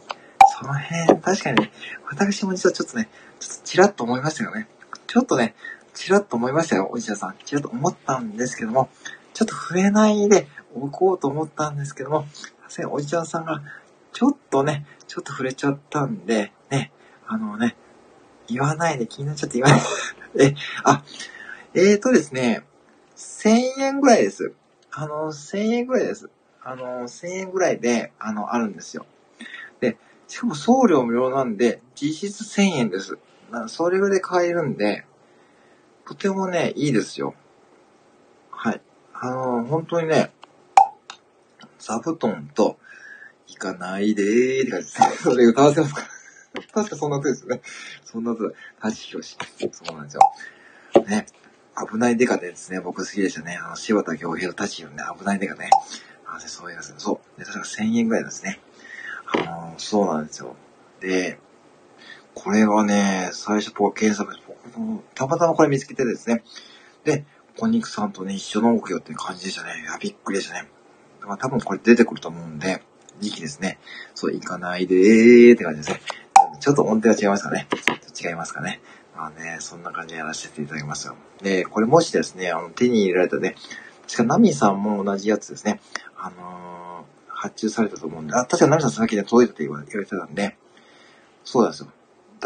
[0.58, 1.72] その辺、確かにね、
[2.08, 3.08] 私も実はちょっとね、
[3.40, 4.68] ちょっとチラッと思いましたよね。
[5.12, 5.54] ちょっとね、
[5.92, 7.34] チラッと思いましたよ、おじさん。
[7.44, 8.88] チラッと思ったんですけども、
[9.34, 12.24] ちょっと触れないでおこうと思ったんですけども、
[12.90, 13.60] おじちゃんさんが、
[14.14, 16.92] ちょっとね、ちょっと触れちゃったんで、ね、
[17.26, 17.76] あのね、
[18.48, 19.80] 言わないで気になっちゃって言わない
[20.34, 20.44] で。
[20.48, 21.04] え、あ、
[21.74, 22.64] えーとですね、
[23.14, 24.54] 1000円ぐらいです。
[24.92, 26.30] あの、1000円ぐらいです。
[26.62, 29.04] あの、1000円ぐらいで、あの、あるんですよ。
[29.78, 33.18] で、しかも送料無料なんで、実質1000円です。
[33.68, 35.04] それぐらい買えるんで、
[36.06, 37.34] とてもね、いいですよ。
[38.50, 38.80] はい。
[39.14, 40.32] あの、本当にね、
[41.78, 42.78] 座布団と、
[43.48, 45.22] 行かないでーって感じです。
[45.22, 46.02] それ歌わせますか？
[46.72, 47.62] 確かそんな歌ですよね。
[48.04, 48.44] そんな歌、
[48.88, 49.72] 立ち表紙。
[49.72, 50.32] そうなんですよ。
[51.06, 51.26] ね。
[51.90, 52.80] 危ないデカですね。
[52.80, 53.58] 僕好きでしたね。
[53.62, 55.70] あの、柴田恭平の立ち読んで危ないデカね。
[56.26, 56.94] あそういうやつ。
[56.98, 57.38] そう。
[57.38, 58.60] で、確か1000円ぐらいですね。
[59.26, 60.56] あのー、そうなんですよ。
[61.00, 61.38] で、
[62.34, 64.56] これはね、最初僕検索して、
[65.14, 66.42] たまたまこれ見つけてですね。
[67.04, 67.24] で、
[67.58, 69.82] 小肉さんとね、一緒の奥よって感じでしたね。
[69.82, 70.68] いや、びっくりでしたね。
[71.20, 72.82] まあ、多分これ出てくると思うんで、
[73.20, 73.78] 時期ですね。
[74.14, 76.00] そう、行かないでーって感じですね。
[76.60, 77.68] ちょっと音程が違いますかね。
[78.20, 78.80] 違いますかね。
[79.16, 81.16] まあね、そんな感じでやらせていただきますよ。
[81.42, 83.56] で、これもしですね、あの、手に入れられたね、
[84.02, 85.80] 確かナミさんも同じやつですね、
[86.16, 90.56] あのー、発注されたと思うんで、あ、確かナミさんさっきで届いたって言われてたんで、
[91.44, 91.88] そうなんですよ。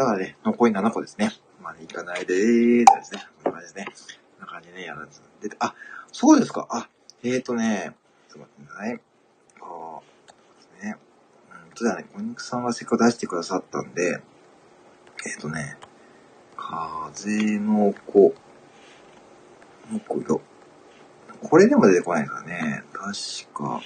[0.05, 1.31] だね、残り7個ですね。
[1.61, 3.21] まあ、ね、いかないでーとですね。
[3.43, 3.85] こんな感じですね。
[4.39, 5.21] こんな感じでね、やらず。
[5.41, 5.73] で、あ、
[6.11, 6.67] そうですか。
[6.69, 6.89] あ、
[7.23, 7.91] えーとね、
[8.29, 8.99] ちょっと待ってください。
[9.59, 10.97] こう、ですね。
[11.67, 14.21] うんとだね、お肉さんがせっかく出してくださったんで、
[15.25, 15.77] えーとね、
[16.55, 18.33] 風の子、
[19.89, 20.41] 木魚。
[21.41, 22.83] これでも出てこないからね。
[22.93, 23.81] 確か、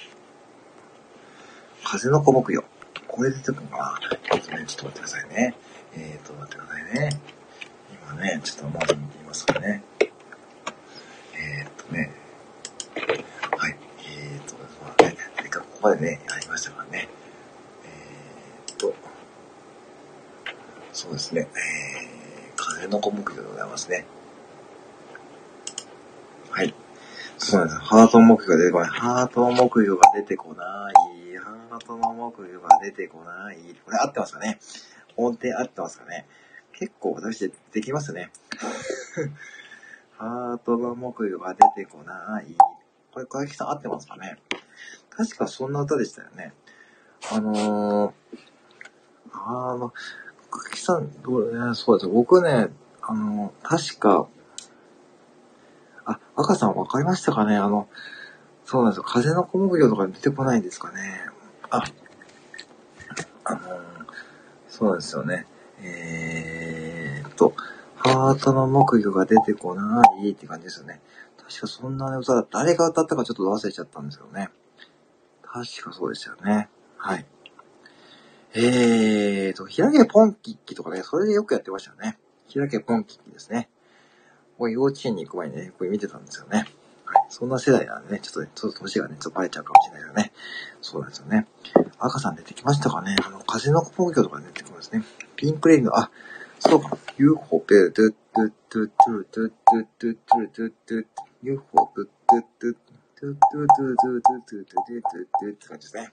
[1.84, 2.64] 風の子木魚。
[3.06, 3.98] これ出てくるかな。
[4.00, 5.54] ちょっとね、ちょっと待ってくださいね。
[5.96, 7.20] えーと、待ってくださいね。
[8.12, 9.82] 今ね、ちょっとまず見てみますかね。
[11.34, 12.10] えーとね。
[13.56, 13.76] はい。
[14.06, 14.54] えーと、
[14.84, 17.08] まあね、せっかここまでね、やりましたからね。
[17.84, 18.94] えーと、
[20.92, 21.48] そうですね。
[21.54, 22.12] えー
[22.54, 24.04] 風の小目標でございますね。
[26.50, 26.74] はい。
[27.38, 27.80] そうなんです。
[27.80, 28.90] ハートの目標が出てこない。
[28.90, 31.38] ハートの目標が出てこない。
[31.38, 33.56] ハートの目標が出てこない。
[33.84, 34.60] これ合ってますかね？
[35.16, 36.26] 音程合ってますかね
[36.72, 38.30] 結構私でできますね。
[40.18, 42.56] ハートの目標が出てこない。
[43.12, 44.38] これ、小雪さん合ってますかね
[45.10, 46.54] 確かそんな歌でしたよね。
[47.30, 48.12] あのー、
[49.32, 49.92] あの、
[50.50, 52.08] 久木さん、どうね、そうです。
[52.08, 52.70] 僕ね、
[53.02, 54.26] あの、確か、
[56.04, 57.88] あ、赤さんわかりましたかねあの、
[58.64, 59.04] そうなんですよ。
[59.04, 61.26] 風の小麦魚とか出てこないんですかね。
[61.70, 61.84] あ、
[64.82, 65.46] そうですよね。
[65.80, 67.54] えーっと、
[67.94, 71.00] ハートの木魚が出てこないって感じですよね。
[71.38, 74.48] 確かそんな歌だ誰が歌ったかちょっと忘れちゃったんですけどね。
[75.44, 76.68] 確かそうでしたよね。
[76.96, 77.24] はい。
[78.54, 82.18] えーと、開けポンキッキとかね、それでよくやってましたよね。
[82.52, 83.68] 開けポンキッキですね。
[84.58, 86.64] これ幼稚園に行く前にね、これ見てたんですよね。
[87.12, 87.26] はい。
[87.28, 90.32] そんな世代なんでね、ちょっと、ちょっと年がね、ちょっとバレちゃうかもしれないけどね。
[90.80, 91.46] そうなんですよね。
[91.98, 95.02] 赤さん出てきましたかねあの、風のポンキョとか出てくるんですね。
[95.36, 96.10] ピンクレインの、あ、
[96.58, 96.96] そうか。
[97.18, 101.06] UFO ペルドゥッドゥッドゥッドゥッドゥッドゥッドゥッドゥッドゥッドゥッ
[101.42, 102.76] UFO ドゥッドゥッドゥッ
[103.20, 106.12] ドゥッドゥッドゥッドゥッドゥッドゥッドゥッドゥッドゥッドゥッって感じですね。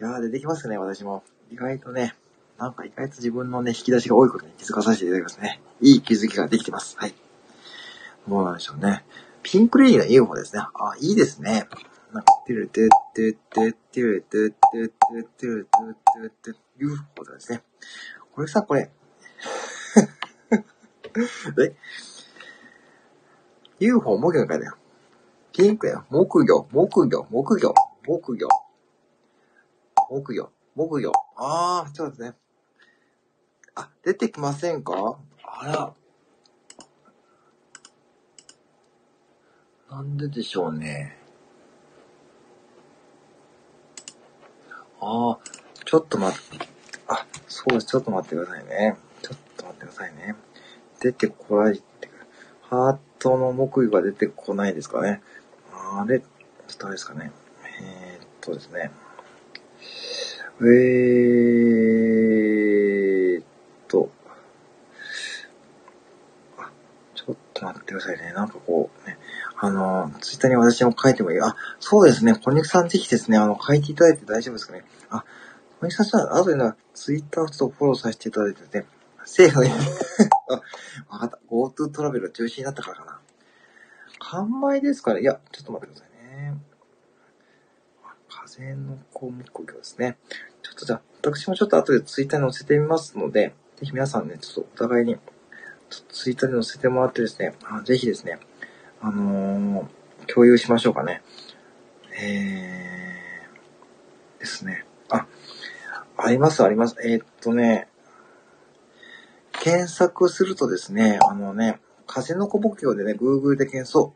[0.00, 1.22] いやー、出てきますね、私も。
[1.52, 2.14] 意外とね、
[2.56, 5.60] なんか意外と自分のね、引き出しが多いことに気づかさせていただきますね。
[5.82, 6.96] いい気づきができてます。
[6.96, 7.14] はい。
[8.26, 9.04] どうなんでしょうね。
[9.42, 10.62] ピンクレイの UFO ですね。
[10.62, 11.68] あ、いいですね。
[12.14, 17.62] なんか、てるてってってってるてってってってるてってって UFO ですね。
[18.34, 18.90] これさ、これ。
[21.60, 21.76] え
[23.78, 24.76] ?UFO 木魚が書いたよ。
[25.52, 26.02] ピンクや。
[26.08, 27.74] 木魚、木魚、木魚、
[28.06, 28.48] 木魚。
[30.08, 31.12] 木魚、木魚。
[31.36, 32.34] あー、ちょっとですね。
[33.74, 35.18] あ、出てきませんか？
[35.44, 35.94] あら。
[39.90, 41.18] なんででしょうね。
[45.00, 45.38] ああ、
[45.84, 46.66] ちょっと待って、
[47.08, 47.86] あ、そうです。
[47.88, 48.96] ちょっと待ってくださいね。
[49.20, 50.36] ちょっと待ってくださいね。
[51.00, 52.08] 出てこないって、
[52.62, 55.20] ハートの木魚が出てこないですかね。
[55.72, 56.26] あれ、ちょ
[56.72, 57.32] っとあれですかね。
[57.82, 58.90] えー、っとですね。
[60.60, 63.44] えーっ
[63.88, 64.10] と、
[67.14, 68.32] ちょっと待ってくださいね。
[68.32, 69.18] なんかこう、ね、
[69.56, 71.40] あの、ツイッターに私も書いてもいい。
[71.40, 72.34] あ、そうですね。
[72.34, 74.84] コニクさんぜひですね、あの、書いていただいて大丈夫ですかね。
[75.10, 75.24] あ、
[75.80, 78.86] コニクさん、あ、後でな、ツイッターをちょっとフォローさせていただいてですね、
[79.20, 79.74] 政府の、
[81.08, 81.38] あ、わかった。
[81.50, 83.20] GoTo トラベル中止になったからかな。
[84.18, 86.54] 完売ですかねいや、ちょっと待ってくださいね。
[88.56, 90.18] 風の項目業ですね。
[90.62, 95.16] ちょっとじゃあ、私もちょっと後でツイッターに載せてみますので、ぜひ皆さんね、ちょっとお互いに、
[96.10, 98.38] ツイッターで載せてもらってですね、あぜひですね、
[99.00, 101.22] あのー、共有しましょうかね。
[102.20, 104.84] えー、ですね。
[105.08, 105.26] あ、
[106.18, 106.96] あります、あります。
[107.02, 107.88] えー、っとね、
[109.52, 114.12] 検索するとですね、あのね、風の子牧業でね、Google で検索、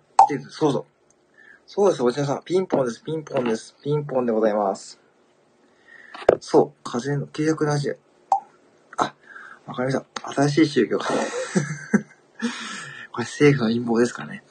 [0.51, 0.96] そうそう。
[1.69, 2.43] そうです、おじさん。
[2.45, 3.75] ピンポンです、ピンポンです。
[3.83, 5.01] ピンポンでございます。
[6.39, 7.93] そう、風の、契約なし。
[8.97, 9.13] あ、
[9.67, 10.33] わかりました。
[10.33, 10.99] 新しい宗教。
[13.11, 14.45] これ政府の陰謀ですかね。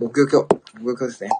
[0.00, 0.48] 木曜教。
[0.74, 1.30] 木曜教ですね。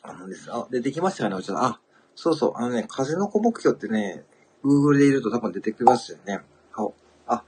[0.00, 0.50] あのです。
[0.50, 1.62] あ、出てきましたかね、おじさん。
[1.62, 1.78] あ、
[2.16, 2.52] そうそう。
[2.56, 4.24] あのね、風の子牧業ってね、
[4.64, 6.40] Google でいると多分出てきますよね。
[6.72, 6.88] あ、
[7.26, 7.44] あ、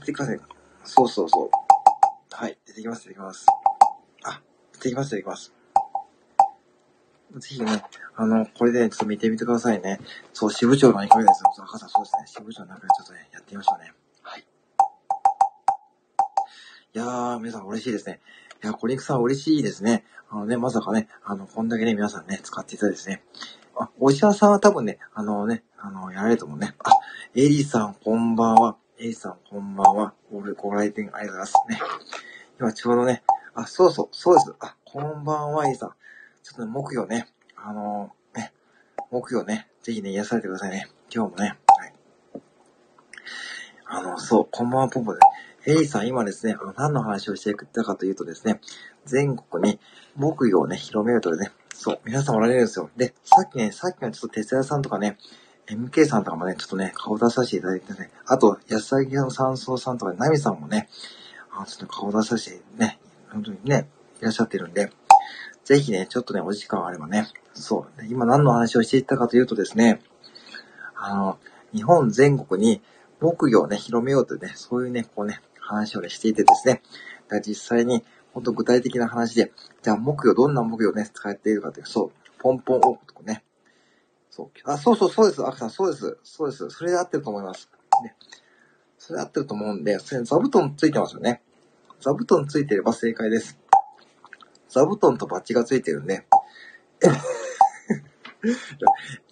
[0.00, 0.40] 出てきますね。
[0.84, 1.50] そうそうそう。
[2.30, 3.44] はい、出てきます、出てきます。
[4.78, 5.52] あ、出てきます、出てきます。
[7.36, 7.82] ぜひね、
[8.16, 10.00] あの、これで、ちょっと見てみてくださいね。
[10.32, 11.42] そう、支部長の2回です。
[11.60, 12.22] 赤さん、そうですね。
[12.26, 13.92] 支部長の中でちょっとね、やってみましょうね。
[14.22, 14.46] はい。
[16.94, 18.20] いやー、皆さん嬉しいですね。
[18.62, 20.04] いや、コリンクさん嬉しいですね。
[20.30, 23.22] あのね、まさかね、あの、こんだけね、皆さんね、使っていたいですね。
[23.78, 26.74] あ、お医者さんは多分ね、あのね、あの、やられると思うね。
[26.84, 26.90] あ、
[27.34, 28.76] エリさん、こんばんは。
[28.98, 30.14] エリさん、こんばんは。
[30.32, 31.80] ごご来店ありがとうございますね。
[32.58, 33.22] 今ちょうどね、
[33.58, 34.54] あ、そうそう、そうです。
[34.60, 35.90] あ、こんばんは、エリーさん。
[36.44, 37.26] ちょっとね、木曜ね、
[37.56, 38.52] あのー、ね、
[39.10, 40.86] 木曜ね、ぜひね、癒されてくださいね。
[41.12, 41.92] 今日もね、はい。
[43.86, 45.18] あの、そう、こんばんは、ぽんぽで、
[45.66, 48.60] エリーさん、今ですね、あの、何の話をしてくれたかというとですね、
[49.06, 49.80] 全国に
[50.14, 52.90] 木魚をね、広めようとね、そう、皆さんおられるんですよ。
[52.96, 55.18] で、さっきね、さっきのちょっと哲也さんとかね、
[55.66, 60.88] MK さんとかもね、ちょっとね、顔出させていただいてね、あと、安崎の山荘さんとか、ナミさんもね、
[61.50, 62.97] あちょっと顔出させてね、
[63.30, 63.88] 本当にね、
[64.20, 64.90] いらっしゃってるんで、
[65.64, 70.00] ぜひね、ちょっとね、お時間あればね、そう、今何の話をしていったかというとですね、
[70.96, 71.38] あの、
[71.74, 72.82] 日本全国に
[73.20, 76.82] 木魚をね、広めようというね、そういうね、こうね、話をね、していてですね、
[77.28, 79.52] だ実際にほんと具体的な話で、
[79.82, 83.44] じゃあ木魚、どんな木魚をね、使っているかという、そう、ポンポンオークとかね。
[84.30, 84.70] そう。
[84.70, 85.44] あ、そうそう、そうです。
[85.44, 86.18] アクさん、そうです。
[86.22, 86.70] そうです。
[86.70, 87.68] それで合ってると思います。
[88.02, 88.14] ね。
[88.96, 91.42] それで合ってると思うんで、それ座布団ついてますよね。
[92.00, 93.58] 座布団ついてれば正解です。
[94.68, 96.26] 座布団とバッジがついてるんで。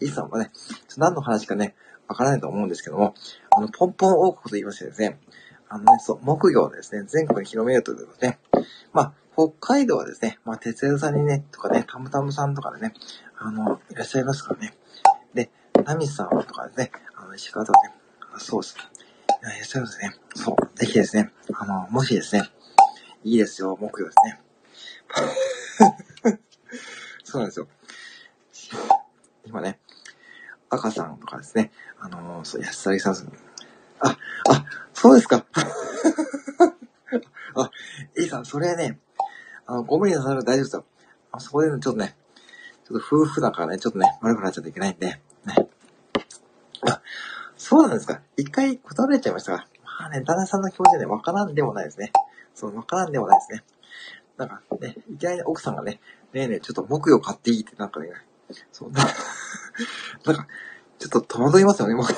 [0.00, 0.50] イーさんはね、
[0.96, 1.76] 何の話かね、
[2.08, 3.14] わからないと思うんですけども、
[3.50, 5.20] あの、ポンポン王国と言いましてですね、
[5.68, 8.38] あのね、そう、木魚をですね、全国に広めようということでね、
[8.92, 12.94] まあ、北海道はですね、まあ、鉄枝さんにね、とかね、たむたむさんとかでね、
[13.36, 14.76] あの、いらっしゃいますからね。
[15.34, 15.50] で、
[15.84, 17.94] ナミさんとかですね、あの、石川とかね、
[18.38, 18.76] そうです。
[19.54, 20.14] いらっしゃいますね。
[20.34, 22.48] そう、ぜひですね、あの、もしですね、
[23.24, 24.40] いいですよ、木曜ですね。
[27.24, 27.68] そうなんですよ。
[29.46, 29.78] 今ね、
[30.68, 31.70] 赤さんとかですね、
[32.00, 33.32] あのー、そう、安崎さん、
[34.00, 34.18] あ、
[34.48, 35.44] あ、そうですか。
[37.54, 37.70] あ、
[38.16, 38.98] エリさん、それね、
[39.66, 40.84] あの、ご無理なさる大丈夫ですよ。
[41.32, 42.16] あそこでね、ちょっとね、
[42.84, 45.68] ちょっと夫婦だからね、ちょっとね、悪くなっちゃっていけないんで、ね。
[47.68, 48.20] そうなんですか。
[48.36, 52.12] 一回断られちゃいましたが、まあね、旦那さんの気持ちはね、わからんでもないですね。
[52.54, 53.64] そう、わからんでもないですね。
[54.36, 55.98] なんかね、いきなり奥さんがね、
[56.32, 58.10] ねえねえ、ちょっと木魚買っていいってなんかね、
[58.70, 59.06] そう、 なん
[60.36, 60.46] か、
[61.00, 62.06] ちょっと戸惑いますよね、もう。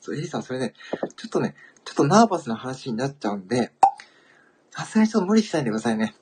[0.00, 0.72] そう、エリさん、それね、
[1.16, 3.70] ちょっとね、ちょっとナーバスな話になっちゃうんで、
[4.70, 6.16] さすがにちょっと無理しないでくださいね。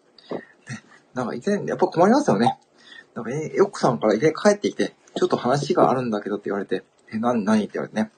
[0.68, 0.84] ね、
[1.14, 2.58] なんか、いきなり、やっぱ困りますよね。
[3.14, 6.82] なんか、え、奥さんからいきなり帰ってきて、ちょっと話があるんだけどって言われて、
[7.14, 8.10] え、な、何って言われてね。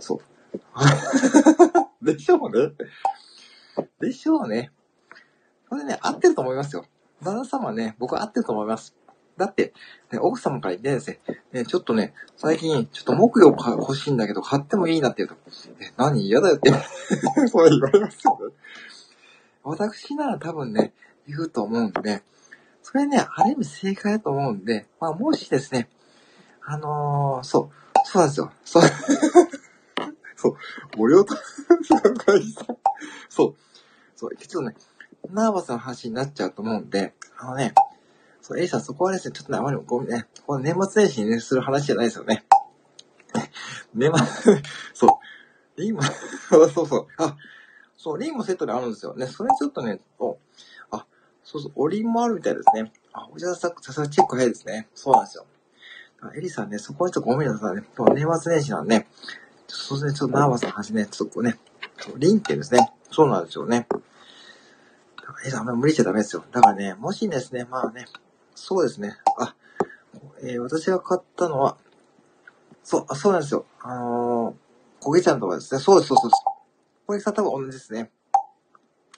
[0.00, 0.20] そう。
[2.04, 2.72] でしょうね。
[4.00, 4.70] でしょうね。
[5.68, 6.84] これね、合ってると思いますよ。
[7.22, 8.94] 旦那様ね、僕は合ってると思います。
[9.36, 9.72] だって、
[10.12, 11.20] ね、奥様から言ってですね、
[11.52, 15.36] ね、ちょっとね、最近、ちょっと木魚が欲しいんだけど、買ってもいいなって言うと、
[15.80, 16.70] え、何嫌だよって、
[17.48, 18.54] そう言われますよね。
[19.62, 20.92] 私なら多分ね、
[21.26, 22.22] 言うと思うんで、
[22.82, 25.88] それね、ある意味正解だと思うんで、まあ、もしですね、
[26.64, 28.50] あのー、そう、そうなんですよ。
[28.64, 28.82] そう、
[30.34, 30.56] そう、
[30.96, 31.42] 森岡さ
[33.28, 33.54] そう、
[34.16, 34.74] そう、ちょっとね、
[35.30, 37.74] ナーバスな話になっちゃうと思うんで、あのね、
[38.40, 42.46] そう、エイさんそこはですね、ちょっとね、あまりごめんね、この年末年始にね、する話じゃないですよね。
[43.92, 44.10] 年
[44.42, 44.62] 末、
[44.94, 45.20] そ
[45.76, 46.00] う、リンも、
[46.48, 47.36] そうそう、あ、
[47.98, 49.26] そう、リンもセットであるんですよね。
[49.26, 50.38] それちょっとね、お
[50.92, 51.04] あ、
[51.44, 52.90] そうそう、おりんもあるみたいですね。
[53.12, 54.88] あ、おじさんさすがチェック早いですね。
[54.94, 55.44] そうなんですよ。
[56.34, 57.82] エリさんね、そこはちょっとごめんなさいね。
[58.14, 59.06] 年末年始なんで、
[59.68, 61.58] そうですね、ちょっとナーバスな話ね、ちょっとこうね、
[62.16, 63.86] リンってですね、そうなんですよね。
[65.42, 66.44] エリさん、あんまり無理しちゃダメですよ。
[66.50, 68.06] だからね、もしですね、まあね、
[68.54, 69.16] そうですね。
[69.38, 69.54] あ、
[70.42, 71.76] えー、私が買ったのは、
[72.82, 73.66] そう、あ、そうなんですよ。
[73.80, 75.80] あのー、焦げちゃんとかですね。
[75.80, 76.44] そうです、そうです。
[77.06, 78.10] 小池さん多分同じですね。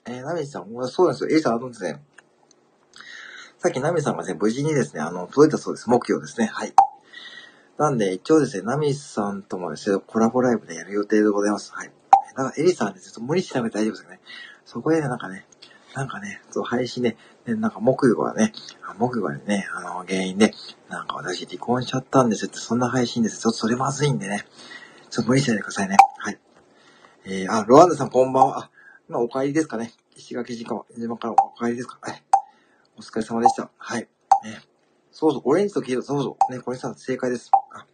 [0.05, 1.31] えー、ナミさん、そうなんですよ。
[1.31, 2.03] A さん、あのですね、
[3.59, 5.89] さっきナミさんがね、無事にですね、あの、届いたそうです。
[5.89, 6.47] 目標ですね。
[6.47, 6.75] はい。
[7.81, 11.73] なんで、一応ですね、ナミさんともですね、コラボライブでやる予定でございます。
[11.73, 11.91] はい。
[12.37, 14.21] だか、エリさんでちょっと無理しなくて大丈夫ですよね。
[14.67, 15.47] そこで、ね、なんかね、
[15.95, 17.17] なんかね、そう、配信で、
[17.47, 18.53] ね、なんか木魚がね、
[18.99, 20.53] 木魚がね、あの、原因で、
[20.91, 23.41] なんか私離婚しちゃったんですって、そんな配信です。
[23.41, 24.45] ちょっとそれまずいんでね、
[25.09, 25.97] ちょっと無理しないでくださいね。
[26.19, 26.39] はい。
[27.25, 28.65] えー、あ、ロワンダさんこんばんは。
[28.65, 28.71] あ、
[29.09, 29.95] 今お帰りですかね。
[30.17, 32.23] 石垣島島からお帰りですかはい。
[32.99, 33.71] お疲れ様でした。
[33.79, 34.07] はい。
[34.45, 34.61] ね、
[35.21, 36.53] そうそう、オレンジと黄色、そうそう。
[36.53, 37.51] ね、これさ正解です。
[37.75, 37.85] あ、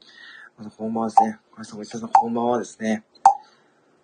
[0.58, 1.40] あの、こんばんはですね。
[1.50, 3.02] これさん、おじさんこんばんはですね。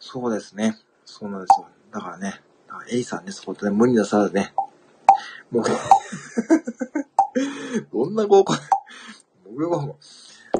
[0.00, 0.76] そうですね。
[1.04, 1.68] そうなんですよ。
[1.92, 2.40] だからね、
[2.90, 4.52] エイさんね、そことね、無理なさらずね、
[5.52, 5.64] もう、
[7.92, 8.56] どんな合コン、
[9.54, 9.96] 木曜合コン、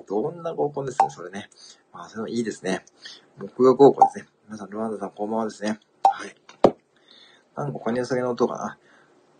[0.06, 1.50] どんな合コンですね、それね。
[1.92, 2.84] まあ、それもいいですね。
[3.38, 4.28] 木曜合コンですね。
[4.46, 5.80] 皆さん、ルワンダさん、こんばんはですね。
[6.04, 6.36] はい。
[7.56, 8.78] なんか他にお酒の音かな。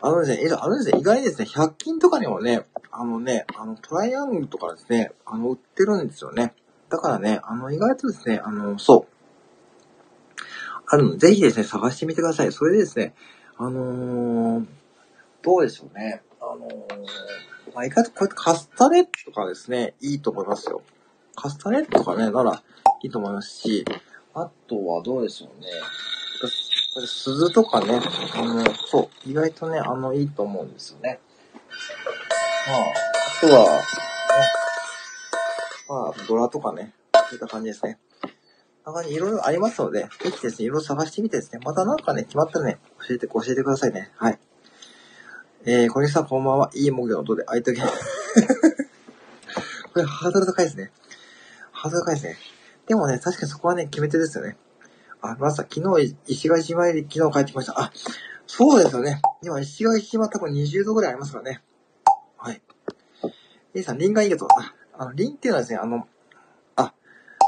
[0.05, 6.55] あのですね、あのですね、意外にですね、100均とかにもね、あのね、あの、トライアングルとかですね、あの、売ってるんですよね。
[6.89, 9.13] だからね、あの、意外とですね、あの、そう。
[10.89, 12.51] あるの、ぜひですね、探してみてください。
[12.51, 13.15] それでですね、
[13.57, 14.67] あのー、
[15.41, 16.23] どうでしょうね。
[16.41, 20.83] あのー、まあ、意外とこうやってカスタネットとかですね、いいと思いますよ。
[21.37, 22.63] カスタネットとかね、なら
[23.05, 23.85] いいと思いますし、
[24.35, 25.69] あとはどうでしょうね。
[26.95, 28.01] これ鈴とかね、
[28.35, 31.21] あの、そう、意外とね、あの、いいと思うんですよね。
[32.69, 33.83] まあ、あとは、ね、
[35.89, 37.99] まあ、ドラとかね、そういった感じですね。
[38.85, 42.79] 中にいろいろありますので、ぜひですね、いろいろ探してみてですね、またなんかね、決まったらね、
[43.09, 44.11] 教えて、教えてくださいね。
[44.17, 44.39] はい。
[45.65, 46.71] えー、小西さんこんばんは。
[46.75, 47.81] いい模様の音で、あいたけ。
[47.81, 47.87] こ
[49.97, 50.91] れハードル高いですね。
[51.71, 52.37] ハードル高いですね。
[52.87, 54.57] でもね、確かにそこはね、決め手ですよね。
[55.23, 57.81] あ、まさ、昨日、石垣島で昨日帰ってきました。
[57.81, 57.93] あ、
[58.47, 59.23] そうですよね。
[59.43, 61.63] 今、石垣島多分20度ぐらいありますからね。
[62.37, 62.61] はい。
[63.75, 66.07] イさん、リンがいいけど、あ、あの、リンっていうのはですね、あの、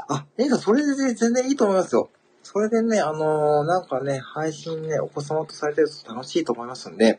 [0.08, 2.10] あ、いいさん、それで全然いいと思いますよ。
[2.42, 7.18] それでね、あのー、なんかね、配信ね、お子様とされてると楽しいと思いますんで、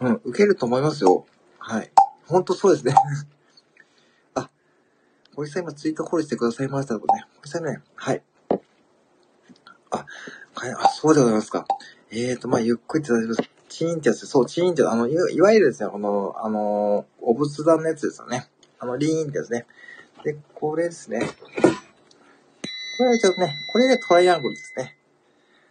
[0.00, 1.24] うん、受けると思いますよ。
[1.58, 1.92] はい。
[2.26, 2.94] ほんとそうですね。
[4.34, 4.50] あ、
[5.36, 7.26] 堀さん今ツイートフォローしてくださいましたとね。
[7.36, 8.22] 堀さんね、はい。
[9.94, 10.06] あ、
[10.84, 11.66] あ、そうでございますか。
[12.10, 13.50] えーと、まあ、ゆっくりって大丈夫です。
[13.68, 18.48] チーンってやつ、そう、チーンって、あの、いわゆるですね、この、あの、お仏壇のやつですよね。
[18.78, 19.66] あの、リーンってやつね。
[20.22, 21.20] で、これですね。
[22.96, 24.96] これちょっとね、これでトライアングルですね。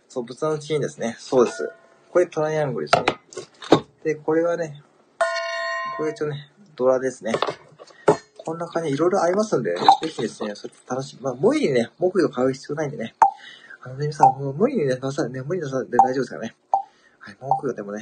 [0.10, 1.16] そう、仏壇のチーンですね。
[1.18, 1.72] そうです。
[2.12, 3.84] これトライアングルですね。
[4.04, 4.84] で、これはね、
[5.98, 7.34] これ一応ね、ドラですね。
[8.46, 9.80] こんな感じ、いろいろありますんで、ぜ
[10.10, 13.16] ひですね、それ楽しみ、まあ、無理にね、木魚買う必要ないんでね。
[13.86, 16.56] あのね、皆さん、もう無理にね、出さね、無理に出さで大丈夫ですからね。
[17.20, 18.02] はい、木魚でもね、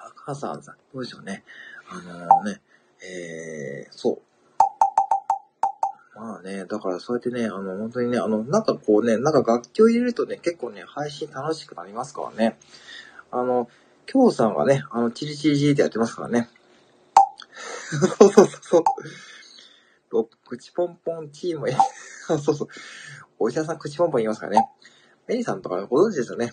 [0.00, 1.44] 赤さんさん、どうでしょうね。
[1.88, 2.60] あのー、ね、
[3.00, 4.18] えー、そう。
[6.18, 12.58] まあね、だからそうやってね、あの、本当にね、あの、なんかこうね、なんか楽器を入れるとね、結構ね、配信楽しくなりますからね。
[13.30, 13.68] あの、
[14.12, 16.48] 今日さんがね、あの、チリチリチリってやってますからね。
[18.18, 18.82] そ うそうそうそう。
[20.44, 21.68] 口ポンポンチーム、
[22.26, 22.68] そうそう。
[23.38, 24.68] お医者さん口ポンポン言いますからね。
[25.26, 26.52] メリーさんとかご存知ですよね。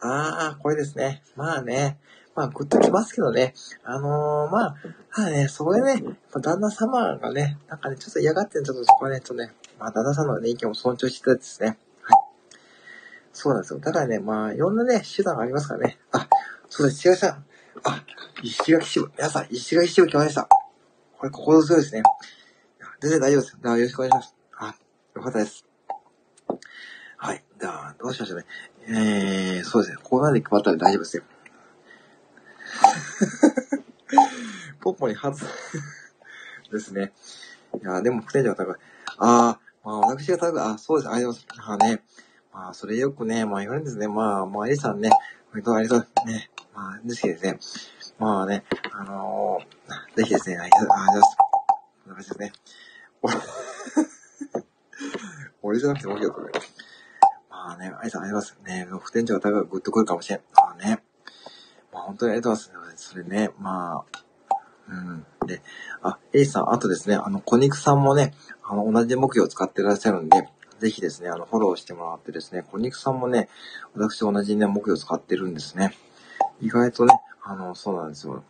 [0.00, 1.22] あー、これですね。
[1.36, 1.98] まあね。
[2.34, 3.54] まあ、グッときますけどね。
[3.82, 4.76] あのー、まあ、
[5.16, 6.02] まあね、それね、
[6.34, 11.78] 旦那様がね、なんかね、ちょっと嫌がってんちょっとそこはね、ちょっとね、まあ、旦那様の、ね、意見を尊重してたですね。
[12.02, 12.18] はい。
[13.32, 13.80] そうなんですよ。
[13.80, 15.98] だからね、まあ、いろんなね、手段がありますからね。
[16.12, 16.28] あ、
[16.68, 17.44] そうです、違いさん。
[17.84, 18.04] あ、
[18.42, 19.10] 石垣支部。
[19.16, 20.46] 皆さん、石垣支部来ました。
[21.18, 22.02] これ心強いですね。
[23.00, 23.56] 全然大丈夫です。
[23.62, 24.35] よろしくお願いします。
[25.16, 25.64] よかったです。
[27.16, 27.42] はい。
[27.58, 28.44] では、どうしましょうね。
[28.86, 29.98] えー、そうですね。
[30.02, 31.22] ここまで配ったら大丈夫ですよ。
[34.78, 35.38] ポッポに外
[36.70, 37.14] ですね。
[37.82, 38.76] いや、でも、不天井が高い。
[39.16, 40.62] ああ、まあ、私が高い。
[40.62, 41.10] あ、そうです。
[41.10, 41.68] ありがとうございます。
[41.68, 42.02] まあね。
[42.52, 44.08] まあ、それよくね、まあ言われるんですね。
[44.08, 45.08] まあ、まあ、エリさんね、
[45.50, 46.50] 割とありそうね。
[46.74, 47.58] まあ、ですけどね。
[48.18, 51.36] まあね、あのー、ぜひですね、ありがとうございます。
[52.04, 52.52] こんな感じですね。
[55.66, 56.52] 俺じゃなくてもいいよ、これ。
[57.50, 58.56] まあね、ありがとうございます。
[58.64, 60.40] ね、不天井が高くグッとくるかもしれん。
[60.54, 61.02] まあね。
[61.92, 63.08] まあ本当にありがとうございます。
[63.08, 64.22] それね、まあ、
[64.88, 65.26] うん。
[65.44, 65.62] で、
[66.02, 68.32] あ、エイさん、あとですね、あの、小肉さんもね、
[68.62, 70.48] あの、同じ目標を使ってらっしゃるんで、
[70.78, 73.48] ぜひですね、あの、フォローしてもらってですね、小肉さんもね、
[73.94, 75.96] 私同じね、目標を使ってるんですね。
[76.60, 78.44] 意外とね、あの、そうなんですよ。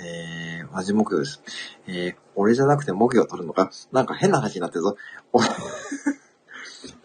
[0.00, 1.42] えー、同じ目標です。
[1.88, 4.96] えー、俺じゃなくて目標を取るのか、なんか変な話になってるぞ。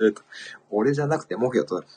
[0.07, 0.23] えっと、
[0.69, 1.87] 俺じゃなくて目標を取る。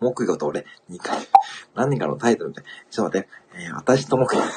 [0.00, 1.28] 目標と俺、2回、
[1.74, 2.64] 何人かのタイトルみたい。
[2.90, 4.48] ちょっと待って、えー、私と目標。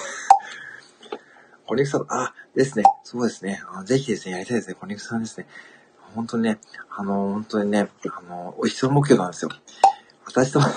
[1.65, 2.83] コネクさん、あ、ですね。
[3.03, 3.61] そうですね。
[3.85, 4.75] ぜひですね、やりたいですね。
[4.75, 5.47] コネクさんですね。
[6.15, 6.59] 本当にね、
[6.89, 9.51] あの、本当にね、あの、お必要目標なんですよ。
[10.25, 10.59] 私と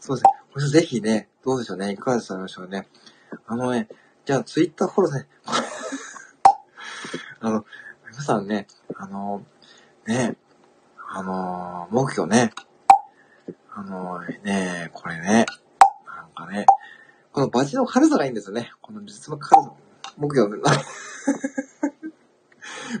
[0.00, 0.30] そうですね。
[0.70, 1.92] ぜひね、どうでしょうね。
[1.92, 2.88] いかがでしょうね。
[3.46, 3.88] あのね、
[4.24, 5.28] じゃあ、ツイッターフォローね。
[7.40, 7.64] あの、
[8.10, 8.66] 皆さんね、
[8.96, 9.44] あの、
[10.08, 10.36] ね、
[11.10, 12.50] あのー、目標ね。
[13.74, 15.44] あのー、ね、これね、
[16.06, 16.64] なんかね、
[17.30, 18.72] このバジの軽さがいいんですよね。
[18.80, 19.70] この実の軽さ。
[20.16, 20.62] 目標の、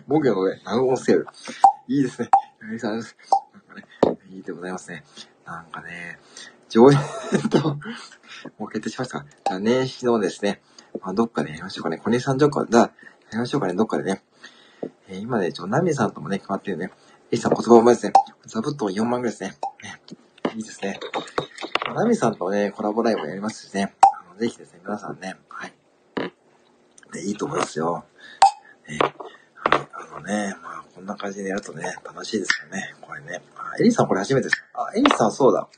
[0.06, 1.26] 目標のね、ナウオンセール。
[1.88, 2.28] いいですね。
[2.60, 3.08] 柳さん、なんか
[3.74, 3.86] ね、
[4.28, 5.02] いいでございますね。
[5.46, 6.18] なんかね、
[6.68, 6.98] 上演
[7.48, 7.78] と、
[8.58, 10.60] もう決定しましたかじゃあ年始のですね、
[11.00, 11.96] まあ、どっかでやりましょうかね。
[11.96, 12.90] 小西さんどっか、じゃあ、や
[13.32, 14.22] りましょうかね、どっかでね。
[15.08, 16.90] えー、今ね、ちょ、ナミさんともね、決まってるね。
[17.30, 18.12] エイさん言葉うまいですね。
[18.46, 19.56] 座布団4万ぐらいですね。
[19.82, 20.00] ね
[20.54, 20.98] いいですね。
[21.94, 23.94] ナミさんとね、コラボライブやりますしね。
[24.02, 25.72] あのぜひですね、皆さんね、はい。
[27.14, 28.04] ね、いいと思いますよ。
[28.88, 32.94] ね、はい、あのね、まあ、こんな感じでやるとね、楽しいですよね。
[33.00, 33.42] これね。
[33.56, 35.68] あ、エリさんこれ初めてですあ、エリさんそうだ。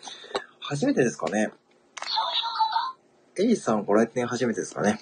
[0.61, 1.51] 初めてですかね？
[3.37, 4.91] エリさんご来店初めてですかね？
[4.91, 5.01] はい。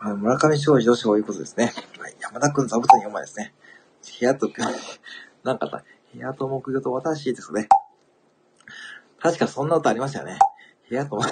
[0.00, 1.72] あの、村上昌司とそういうことですね。
[2.32, 2.40] はい。
[2.40, 3.52] 山田くん座布団4枚ですね。
[4.20, 4.48] 部屋と、
[5.44, 5.82] なんかさ、
[6.12, 7.68] 部屋と目標と私ですね。
[9.18, 10.38] 確かそんな歌ありましたよね。
[10.88, 11.20] 部屋と、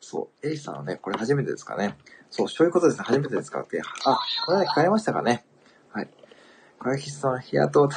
[0.00, 1.96] そう、エリさんはね、これ初めてですかね。
[2.30, 3.04] そう、そういうことですね。
[3.04, 3.80] 初めてですかって。
[4.04, 5.46] あ、これね、聞かれましたかね。
[5.90, 6.10] はい。
[6.80, 7.88] 小雪さん、部屋と、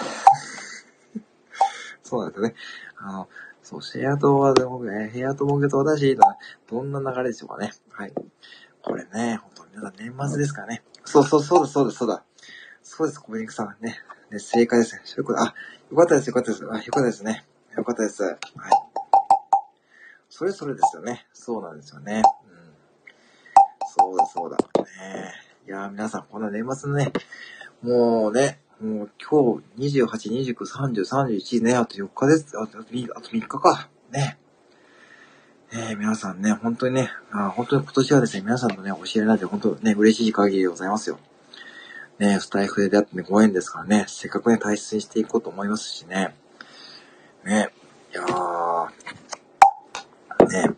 [2.04, 2.56] そうなんですね。
[2.98, 3.30] あの、
[3.64, 7.72] そう、シェアとはでもね、部屋と目標と私、どんな流れでしょうかね。
[7.90, 8.14] はい。
[8.84, 10.84] これね、本皆さん年末ですからね。
[11.04, 12.24] そうそう、そうだ、そうだ、そうだ。
[12.82, 14.00] そうです、小麦さんね。
[14.32, 15.02] ね、正解ですね。
[15.04, 15.54] そういうこと、あ、
[15.92, 16.64] よかったです、よかったです。
[16.64, 17.46] あ、よかったですね。
[17.76, 18.24] よかったです。
[18.24, 18.38] はい。
[20.30, 21.28] それぞれですよね。
[21.34, 22.24] そうなんですよね。
[22.48, 22.74] うん。
[23.98, 24.58] そうだ、そうだ。
[25.04, 25.34] ね
[25.68, 27.12] いや皆さん、この年末のね、
[27.82, 32.58] もうね、もう今日28、29、30、31ね、あと4日です。
[32.58, 33.90] あと3日か。
[34.10, 34.38] ね。
[35.72, 41.20] えー、皆さんね、本当にね、あ本当に今年はですね、皆さんのね、教えられて本当ね、嬉しい限りでございますよ。
[42.20, 46.36] ね、スタイフで出会ってね、ご縁ですからね、せっかくね、大切にしていこうと思いますしね。
[47.44, 47.70] ね、
[48.14, 48.90] いやー、
[50.48, 50.76] ね、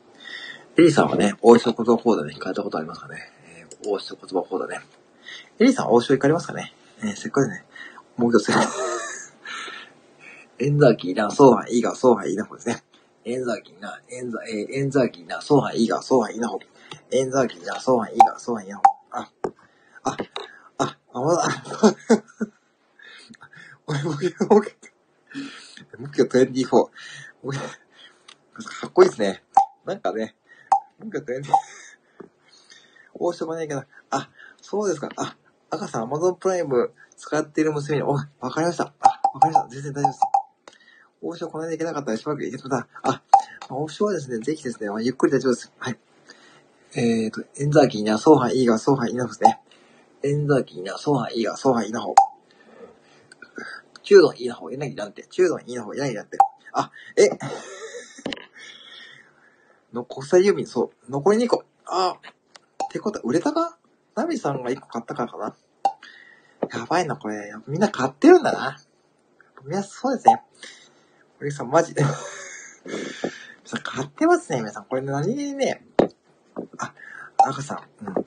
[0.78, 3.32] エリさんはね、大塩言葉講座ね、行かれたことありますかね。
[3.58, 4.80] えー、大塩言葉講座ね。
[5.60, 6.74] エリさん大塩行かれますかね。
[7.02, 7.66] えー、せっかくね、
[8.16, 8.52] もう一つ。
[10.60, 12.87] エンザーキーな、そうはいいが、そうはいいな、これですね。
[13.28, 16.60] エンザーキーな、エンザ、えー、エンザーキーな、ソーハンいいが、ソーハンいいなほ。
[17.12, 18.84] エンザーキーな、ソーハンいいが、ソーハンいいなほ。
[19.12, 19.30] あ、
[20.04, 20.18] あ、
[20.78, 21.44] あ、あ、まだ、
[23.86, 24.78] 俺、僕、僕、
[25.99, 26.70] 目標24。
[27.44, 29.44] 僕、かっこいいですね。
[29.84, 30.36] なんかね、
[30.99, 31.52] 目標24。
[33.14, 34.30] 大しょうがないけど、あ、
[34.62, 35.10] そうですか。
[35.18, 35.36] あ、
[35.70, 38.94] 赤さん、アマゾンプライム使っている娘に、お、わかりました。
[39.02, 39.70] あ、わかりました。
[39.70, 40.37] 全然大丈夫です。
[41.22, 42.88] 王将この間行けなかったらしばらく行けそうだ。
[43.03, 43.22] あ、
[43.69, 45.72] 王将はですね、ぜひですね、ゆっくり大丈夫です。
[45.77, 45.98] はい。
[46.95, 49.60] えーと、エンザーキーな、ソーハンいいが、ソーハンいいなですね。
[50.23, 52.15] エンザーキーな、ソーハンいいが、ソーハンいいな方。
[54.03, 55.27] 中丼いいな方、えなぎなんて。
[55.27, 56.38] 中丼いいな方、えなぎなんて。
[56.72, 57.30] あ、え？
[59.91, 61.11] の、国際郵便、そう。
[61.11, 61.65] 残り2個。
[61.85, 62.18] あ、
[62.88, 63.77] ってことは、売れたか
[64.15, 65.56] ナミさんが1個買ったからかな？
[66.73, 67.53] やばいな、これ。
[67.68, 68.77] みんな買ってるんだな。
[69.64, 70.41] みんなそうですね。
[71.40, 72.04] 堀さん、マジで。
[73.64, 74.86] さ、買ってますね、皆さん。
[74.86, 75.86] これ何気にね、
[76.80, 76.94] あ、
[77.38, 78.26] 赤さん、うん。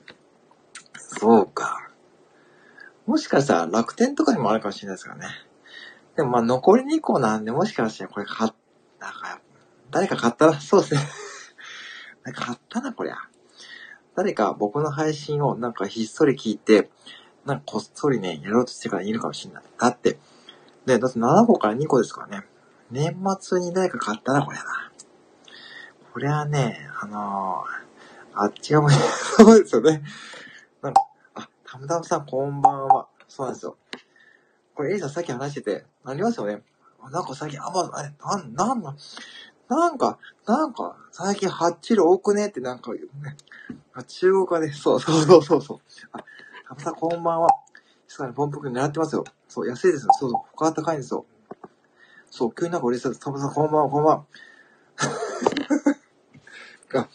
[0.95, 1.91] そうか。
[3.05, 5.27] もしかしたら楽天とかにもあるかもしれないですからね。
[6.15, 8.53] でもまあ残り2個なんで、もしかしたらこれ買っ、
[8.99, 9.41] なんか、
[9.89, 11.01] 誰か買ったら、そうですね。
[12.33, 13.17] 買ったな、こりゃ。
[14.15, 16.91] 誰か僕の配信をなんかひっそり聞いて、
[17.45, 19.63] なんかこっそりね、やろうとしてからいるかもしれない。
[19.77, 20.19] だって、
[20.85, 22.45] ね、だって7個から2個ですからね。
[22.91, 24.91] 年末に誰か買ったな、これな。
[26.13, 30.03] これはね、あのー、あっちがも、そうですよね。
[30.81, 31.01] なんか、
[31.35, 33.07] あ、たむたむさん、こんばんは。
[33.27, 33.77] そうなんですよ。
[34.75, 36.63] これ、エイさんさっき話してて、なりますよね。
[37.11, 38.95] なんか最近、あ、まあ、あれ、なん、なんな、
[39.69, 42.47] なんか、なんか、最近ハッチリ多くね？
[42.47, 43.37] ってなんか言うね。
[44.05, 45.79] 中国語で、そうそうそうそうそう。
[46.11, 46.19] あ、
[46.67, 47.49] たむさんこんばんは。
[48.07, 49.23] しかにポンプク狙ってますよ。
[49.47, 50.11] そう、安いですよ。
[50.19, 51.25] そうそう、他高いんですよ。
[52.31, 53.23] そう、急になんか嬉しそうです。
[53.23, 54.25] タムさん、こんばんは、こんばんは。
[56.93, 57.09] あ、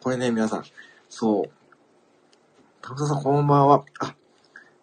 [0.00, 0.64] これね、皆さん。
[1.08, 1.50] そう。
[2.82, 3.84] タムさん、こんばんは。
[3.98, 4.14] あ、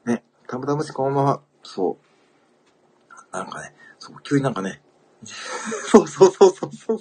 [0.05, 1.41] ね、タムタム氏、こんばんは。
[1.61, 3.23] そう。
[3.31, 4.81] なんかね、そう、急になんかね、
[5.23, 6.99] そうそうそうそうそう。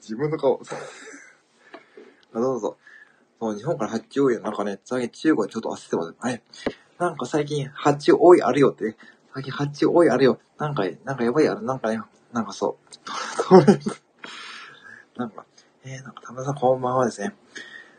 [0.00, 0.60] 自分の顔。
[2.34, 2.78] あ、どうぞ。
[3.40, 6.14] そう、日本から発注多いよなんかね、最近中国でちょっと焦ってます。
[6.20, 6.42] はい。
[6.98, 8.96] なんか最近発注多いあるよってね。
[9.36, 10.40] 最近発注多いあるよ。
[10.56, 11.62] なんか、なんかやばいある。
[11.62, 12.00] なんかね、
[12.32, 12.78] なんかそ
[13.52, 13.58] う。
[15.20, 15.44] なんか、
[15.84, 17.36] えー、なんか、たむさんこんばんはですね。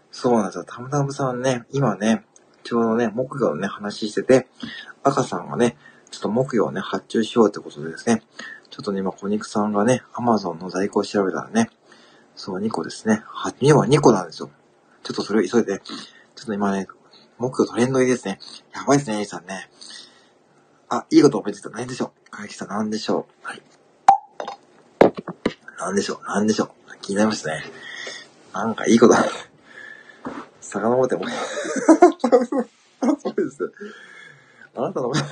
[0.09, 0.63] そうなんですよ。
[0.63, 2.25] たむたむさんね、今ね、
[2.63, 4.47] ちょうどね、木魚のね、話してて、
[5.03, 5.77] 赤さんがね、
[6.09, 8.23] ちょっと木魚をね、発注しようってことでですね、
[8.71, 11.69] ちょっとね、今、小肉さんがね、アマゾンの在庫を調べたらね、
[12.35, 13.21] そう、2個ですね。
[13.27, 14.49] は、2は2個なんですよ。
[15.03, 15.93] ちょっとそれを急いで、ちょ
[16.41, 16.87] っと今ね、
[17.37, 18.39] 木魚トレンド入りですね。
[18.73, 19.69] やばいですね、エイさんね。
[20.89, 21.69] あ、いいこと思いついた。
[21.69, 22.31] 何でしょう？
[22.31, 23.47] かきさん、何でしょう？
[23.47, 23.61] はい。
[25.79, 26.19] 何でしょう？
[26.25, 26.69] 何でしょう？
[27.01, 27.63] 気になりましたね。
[28.53, 29.15] なんかいいこと。
[30.61, 31.25] 遡っても。
[31.29, 31.35] そ
[33.31, 33.71] うです。
[34.75, 35.23] あなたの、ちょ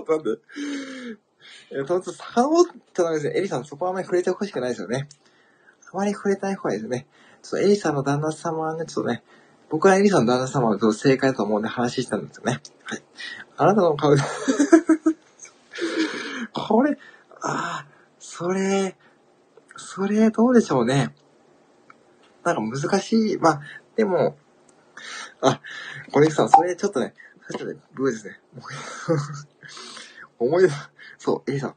[0.00, 0.42] っと待って。
[1.70, 3.34] え、とりあえず遡っちゃダメですね。
[3.36, 5.08] エリさん、そこはあまり触れてほしくないですよね。
[5.92, 7.06] あまり触れたい方がいいですね。
[7.42, 9.22] ちょっとエリさんの旦那様はね、ちょっとね、
[9.70, 12.60] 僕はエリさんの旦那様は正解だと思うんで話したんですよね。
[12.84, 13.02] はい。
[13.56, 14.14] あなたの顔
[16.52, 16.98] これ、
[17.40, 17.86] ああ、
[18.18, 18.96] それ、
[19.76, 21.14] それどうでしょうね。
[22.44, 23.38] なんか難しい。
[23.38, 23.60] まあ、
[23.96, 24.36] でも、
[25.40, 25.60] あ、
[26.12, 27.14] 小西さん、それちょっとね、
[27.50, 28.40] ちょっとね、ブーですね。
[30.38, 30.70] 思い出
[31.18, 31.74] そう、エリさん、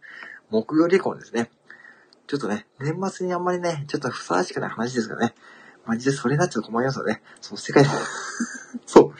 [0.49, 1.51] 木曜離婚ですね。
[2.27, 5.35] ちょっとね、年末にあんまりね、ちょっとふさわしくない話ですからね。
[5.87, 7.21] マジでそれになっちゃうと困りますよね。
[7.39, 7.85] そ う、世界、
[8.85, 9.13] そう。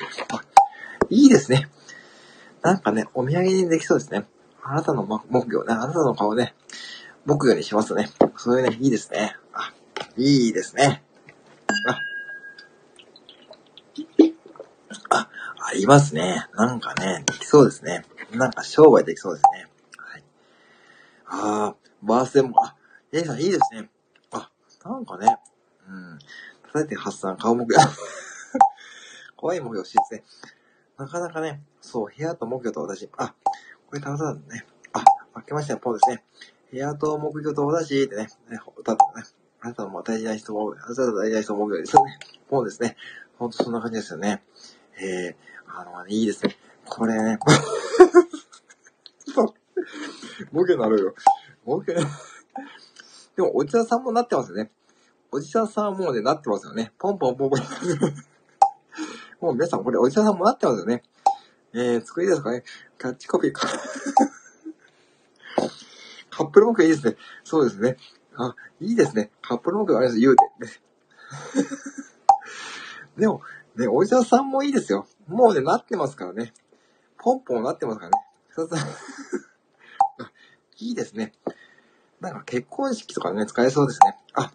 [1.10, 1.70] いいですね。
[2.62, 4.28] なんかね、お土産にできそうですね。
[4.62, 6.54] あなたの木魚ね、あなたの顔ね、
[7.26, 8.10] 木魚にしますね。
[8.36, 9.38] そういうね、いいですね。
[9.54, 9.74] あ、
[10.18, 11.04] いいですね。
[15.10, 15.30] あ、あ、
[15.60, 16.48] ありますね。
[16.54, 18.04] なんかね、できそうですね。
[18.32, 19.70] なんか商売できそうですね。
[19.98, 20.24] はい。
[21.28, 22.76] あー、バースデーも、あ、
[23.14, 23.90] エイさんいいですね。
[24.32, 24.52] あ、
[24.84, 25.38] なんかね、
[25.88, 26.20] うん。
[26.78, 27.80] 叩いて発散、顔木魚。
[29.36, 30.24] 怖い木魚欲しですね。
[30.98, 33.34] なかなかね、そう、部屋と木魚と私、あ、
[33.88, 34.66] これただね。
[34.94, 35.04] あ、
[35.36, 36.24] 明けましてポーですね。
[36.72, 39.26] 部屋と木魚と私ってね、ね、歌ってね。
[39.60, 42.20] あなたも大事な人も、あなたの大事な人も木魚ですよね。
[42.48, 42.96] ポーですね。
[43.40, 44.44] ほんとそんな感じですよね。
[45.02, 45.36] えー、
[45.68, 46.56] あの、いいですね。
[46.86, 47.40] これね、
[49.34, 49.54] そう。
[50.52, 51.16] 木魚なるよ。
[51.66, 52.08] 木魚ね。
[53.36, 54.72] でも、おじさんもなってますよね。
[55.32, 56.94] おじさんさんもね、なってますよね。
[56.98, 57.60] ポンポンポンポン。
[59.42, 61.04] もう皆さん、これおじささんもなってますよね。
[61.74, 62.64] えー、作りですかね。
[62.98, 63.68] キャッチコピーか。
[66.30, 67.18] カップル目標いいですね。
[67.44, 67.98] そうですね。
[68.36, 69.32] あ、いいですね。
[69.42, 70.44] カップル目標あります、言うて。
[73.18, 73.42] でも、
[73.76, 75.08] ね、お医者さんもいいですよ。
[75.28, 76.54] もうね、なってますからね。
[77.18, 78.18] ポンポンなってますからね。
[80.20, 80.32] あ
[80.80, 81.34] いいですね。
[82.20, 84.18] なんか結婚式とかね、使えそうですね。
[84.34, 84.52] あ、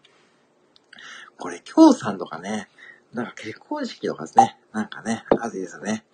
[1.43, 2.69] これ、京さんとかね、
[3.13, 4.61] なんか結婚式とかですね。
[4.73, 6.05] なんかね、あずいですよね。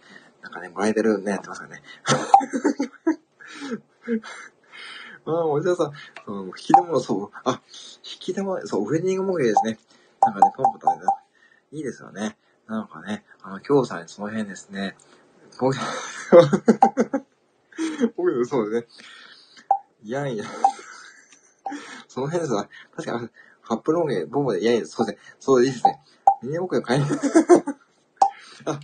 [0.41, 1.83] なんかね、ブライダルね、やってますかね。
[5.27, 5.77] ああ、おじさん、
[6.25, 7.81] その、引き出物、そう、あ、引
[8.21, 9.79] き出物、そう、ウェディング模型ですね。
[10.23, 11.13] なんかね、ポンポンとね、
[11.73, 12.39] いいですよね。
[12.67, 14.97] なんかね、あの、京さんにその辺ですね、
[15.61, 15.77] 僕、
[18.17, 18.89] 僕、そうですね。
[20.05, 20.47] いやいや。
[22.19, 22.69] その辺ですわ。
[22.97, 23.29] 確かに、
[23.69, 25.35] カップロンゲ、ボンボで、いやいや、そうですね。
[25.39, 26.01] そうですね。
[26.43, 27.03] ミニ木魚買い、
[28.65, 28.81] あ、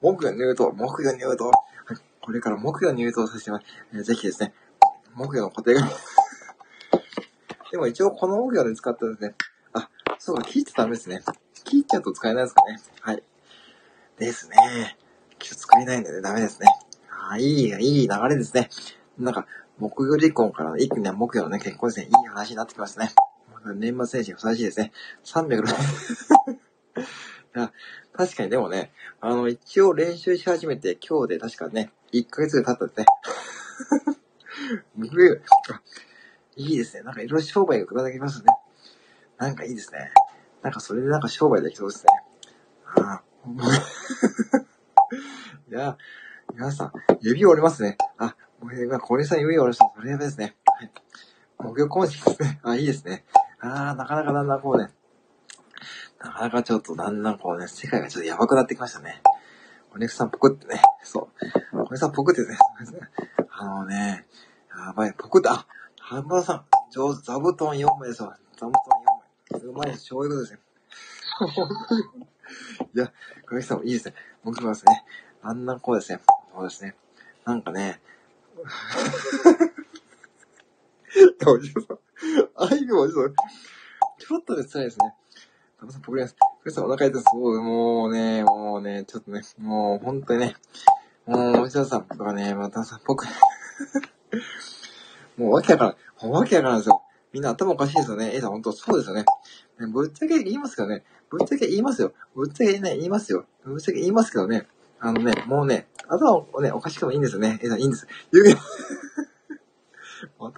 [0.00, 1.50] 木魚入刀、木魚入刀。
[2.20, 3.66] これから木魚入刀させてます。
[3.92, 4.54] え、ぜひですね、
[5.16, 5.88] 木魚の固定が
[7.72, 9.34] でも一応この木魚で使ったんですね。
[9.72, 11.22] あ、そうか、切っちゃダメですね。
[11.64, 12.78] 切っちゃうと使えないですかね。
[13.00, 13.22] はい。
[14.18, 14.96] ですね。
[15.40, 16.68] ちょっと作れないんでね、ダメですね。
[17.28, 18.70] あいい、いい流れですね。
[19.18, 22.06] なんか、木魚離婚から一気に木魚のね、結婚ですね。
[22.06, 23.12] いい話になってきましたね。
[23.74, 24.92] 年末年始ふさわしいですね。
[25.24, 25.62] 300
[28.12, 33.06] 確かにでもね、あの、一応練習し始めて今日で確かね、1ヶ月経ったんですね。
[34.96, 35.42] 僕、
[36.56, 37.02] いいですね。
[37.02, 38.46] なんかいろいろ商売がくだきますね。
[39.38, 40.12] なんかいいですね。
[40.62, 42.12] なんかそれでなんか商売できそうですね。
[42.84, 43.22] ああ、
[45.68, 45.98] いや、
[46.54, 47.98] 皆さん、指折れますね。
[48.16, 49.92] あ、もう今、小林さん指折れました。
[49.94, 50.56] それやべですね。
[50.64, 50.90] はい。
[51.58, 52.60] 目標更新ですね。
[52.62, 53.26] あ、いいですね。
[53.66, 54.90] ああ、なかなかだんだんこうね、
[56.20, 59.20] なかなかちょっとだんだんこうね、世界がちょっとやばくなってきましたね。
[59.92, 61.28] おネクさんぽくってね、そ
[61.72, 61.78] う。
[61.78, 62.56] おネクさんぽくってね、
[63.50, 64.26] あのね、
[64.70, 65.66] やばい、ぽくって、あ、
[66.00, 68.38] ハンバーさん、上手、座布団4枚ですわ。
[68.56, 68.80] 座布団
[69.52, 69.70] 4枚。
[69.70, 70.06] うまいです。
[70.06, 70.60] そういうことですね。
[72.94, 73.12] いや、
[73.44, 74.14] かげさんもいいですね。
[74.44, 75.04] 僕もですね。
[75.42, 76.20] あんなこうですね。
[76.54, 76.94] そうですね。
[77.44, 78.00] なんかね、
[81.46, 82.05] おじさん。
[82.56, 83.34] あいみおじさん。
[84.18, 85.14] ちょっとで辛いですね。
[85.78, 86.34] タバさん、僕です。
[86.62, 87.24] クリスさん、お腹痛いです。
[87.34, 90.56] もうね、もうね、ちょっとね、もう、ほんとにね、
[91.26, 93.26] もう、おじさんとかね、またさ、僕、
[95.36, 97.02] もう、わけやから、わけやからですよ。
[97.32, 98.30] みんな頭おかしいですよね。
[98.34, 99.26] えさん、ほんと、そうですよね。
[99.92, 101.04] ぶっちゃけ言いますけどね。
[101.28, 102.14] ぶっちゃけ言いますよ。
[102.34, 103.44] ぶっちゃけね、言いますよ。
[103.64, 104.66] ぶっちゃけ言いますけどね。
[104.98, 107.60] あのね、もうね、頭をね、おかしくもいいんですよね。
[107.62, 108.06] えさん、いいんです。
[108.32, 108.60] 言うけど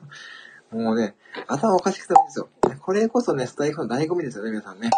[0.71, 1.15] もうね、
[1.47, 2.49] 頭おかしくてもいいんですよ。
[2.81, 4.91] これこそね、スタイフの醍醐味ですよね、皆さんね。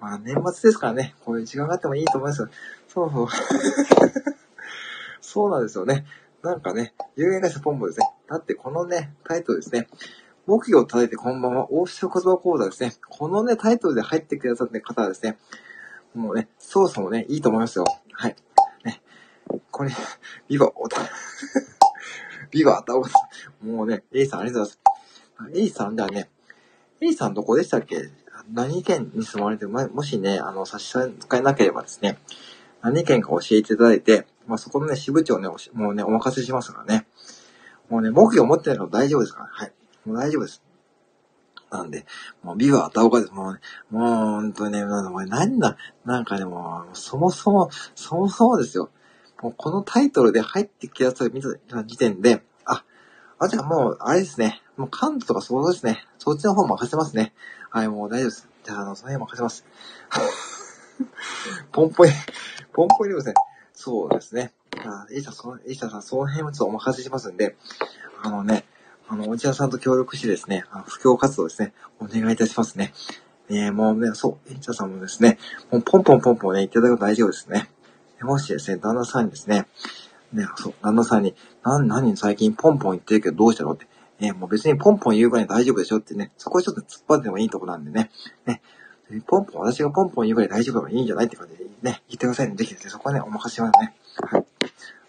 [0.00, 2.48] まあ、年末ですからね、こういう時間があってもいいと思いますよ。
[2.88, 3.28] そうそう。
[5.20, 6.06] そうなんですよね。
[6.42, 8.10] なんかね、有限会社ポンポですね。
[8.28, 9.88] だってこのね、タイトルですね。
[10.46, 12.94] 目標を叩いてこんばんは、大城言葉講座ですね。
[13.08, 15.38] このね、タイトルで入ってくださった方はですね、
[16.14, 17.84] もうね、そもそもね、いいと思いますよ。
[18.12, 18.36] はい。
[18.84, 19.02] ね。
[19.70, 19.90] これ、
[20.48, 20.96] ビバ、おた、
[22.50, 23.04] ビバ、たお
[23.62, 24.79] もうね、A さんありがとうございます。
[25.54, 26.30] A さんではね、
[27.00, 28.10] A さんどこでしたっけ？
[28.52, 30.98] 何県に住まれてる、もしね、あの、差し支
[31.32, 32.18] えなければですね、
[32.82, 37.06] 何県か教えていただいて、まあ、そこのね、支部長ね、もうね、お任せしますからね。
[37.88, 39.46] もうね、目標持ってないの大丈夫ですから。
[39.46, 39.72] はい。
[40.04, 40.62] もう大丈夫です。
[41.70, 42.06] なんで、
[42.42, 43.32] もうビバたおかです。
[43.32, 43.60] もう、ね、
[43.90, 48.90] もう本当にね、なんだ、何だ、なんかでもう、そもそも、そもそもですよ。
[49.40, 52.82] もうこのタイトルで入ってきやつを見た時点で、あ、
[53.38, 54.62] あ、じゃあもう、あれですね。
[54.80, 56.04] もう関東とかそうですね。
[56.18, 57.34] そっちの方任せますね。
[57.68, 58.48] はい、もう大丈夫です。
[58.64, 59.66] じゃあ、あの、その辺任せます。
[61.70, 62.10] ポンポイ、
[62.72, 63.34] ポンポイでもですね。
[63.74, 64.52] そうですね。
[64.78, 67.56] あ、イーサその、イサさん、その辺はちょっとお任せしますんで、
[68.22, 68.64] あのね、
[69.06, 72.94] あの、おじやさんと協力してですね、あの布教活動ですね、お願いいたしますね。
[73.50, 75.38] えー、もうね、そう、エイサさんもですね、
[75.70, 77.70] もうポンポンポンポンね、いただくと大丈夫ですね。
[78.22, 79.66] もしですね、旦那さんにですね、
[80.32, 81.34] ね、そう、旦那さんに、
[81.64, 83.72] な、何最近ポンポン言ってるけどどうしたの？
[83.72, 83.86] って、
[84.20, 88.10] え、もう別にポンポン言うからい大丈夫でしょってね、そこはちょっと突っ張ってもいいとこなんでね、
[88.46, 88.60] ね、
[89.26, 92.54] ポンポン、私がポンポン言うぐらい大丈夫だからいいんじゃないって感じでね、言ってくださいね。
[92.54, 93.94] ぜひですね、そこはね、お任せしますね。
[94.22, 94.44] はい。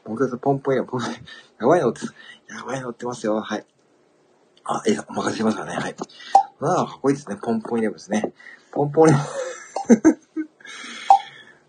[0.06, 1.12] 僕とポンポンや、ポンポン、
[1.60, 2.02] やばいのって、
[2.50, 3.40] やばいのってますよ。
[3.40, 3.66] はい。
[4.64, 5.78] あ、ええ、お任せしますからね。
[5.78, 5.96] はい。
[6.60, 7.38] まあ、かっこいいですね。
[7.42, 8.34] ポンポンイレブンですね。
[8.72, 10.20] ポンポンイレブン。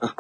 [0.09, 0.15] あ、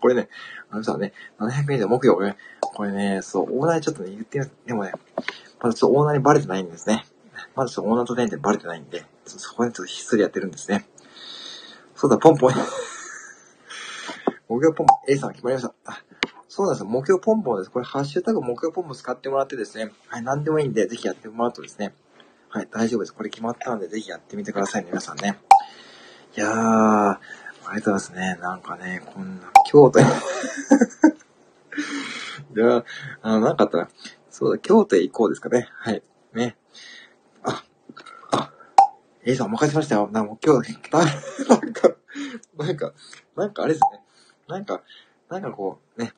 [0.00, 0.28] これね、
[0.70, 4.52] あのさね、700円で木曜、ね、これね、そう、オーナーちょっとね、言ってみます。
[4.66, 4.92] でもね、
[5.60, 7.06] まだちょっとオーナーにバレてないんですね。
[7.54, 10.86] まだちょっとオーナーと店でバレてないんで、そこでちょっとひっそりやってるんですね。
[11.94, 12.54] そうだ、ポンポン。
[14.48, 15.74] 僕がポンポン、A さん決まりました。
[15.86, 16.02] あ、
[16.48, 16.88] そうなんですよ。
[16.88, 17.70] 目標ポンポンです。
[17.70, 19.90] これ、ハッシュタグ目標ポンポン使ってもらってですね。
[20.08, 21.94] はい、何でもいいんで、ぜひやってもらうとですね。
[22.48, 23.14] はい、大丈夫です。
[23.14, 25.38] これ決まったんで、ぜひやってみてくださいね、皆さんね。
[26.36, 27.18] いやー、あ
[27.72, 28.38] りがとうございますね。
[28.40, 30.08] なんかね、こんな、京都いや
[33.22, 33.88] あの、なんかあったら、
[34.38, 35.66] そうだ、京都へ行こうですかね。
[35.72, 36.02] はい。
[36.34, 36.58] ね。
[37.42, 37.64] あ、
[38.32, 38.52] あ、
[39.24, 40.10] エイさんお任せしましたよ。
[40.12, 41.96] なんか今日、 なんか、
[42.58, 42.92] なんか、
[43.34, 44.04] なんかあれですね。
[44.46, 44.82] なんか、
[45.30, 46.12] なんかこう、ね。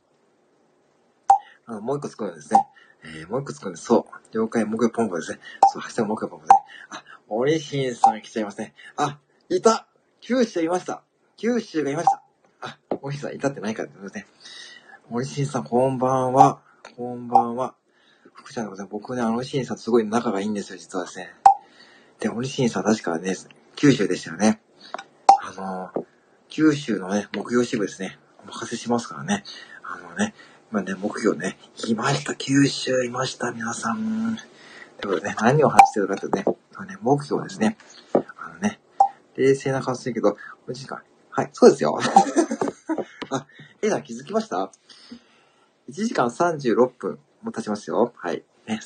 [1.66, 2.66] あの、もう一個作るんですね。
[3.04, 3.84] えー、もう一個作るんです。
[3.84, 4.34] そう。
[4.34, 5.38] 了解、木曜ポンポですね。
[5.72, 6.50] そう、明日も木曜ポンポね。
[6.90, 8.74] あ、オリヒンさん来ちゃいますね。
[8.96, 9.86] あ、いた
[10.20, 11.04] 九州いました
[11.36, 12.20] 九州がいました
[12.62, 14.26] あ、オリヒンさんいたってないからですね。
[15.08, 16.60] オリヒンさん、こんばんは。
[16.96, 17.77] こんばんは。
[18.38, 18.92] 福ちゃんでございます。
[18.92, 21.34] 僕ね、あの、オリヒンさんすごい仲がいいんですよ、実はですね。
[22.20, 23.34] で、オリヒンさん確かね、
[23.76, 24.60] 九州でしたよね。
[25.42, 26.06] あの、
[26.48, 28.18] 九州のね、木曜支部ですね。
[28.44, 29.42] お任せしますからね。
[29.82, 30.34] あのね、
[30.70, 34.38] 今ね、木曜ね、いました、九州いました、皆さん。
[35.00, 36.44] ということでね、何を話してるかというとね、
[36.88, 37.76] ね、木曜ですね。
[38.14, 38.78] あのね、
[39.36, 40.36] 冷静な感じするけど、
[40.68, 41.02] お時間。
[41.30, 41.98] はい、そうですよ。
[43.30, 43.46] あ、
[43.82, 44.70] えな、気づきました
[45.90, 48.12] ?1 時間36分もう経ちますよ。
[48.16, 48.42] はい。
[48.66, 48.80] ね、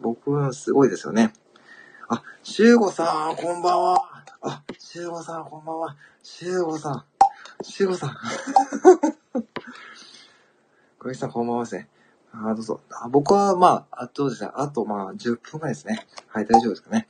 [0.00, 1.32] 僕、すごいですよね。
[2.08, 4.24] あ、しゅうごさん、こんばんは。
[4.42, 5.96] あ、しゅうごさん、こんばんは。
[6.22, 7.04] しゅうごさん。
[7.64, 8.16] しゅうごさん。
[11.00, 11.88] 小石さん、こんばんはですね。
[12.32, 12.80] あ、どうぞ。
[12.90, 16.06] あ僕は、まあ、あとですね、あと、まあ、10分ぐらいですね。
[16.28, 17.08] はい、大丈夫ですかね。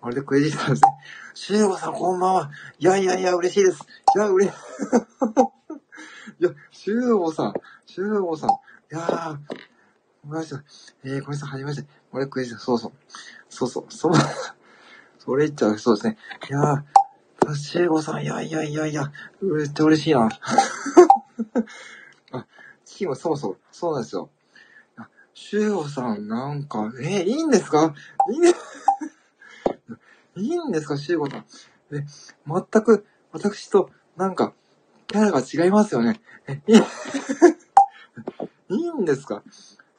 [0.00, 0.88] あれでクレジットですね。
[1.34, 2.50] シューゴさん、こんばんは。
[2.78, 3.84] いやいやいや、嬉しいです。
[4.14, 4.56] いや、嬉しい。
[6.40, 7.54] いや、シューゴさん、
[7.86, 8.50] シューゴさん。
[8.50, 8.52] い
[8.90, 9.38] やー、
[10.28, 10.60] ごめんなさい。
[11.04, 11.88] えー、小石さん、はじめまして。
[12.12, 12.92] 俺、クレジット、そうそう。
[13.48, 13.86] そうそう。
[13.92, 14.10] そ、
[15.36, 16.18] れ言っちゃう、そうですね。
[16.50, 19.10] いやー、シューゴさん、いやいやいやいや、
[19.40, 20.28] めっちゃ嬉しいな。
[22.32, 22.46] あ、
[22.84, 24.30] キーもそうそう、そうなんですよ。
[25.40, 27.94] シュウゴさん、なんか、えいいんですか？
[28.28, 28.44] いいん
[30.44, 31.44] いいんですか、シュウゴさん。
[31.94, 32.04] え、
[32.44, 34.52] 全く、私と、なんか、
[35.06, 36.20] キャラが違いますよね。
[36.48, 36.82] え、いい、
[38.70, 39.44] いいんですか？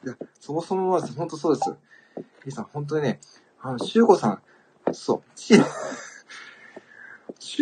[0.04, 1.76] いや、そもそもは、ほんとそうです。
[2.46, 3.20] リさん、本当にね、
[3.60, 4.42] あの、シュウゴさん、
[4.94, 5.60] そう、シュ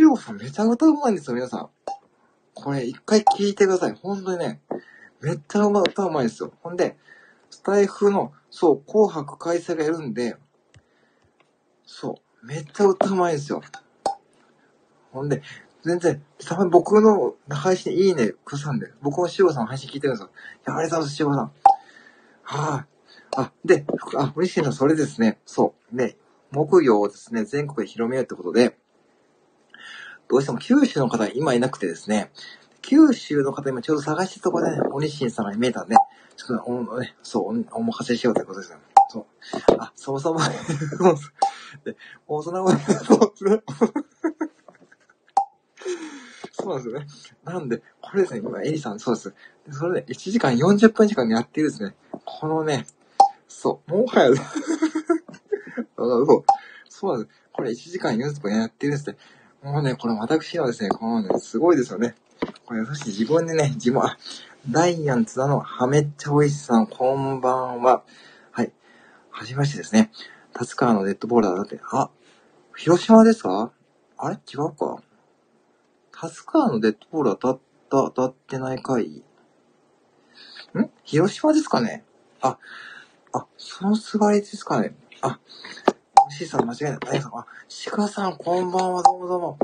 [0.07, 1.71] ウ ゴさんめちゃ歌うまいんですよ、皆さん。
[2.55, 3.93] これ、一回聞いてください。
[3.95, 4.61] 本当にね、
[5.21, 6.53] めっちゃ歌うまいですよ。
[6.63, 6.97] ほんで、
[7.51, 10.37] スタイフの、そう、紅白開催がやるんで、
[11.87, 13.63] そう、めっちゃ歌うまいですよ。
[15.13, 15.43] ほんで、
[15.83, 20.29] 全然、たまに僕の配信いいねくさんで、僕もしおさん配信聞いてるんですよ。
[20.29, 21.68] いや、ありがとうございます、しおさん。
[22.51, 22.87] は
[23.37, 23.85] あ、あ、で、
[24.17, 25.39] あ、嬉しいのはそれですね。
[25.45, 25.97] そう。
[25.97, 26.17] ね、
[26.51, 28.79] 木魚をですね、全国で広めようってことで、
[30.31, 32.33] どうしても九州の方今いなくてですね、
[32.81, 35.97] 九州の方今ちょうど探してるとこでね、おにしんさんが見えたんで、
[36.37, 38.79] ちょっと、お、ね、そう、お任せしようということですよ。
[39.11, 39.27] そう。
[39.79, 40.41] あ、そもそも、
[42.27, 42.79] もうそんなこと、
[46.61, 47.07] そうなんですよね。
[47.45, 49.35] なんで、これですね、今、エリさん、そうです。
[49.67, 51.95] でそれで、1時間40分時間やってるんですね。
[52.25, 52.87] このね、
[53.47, 54.31] そう、もはや、
[55.97, 56.45] そう、
[56.89, 57.39] そうなんです。
[57.53, 59.17] これ1時間40分やってるんですね。
[59.63, 62.15] もうね、この私のですね、このね、すごいですよね。
[62.67, 64.17] これ、そして自分でね、自分、あ、
[64.69, 68.03] ダイアン津田のはめっちゃおいしさん、こんばんは。
[68.53, 68.73] はい。
[69.31, 70.11] はじめましてですね。
[70.59, 72.11] 立川のデッドボーラーだって、あ、
[72.77, 73.73] 広島ですか？
[74.17, 74.37] あれ？
[74.37, 75.03] 違うか？
[76.21, 79.23] 立川のデッドボーラー当たった、当たってない回ん？
[81.05, 82.05] 広島ですかね？
[82.41, 82.59] あ、
[83.33, 84.97] あ、そのすがりですかね？
[85.23, 85.39] あ、
[86.27, 86.99] おしさん間違いない。
[87.09, 87.47] あやさん、あ、
[87.91, 89.59] 鹿さんこんばんは、どうもどうも。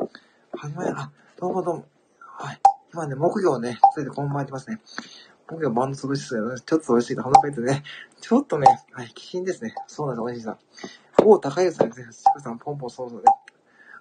[0.52, 1.10] はじめ、あ、
[1.40, 1.86] どうもどうも。
[2.20, 2.60] はい。
[2.92, 4.80] 今ね、木魚をね、ついてこんばんはやってますね。
[5.48, 6.60] 木魚バンド潰しすよね。
[6.64, 7.82] ちょっと美味しいか、ほんといてね。
[8.20, 9.74] ちょっとね、はい、危険ですね。
[9.88, 10.58] そうなんです、おいしいさん。
[11.24, 11.90] お高いですね。
[12.12, 13.24] シクさん、ポンポンそうそうね。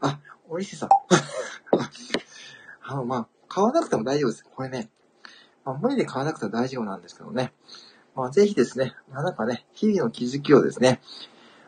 [0.02, 0.90] あ、おいしいさん。
[2.86, 4.46] あの、まあ、買わなくても大丈夫です。
[4.56, 4.90] これね。
[5.66, 7.54] まあ、無理で買わなくても大丈夫なんですけどね。
[8.16, 11.02] まあ、ぜひですね、まあ、なんかね、日々の気づきをですね、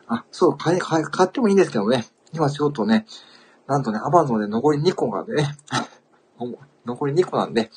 [0.08, 2.04] あ、そう、買い、買、買ってもいいんですけどね。
[2.32, 3.06] 今ちょっとね、
[3.66, 5.56] なんとね、アマゾンで残り2個がね、
[6.86, 7.70] 残り2個なんで、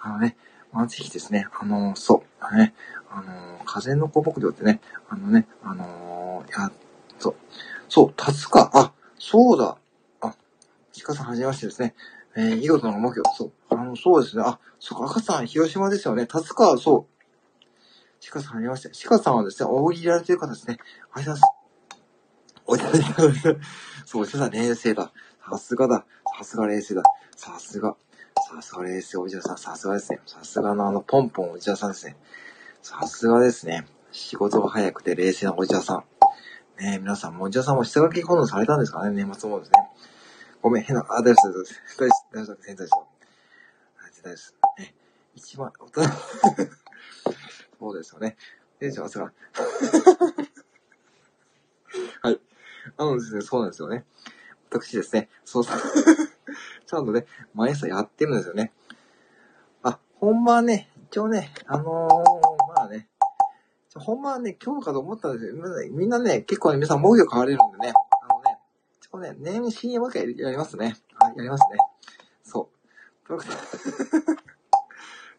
[0.00, 0.36] あのね、
[0.72, 2.74] まあ、ぜひですね、あのー、そう、あのね、
[3.10, 6.70] あのー、風の子牧場ってね、あのね、あのー、や、
[7.18, 7.34] そう、
[7.88, 9.76] そう、立つか、あ、そうだ、
[10.22, 10.34] あ、
[10.92, 11.94] ちかさんはじめましてですね、
[12.36, 20.78] えー、イロの牧場、そう、あの、そうですね、あ、そうか、赤さん、広島ですよね、立つか、そう、ちかさんはじめまして、ちかさんはですね、大喜利やられてる方ですね、
[21.12, 21.42] ありがとう
[22.66, 23.20] ございます。
[23.22, 23.42] おいし
[24.06, 25.12] そう、ちかさん冷静だ。
[25.50, 26.04] さすがだ。
[26.38, 27.02] さすが冷静だ。
[27.36, 27.96] さすが。
[28.48, 29.58] さすがですよ、おじさん。
[29.58, 30.20] さすがですね。
[30.26, 32.16] さすがのあの、ポンポンおじさんですね。
[32.82, 33.86] さすがですね。
[34.12, 36.04] 仕事が早くて冷静なおじさん。
[36.82, 39.89] ねえ、皆さんもおじさんも下書き今度されたんですかね年末もですね。
[40.62, 41.80] ごめん、変な、あ、大丈夫です。
[41.96, 42.26] 大丈夫です。
[42.34, 42.68] 大丈夫です。
[42.68, 42.92] 大丈夫です。
[43.96, 44.54] 大丈夫です。
[44.78, 44.94] ね、
[45.34, 45.72] 一番、
[47.78, 48.14] そうです。
[48.14, 48.36] よね。
[48.78, 49.18] テンションさす。
[49.18, 49.32] が。
[52.20, 52.40] はい。
[52.98, 53.34] あのです。
[53.34, 53.80] ね、そうなんです。
[53.80, 54.04] よね。
[54.68, 55.14] 私です。
[55.14, 55.78] ね、そうそう。
[56.86, 57.24] ちゃんとね、
[57.54, 58.48] 毎朝やってるんです。
[58.48, 58.72] よね。
[59.82, 62.08] あ、本番ね、一応ね、あのー、
[62.76, 63.08] まあね、
[63.94, 65.46] 本番はね、今日かと思ったんです。
[65.46, 65.54] よ。
[65.90, 67.94] みんなね、結構ね、皆さん、模擬を買われるんでね、
[69.12, 70.96] あのね、ちょっとね、年始にもう一回やりますね。
[71.14, 71.78] はい、やりますね。
[72.42, 72.70] そ
[73.24, 73.26] う。
[73.26, 73.56] ということで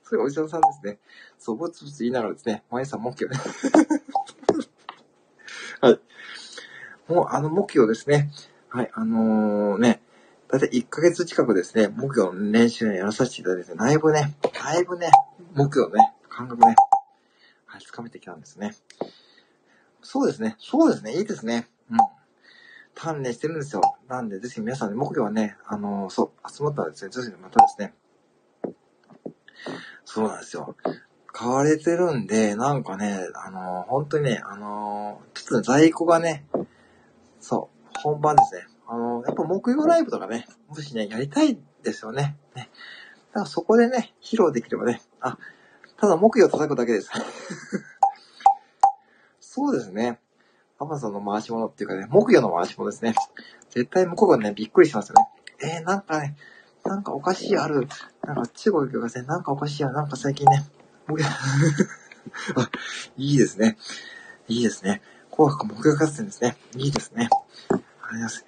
[0.04, 1.00] それおじさんさんですね。
[1.40, 3.42] そう、ぼつぼつ言いながらですね、毎朝目標ね。
[5.80, 6.00] はい。
[7.08, 8.30] もう、あの目標ですね。
[8.70, 10.02] はい、あのー、ね、
[10.50, 15.10] だいたい1ヶ月近くですね、目標の練習やらさせていただいて、だいぶね、だいぶね、
[15.54, 16.76] 目標ね、感覚ね、
[17.66, 18.76] はい、掴めてきたんですね。
[20.02, 21.70] そうですね、そうですね、いいですね。
[21.90, 21.98] うん。
[22.96, 23.82] 鍛錬してるんですよ。
[24.08, 27.94] なんで、ぜひ皆さんね、目標はね、あのー、そう、集まったらですね、ぜひまたですね、
[30.06, 30.76] そうなんですよ。
[31.28, 36.46] 買われてるんで、なんかね、あのー、本当にね、あのー、ちょっと、ね、在庫がね、
[37.40, 38.68] そう、本番ですね。
[38.88, 42.38] あの、やっぱ木曜ライブとかね、もしね、やりたいですよね。
[42.56, 42.70] ね。
[43.30, 45.38] だからそこでね、披露できればね、あ、
[45.98, 47.10] ただ木曜叩くだけです。
[49.40, 50.20] そうですね。
[50.82, 53.14] アマゾンの回し物っていうかね、木曜の回し物ですね。
[53.70, 55.78] 絶対向こうがね、びっくりしますよね。
[55.78, 56.36] えー、なんかね、
[56.84, 57.88] なんかおかしいある。
[58.24, 60.66] なんか中国がね、なんかおかしいや、なんか最近ね、
[61.06, 61.28] 木曜、
[62.58, 62.70] あ、
[63.16, 63.78] いいですね。
[64.48, 65.04] いいですね。
[65.30, 66.58] 紅白木曜合戦ですね。
[66.76, 67.30] いいですね。
[67.70, 68.46] ありがとうございます。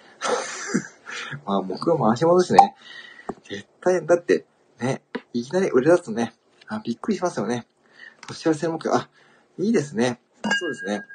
[1.46, 2.76] まあ、僕は回し戻しね。
[3.48, 4.48] 絶対、だって、
[4.80, 5.04] ね、
[5.34, 6.34] いきなり売れ出すとね、
[6.66, 7.68] あ、びっくりしますよね。
[8.28, 9.08] 年忘れ目標、あ、
[9.60, 10.20] いいですね。
[10.44, 11.13] そうですね。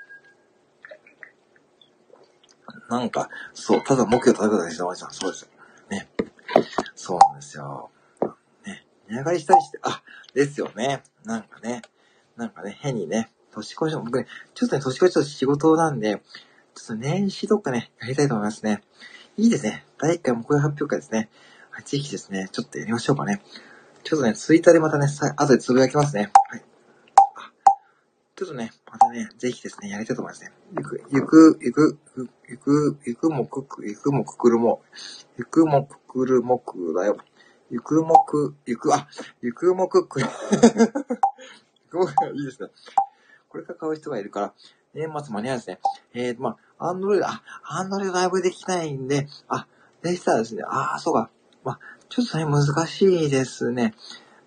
[2.89, 5.11] なんか、そう、ただ目標叩くだけしてました。
[5.11, 5.49] そうですよ。
[5.91, 6.09] ね。
[6.95, 7.91] そうなんですよ。
[8.67, 8.87] ね。
[9.09, 10.03] 値上がりしたりして、あ、
[10.35, 11.03] ですよね。
[11.25, 11.83] なんかね。
[12.37, 16.23] なんかね、変にね、年越しの、僕ね、ちょっとね、年越しと仕事なんで、
[16.75, 18.83] ちょっと年始どっかね、やりたいと思いますね。
[19.37, 19.85] いいですね。
[19.99, 21.29] 第1回目標発表会ですね。
[21.71, 23.43] はい、ぜひですね、ちょっとやりましょうかね。
[24.05, 26.31] ちょっとね、ツイッターでまたね、さ後でつぶやきますね。
[26.51, 26.63] はい。
[28.39, 30.53] ちょっとね、またね、ぜひですね、やりたいと思いますね。
[30.77, 31.99] ゆく、ゆく、ゆく、
[32.49, 34.81] ゆく、ゆくもくく、ゆくもくくるも、
[35.37, 37.17] ゆくもくくるもくだよ。
[37.69, 39.09] ゆくもく、ゆく、あ、
[39.43, 40.27] ゆくもくく、 ゆ
[41.91, 42.69] くもく、いいですね。
[43.49, 44.55] これから買う人がいるから、
[44.95, 45.81] 年末間に合うんですね。
[46.15, 49.67] えー、まあ、アンドロイド、あ、アンドロイドライブできないんで、あ、
[50.01, 51.29] でしたらですね、ああ、そうか。
[51.65, 53.97] まあ、ちょっとね、難しいですね。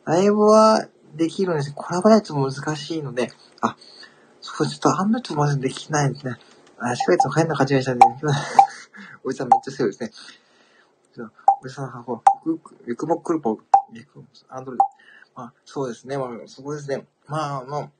[0.05, 3.31] ライブはできるんです、コラボライトも難しいので、
[3.61, 3.75] あ、
[4.41, 6.35] そう、ちょっとアンドロイドまでできないですね。
[6.77, 8.05] あ、しっかりと変な感じがしたんで、
[9.23, 10.11] おじさんめっちゃ強いですね。
[11.63, 13.57] おじさんは、こう、ゆくもくるぽ、
[13.91, 14.83] ゆくもアンドロイド。
[15.35, 16.17] まあ、そうですね。
[16.17, 17.07] まあ、そこですね。
[17.27, 17.91] まあ、まあ、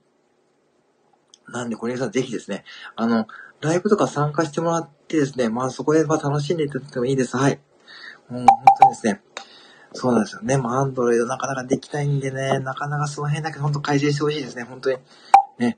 [1.51, 2.63] なんで、これさんぜひですね、
[2.95, 3.27] あの、
[3.61, 7.37] ライブとか参加してもらってですね、まあそこでまあ楽しんでいただいてもいいです。
[7.37, 7.59] はい。
[8.27, 9.21] もう本当にですね、
[9.93, 10.57] そうなんですよね。
[10.57, 14.63] まあアンドロイドなかなかできないんでね、なかなかその辺だけ本当改善してほしいですね。
[14.63, 14.97] 本当に。
[15.57, 15.77] ね。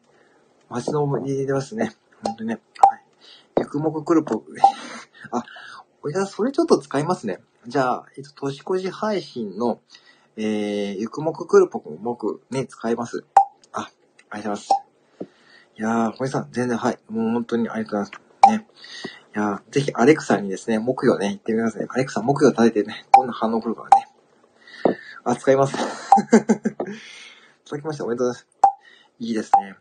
[0.69, 1.95] 街の思い出ますね。
[2.23, 2.59] 本当にね。
[2.77, 3.03] はい。
[3.59, 4.43] ゆくもくくるぽ、
[5.31, 5.43] あ、
[6.01, 7.39] おじさん、それちょっと使いますね。
[7.67, 9.79] じゃあ、えっと、年越し配信の、
[10.35, 13.23] えー、ゆくもくくるぽくもくね、使います。
[13.71, 14.69] あ、ありがとうございます。
[15.75, 16.99] いやー、小さん、全然はい。
[17.09, 18.05] もう本当にありがとうご
[18.49, 18.63] ざいます。
[18.63, 18.67] ね。
[19.35, 21.87] いや、ぜひアレクサにですね、木曜ね、言ってみますね。
[21.89, 23.89] アレクサ木曜立ててね、どんな反応来るかね。
[25.23, 25.73] あ、使います。
[25.73, 28.47] いただきましておめでとうございます。
[29.19, 29.75] いいですね。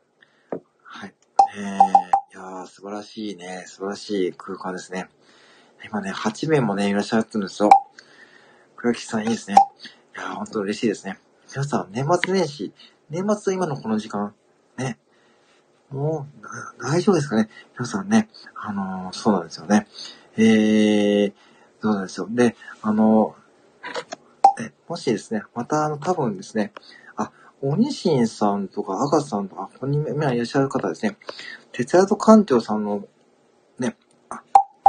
[0.82, 1.14] はい。
[1.58, 3.64] えー、いや、素晴らしいね。
[3.66, 5.08] 素晴らしい空間ですね。
[5.84, 7.68] 今ね、8名もね、いらっしゃってるんですよ。
[8.76, 9.56] 黒木さんいいですね。
[10.16, 11.18] いやー、本当嬉しいですね。
[11.48, 12.72] 皆さん、年末年始、
[13.10, 14.34] 年末今のこの時間、
[15.92, 16.26] も
[16.80, 17.48] う、大丈夫ですかね？
[17.78, 19.86] 皆さんね、あのー、そうなんですよね。
[20.36, 21.32] えー、
[21.80, 22.28] そうなんですよ。
[22.30, 26.72] で、あのー、え、もしですね、またあの、多分ですね、
[27.16, 31.18] あ、おにしんさんとか、赤さんとか、ここに目がいらっしゃる方ですね、
[31.72, 33.06] 哲也と館長さんの、
[33.78, 33.96] ね、
[34.30, 34.42] あ、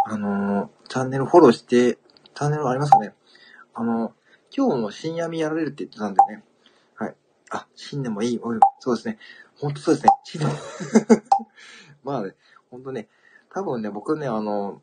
[0.06, 1.98] あのー、チャンネルフォローして、
[2.34, 3.14] チャンネルありますかね？
[3.74, 4.14] あの、
[4.56, 6.44] 今日も深夜見やられるって言ってたんでね。
[6.96, 7.16] はい。
[7.52, 8.40] あ、新年もいい。
[8.80, 9.18] そうですね。
[9.58, 10.46] ほんとそうですね。
[12.04, 12.36] まあね、
[12.70, 13.08] ほんとね、
[13.54, 14.82] 多分ね、僕ね、あの、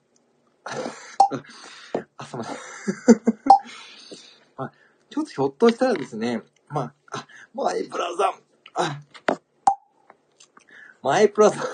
[2.17, 2.51] 朝まで
[4.57, 4.73] まあ、
[5.09, 8.35] ちょっとひょっとしたらですね、まあ、あ、マイプラさん、
[8.75, 9.01] あ、
[11.03, 11.61] マイプラさん。
[11.63, 11.65] い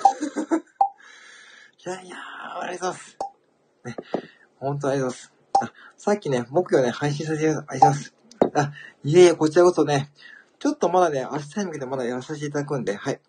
[1.88, 3.18] やいやー、ありがとうございます。
[3.84, 3.96] ね、
[4.58, 5.32] 本当ありがとうございます。
[5.60, 8.14] あ、さっきね、木曜ね、配信させてありがとうございます。
[8.54, 8.72] あ、
[9.04, 10.10] いえいえ、こちらこそね、
[10.58, 13.20] ちょっとまだね、明日に向けてまだやらさせていただくんで、はい。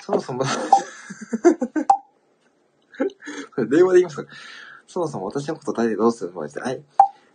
[0.00, 0.44] そもそも
[3.68, 4.32] 電話で言いますか
[4.86, 6.40] そもそも私のこと誰でどうするの。
[6.40, 6.52] はい。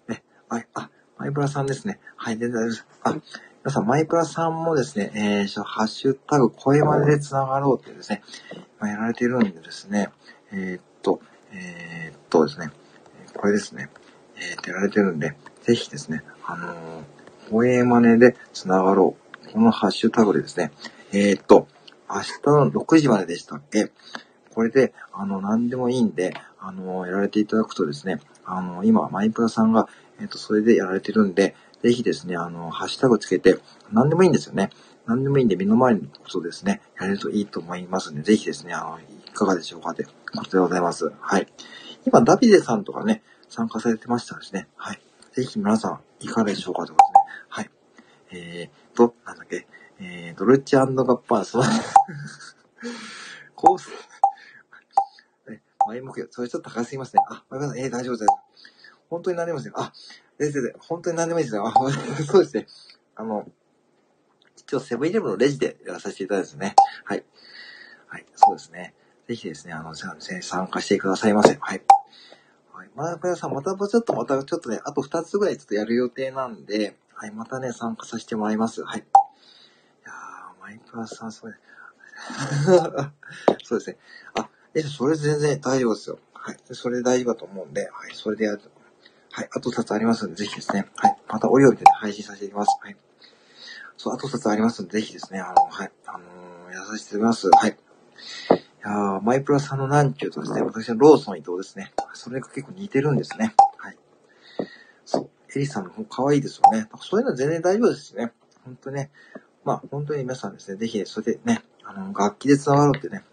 [0.07, 1.99] ね、はい、あ、マイプラさんですね。
[2.15, 2.85] はい、全然大丈夫です。
[3.03, 3.15] あ、
[3.63, 8.23] 皆さん、マイプラさんもですね、えー、ハッシュタグ、声までで繋がろうってですね、
[8.79, 10.09] まあ、やられているんでですね、
[10.51, 11.21] えー、っと、
[11.51, 12.71] えー、っとですね、
[13.35, 13.89] これですね、
[14.35, 16.75] えー、やられてるんで、ぜひですね、あのー、
[17.49, 19.15] 声真似で繋がろ
[19.45, 19.49] う。
[19.51, 20.71] このハッシュタグでですね、
[21.11, 21.67] えー、っと、
[22.09, 23.91] 明日の6時まででしたっけ？
[24.53, 29.87] これで、あの、何でもいいんで、あの、やられていただくとですね、あの、今、マイプラさんが、
[30.21, 33.57] えっ、と、それでやられてるんで、ぜひですね、あの、ハッシュタグつけて、
[33.91, 34.69] 何でもいいんですよね。
[35.05, 40.11] 何でもいいんで、身の回りのことですね、やれるといいと思いますんで、ぜひですね、あの、いかがでしょうかってこ
[40.45, 41.11] とでございます。
[41.19, 41.47] はい。
[42.05, 44.67] 今、ダビデさんとかね、参加されてましたですね。
[44.75, 45.01] はい。
[45.33, 47.12] ぜひ皆さん、いかがでしょうかってことで。
[48.33, 49.67] えーと、なんだっけ、
[49.99, 51.63] えー、ドルチアンドガッパー、す ま
[53.55, 53.89] コース、
[55.87, 56.31] 前目標。
[56.31, 57.21] それちょっと高すぎますね。
[57.29, 57.85] あ、わかりました。
[57.85, 58.27] えー、大丈夫です。
[59.09, 59.79] 本当に何でもいいですよ。
[59.79, 59.93] あ、
[60.39, 61.67] 先生、本当に何でもいいですよ。
[61.67, 61.73] あ、
[62.25, 62.67] そうですね。
[63.15, 63.47] あの、
[64.57, 66.75] 一応セブンイレブンのレジでやらさせていただいてですね。
[67.03, 67.23] はい。
[68.07, 68.95] はい、そうですね。
[69.27, 71.57] ぜひですね、あの、じゃあ、参加してくださいませ。
[71.59, 71.83] はい。
[72.71, 72.89] はい。
[72.95, 78.83] まあ、皆さん、またちょっと、またちょっとね、あと2つぐらいちょっとやる予定なんで、はい、またね、参加させてもらいます。
[78.83, 78.99] はい。
[78.99, 79.03] い
[80.05, 81.53] やー、マイクラさん、それ、
[83.63, 83.97] そうですね。
[84.35, 86.19] あ、え、それ全然大丈夫ですよ。
[86.33, 86.57] はい。
[86.73, 88.11] それで大丈夫だと思うんで、はい。
[88.13, 88.69] それでやると。
[89.31, 89.49] はい。
[89.53, 90.91] あと2つありますので、ぜひですね。
[90.97, 91.17] はい。
[91.29, 92.77] またお料理で、配信させていきます。
[92.81, 92.97] はい。
[93.95, 95.91] そう、あと2つありますので、ぜひですね、あの、はい。
[96.05, 97.49] あのー、やらさせていただきます。
[97.49, 97.71] はい。
[97.71, 97.75] い
[98.85, 101.93] やマイプラさんのなんちゅうとですね、私のローソン伊藤ですね。
[102.13, 103.55] それが結構似てるんですね。
[105.53, 105.59] はい。
[105.59, 105.59] そう。
[105.59, 106.87] エリさんの方可愛いですよね。
[106.99, 108.31] そういうのは全然大丈夫ですしね。
[108.65, 109.11] 本当ね。
[109.63, 113.23] まあ、本当に皆さんですね、ぜひ、それでね、あの、楽器で繋がるってね、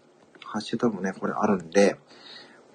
[0.45, 1.97] ハッシュタグもね、これあるんで、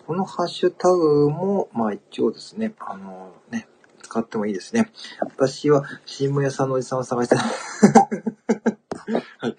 [0.06, 3.68] このハッシュタグも、まあ一応ですね、あのね、
[4.02, 4.90] 使ってもいいですね。
[5.20, 7.42] 私は新聞屋さんのおじさんを探して、 は
[9.48, 9.56] い。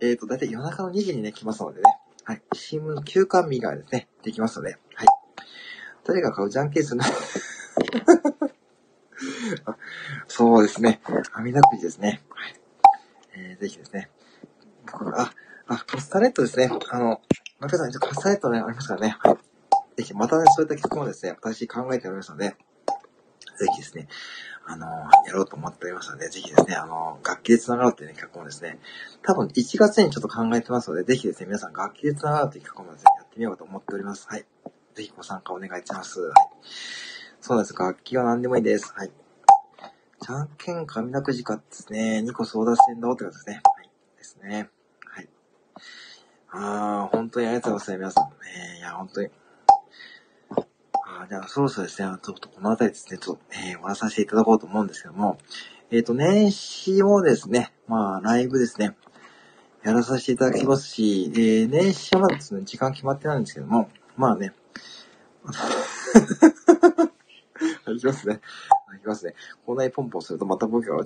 [0.00, 1.84] えっ、ー、と、だいたい夜中の2時にね、来ますのでね。
[2.24, 2.42] はい。
[2.54, 5.08] 新聞の休館日がですね、できますので、はい。
[6.04, 6.50] 誰が買う？
[6.50, 7.04] じゃんけんするの
[10.28, 11.00] そうですね。
[11.32, 12.22] 網だくじですね。
[12.30, 12.60] はい。
[13.34, 14.10] えー、ぜひですね。
[15.14, 15.32] あ、
[15.66, 16.70] あ、カスタネットですね。
[16.90, 17.20] あの、
[17.60, 19.16] マキさん、カスタネットね、ありますからね。
[19.20, 19.36] はい。
[19.96, 22.56] ぜひ、またね、そういった曲もですね、私考えておりますので、
[23.56, 24.08] ぜひですね、
[24.64, 24.86] あの
[25.26, 28.78] やろうと思っておりますので、ぜひですね、あの楽器で繋がろうっていう、ね、曲もですね、
[29.22, 34.26] 多分1月にちょっと考えてますので、ぜひですね、皆さん楽器で繋がろうという曲もですね、やってみようと思っております。
[34.28, 34.44] はい。
[34.94, 36.20] ぜひご参加お願いします。
[36.20, 36.32] はい。
[37.42, 37.76] そうなんです。
[37.76, 38.94] 楽器は何でもいいです。
[38.94, 39.10] はい。
[40.20, 43.60] じゃんけん紙なくじかですね、2個争奪戦だってことですね。
[43.64, 43.90] はい。
[44.16, 44.70] ですね。
[45.04, 45.28] はい
[46.52, 48.30] ああ、本当にありがとうございます、皆さん。
[48.74, 49.28] えー、いや、本当に。
[51.04, 55.38] あじゃあ、そろそろですね、ちょっとこの辺りですね、ちょっと、えー、終わらさせていただこうと思うんですけども、
[55.90, 58.94] えっ、ー、と、年始もですね、まあ、ライブですね、
[59.82, 64.52] やらさせていただきますし、えー、年始はまだですね、時間決まってないんですけども、まあね、
[67.94, 68.40] いきますね。
[68.96, 69.34] いきますね。
[69.66, 71.04] こんなにポンポンするとまた僕が、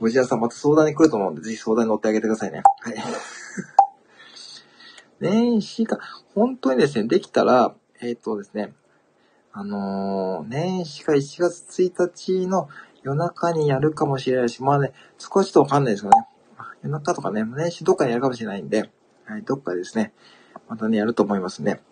[0.00, 2.62] おじやさんまた相談に来ると思うんで、ぜひ相談に乗ってあげてくださいね。
[2.80, 2.96] はい。
[5.20, 5.98] 年始が、
[6.34, 8.72] 本当にですね、できたら、えっ、ー、とですね、
[9.52, 12.68] あのー、年始が1月1日の
[13.02, 16.26] 夜中にやるかもしれないし、まあね、少しとわかんないですよね。
[16.82, 18.90] 夜中とかね、年始どっかにやるかもしれないんで、
[19.24, 20.12] はい、どっかですね、
[20.68, 21.82] またね、やると思いますね。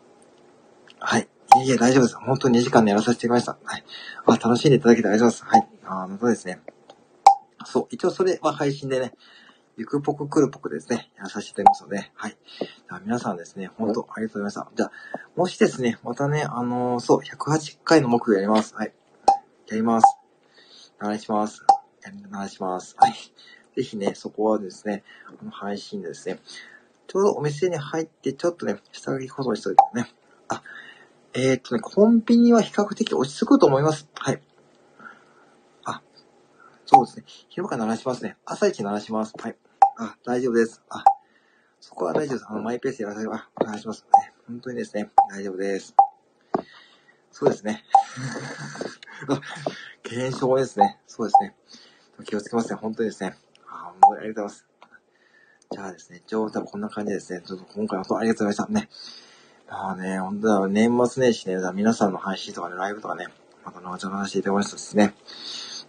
[0.98, 1.28] はい。
[1.64, 2.16] いえ大丈夫です。
[2.16, 3.58] 本当に2時間でやらさせていただきました。
[3.64, 3.84] はい。
[4.26, 5.88] あ、楽しんでいただけてありがとうございます。
[5.88, 6.02] はい。
[6.04, 6.60] あ、またですね。
[7.64, 9.12] そう、一応それは配信でね、
[9.76, 12.36] ゆくぽくくるぽくですね、やらさせていただきますので、はい。
[13.04, 14.76] 皆さんですね、本当ありがとうございました。
[14.76, 14.92] じゃあ、
[15.36, 18.74] もしですね、またね、あのー、そう、108回の目標やります。
[18.74, 18.92] はい。
[19.68, 20.18] やります。
[21.00, 21.64] お願いします。
[22.30, 22.96] お願いします。
[22.98, 23.12] はい。
[23.76, 25.04] ぜひね、そこはですね、
[25.38, 26.40] この配信でですね、
[27.06, 30.12] ちょうどお店に入って、ちょっとね、下書き保存しといてね。
[30.48, 30.62] あ、
[31.40, 34.08] えー、っとね、コンビニは比較的落ち着くと思います。
[34.14, 34.42] はい。
[35.84, 36.02] あ、
[36.84, 37.24] そうですね。
[37.48, 38.36] 昼から鳴らしますね。
[38.44, 39.34] 朝一鳴らします。
[39.38, 39.56] はい。
[39.98, 40.82] あ、大丈夫です。
[40.90, 41.04] あ、
[41.78, 42.46] そこは大丈夫です。
[42.48, 44.04] あの、マイペースでやらせて、あ、お願いします。
[44.20, 45.94] ね、本当にですね、大丈夫です。
[47.30, 47.84] そうですね。
[49.30, 49.40] あ、
[50.02, 50.98] 検証ですね。
[51.06, 51.54] そうですね。
[52.24, 52.74] 気をつけますね。
[52.74, 53.38] 本当にですね。
[53.68, 54.66] あ本当にありがとうございます。
[55.70, 58.88] じゃあですね、一応多分こんな感じでですね、ちょっと今回は本当ありがとうございましたね。
[59.70, 63.26] ああね、本当だ、年末年始ね、皆さんの配信とかね、ライブとかね、
[63.64, 65.14] また後ほど話していただきましたですね。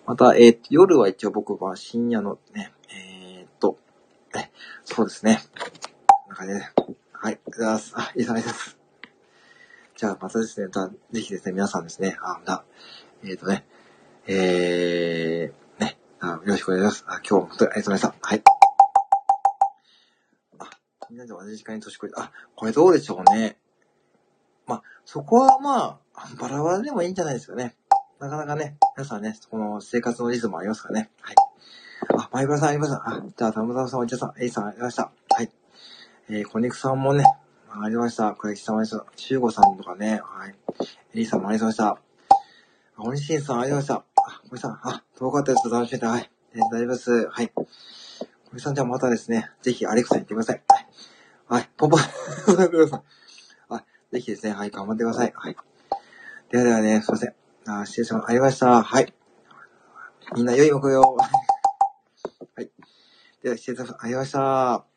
[0.06, 3.78] また、えー、夜は一応僕は深夜のね、えー、っと、
[4.38, 4.52] え、
[4.84, 5.40] そうですね。
[6.08, 6.72] こんな感じで、はい、
[7.22, 7.94] ありがとうございます。
[7.96, 8.78] あ、いいです。
[9.96, 10.68] じゃあ、またですね、
[11.12, 12.66] ぜひですね、皆さんですね、あ、また、
[13.24, 13.66] えー、っとね、
[14.28, 17.06] えー、ね、あよろしくお願いします。
[17.08, 18.28] あ今日も本当にありがとうございました。
[18.28, 18.44] はい。
[20.60, 20.70] あ、
[21.10, 23.58] みんなで同じ時間に年越えあ、これどうでしょうね。
[25.12, 27.74] そこはまあ、バラバラでもいいんじゃないですかね。
[28.20, 31.10] なかなかね、皆さんね、この生活のリズムありますからね。
[31.20, 31.36] はい。
[32.16, 32.98] あ、マイクラさんありました。
[32.98, 35.10] あ、じゃあ、たむたむさん、お茶さん、エイさんありました。
[35.32, 35.50] はい。
[36.30, 37.24] えー、コニクさんもね、
[37.72, 38.34] ありました。
[38.36, 39.12] 小雪さんもありました。
[39.16, 40.50] シュゴさんとかね、はい。
[40.52, 40.54] エ
[41.16, 41.98] リーさんもありました。
[43.00, 43.96] おにしんさんありました。
[43.96, 44.04] あ、
[44.44, 45.70] 小雪さん、あ、遠かったです。
[45.72, 46.10] 楽しみだ。
[46.10, 46.30] はい。
[46.54, 47.30] えー、大丈夫です。
[47.32, 47.52] はい。
[47.56, 47.66] 小
[48.54, 50.62] 雪さん、じゃあまたですね、ぜひアレクサに行ってください。
[50.68, 50.88] はい。
[51.48, 52.00] はい、ポンポン。
[54.12, 55.34] ぜひですね、はい、頑張ってください。
[55.36, 55.56] はい。
[56.52, 57.34] ではではね、すいません。
[57.68, 58.82] あ、失礼しまありました。
[58.82, 59.14] はい。
[60.36, 61.18] みんな良い目標を。
[61.22, 61.26] は
[62.60, 62.72] い。
[63.44, 64.89] では、失礼しまありました。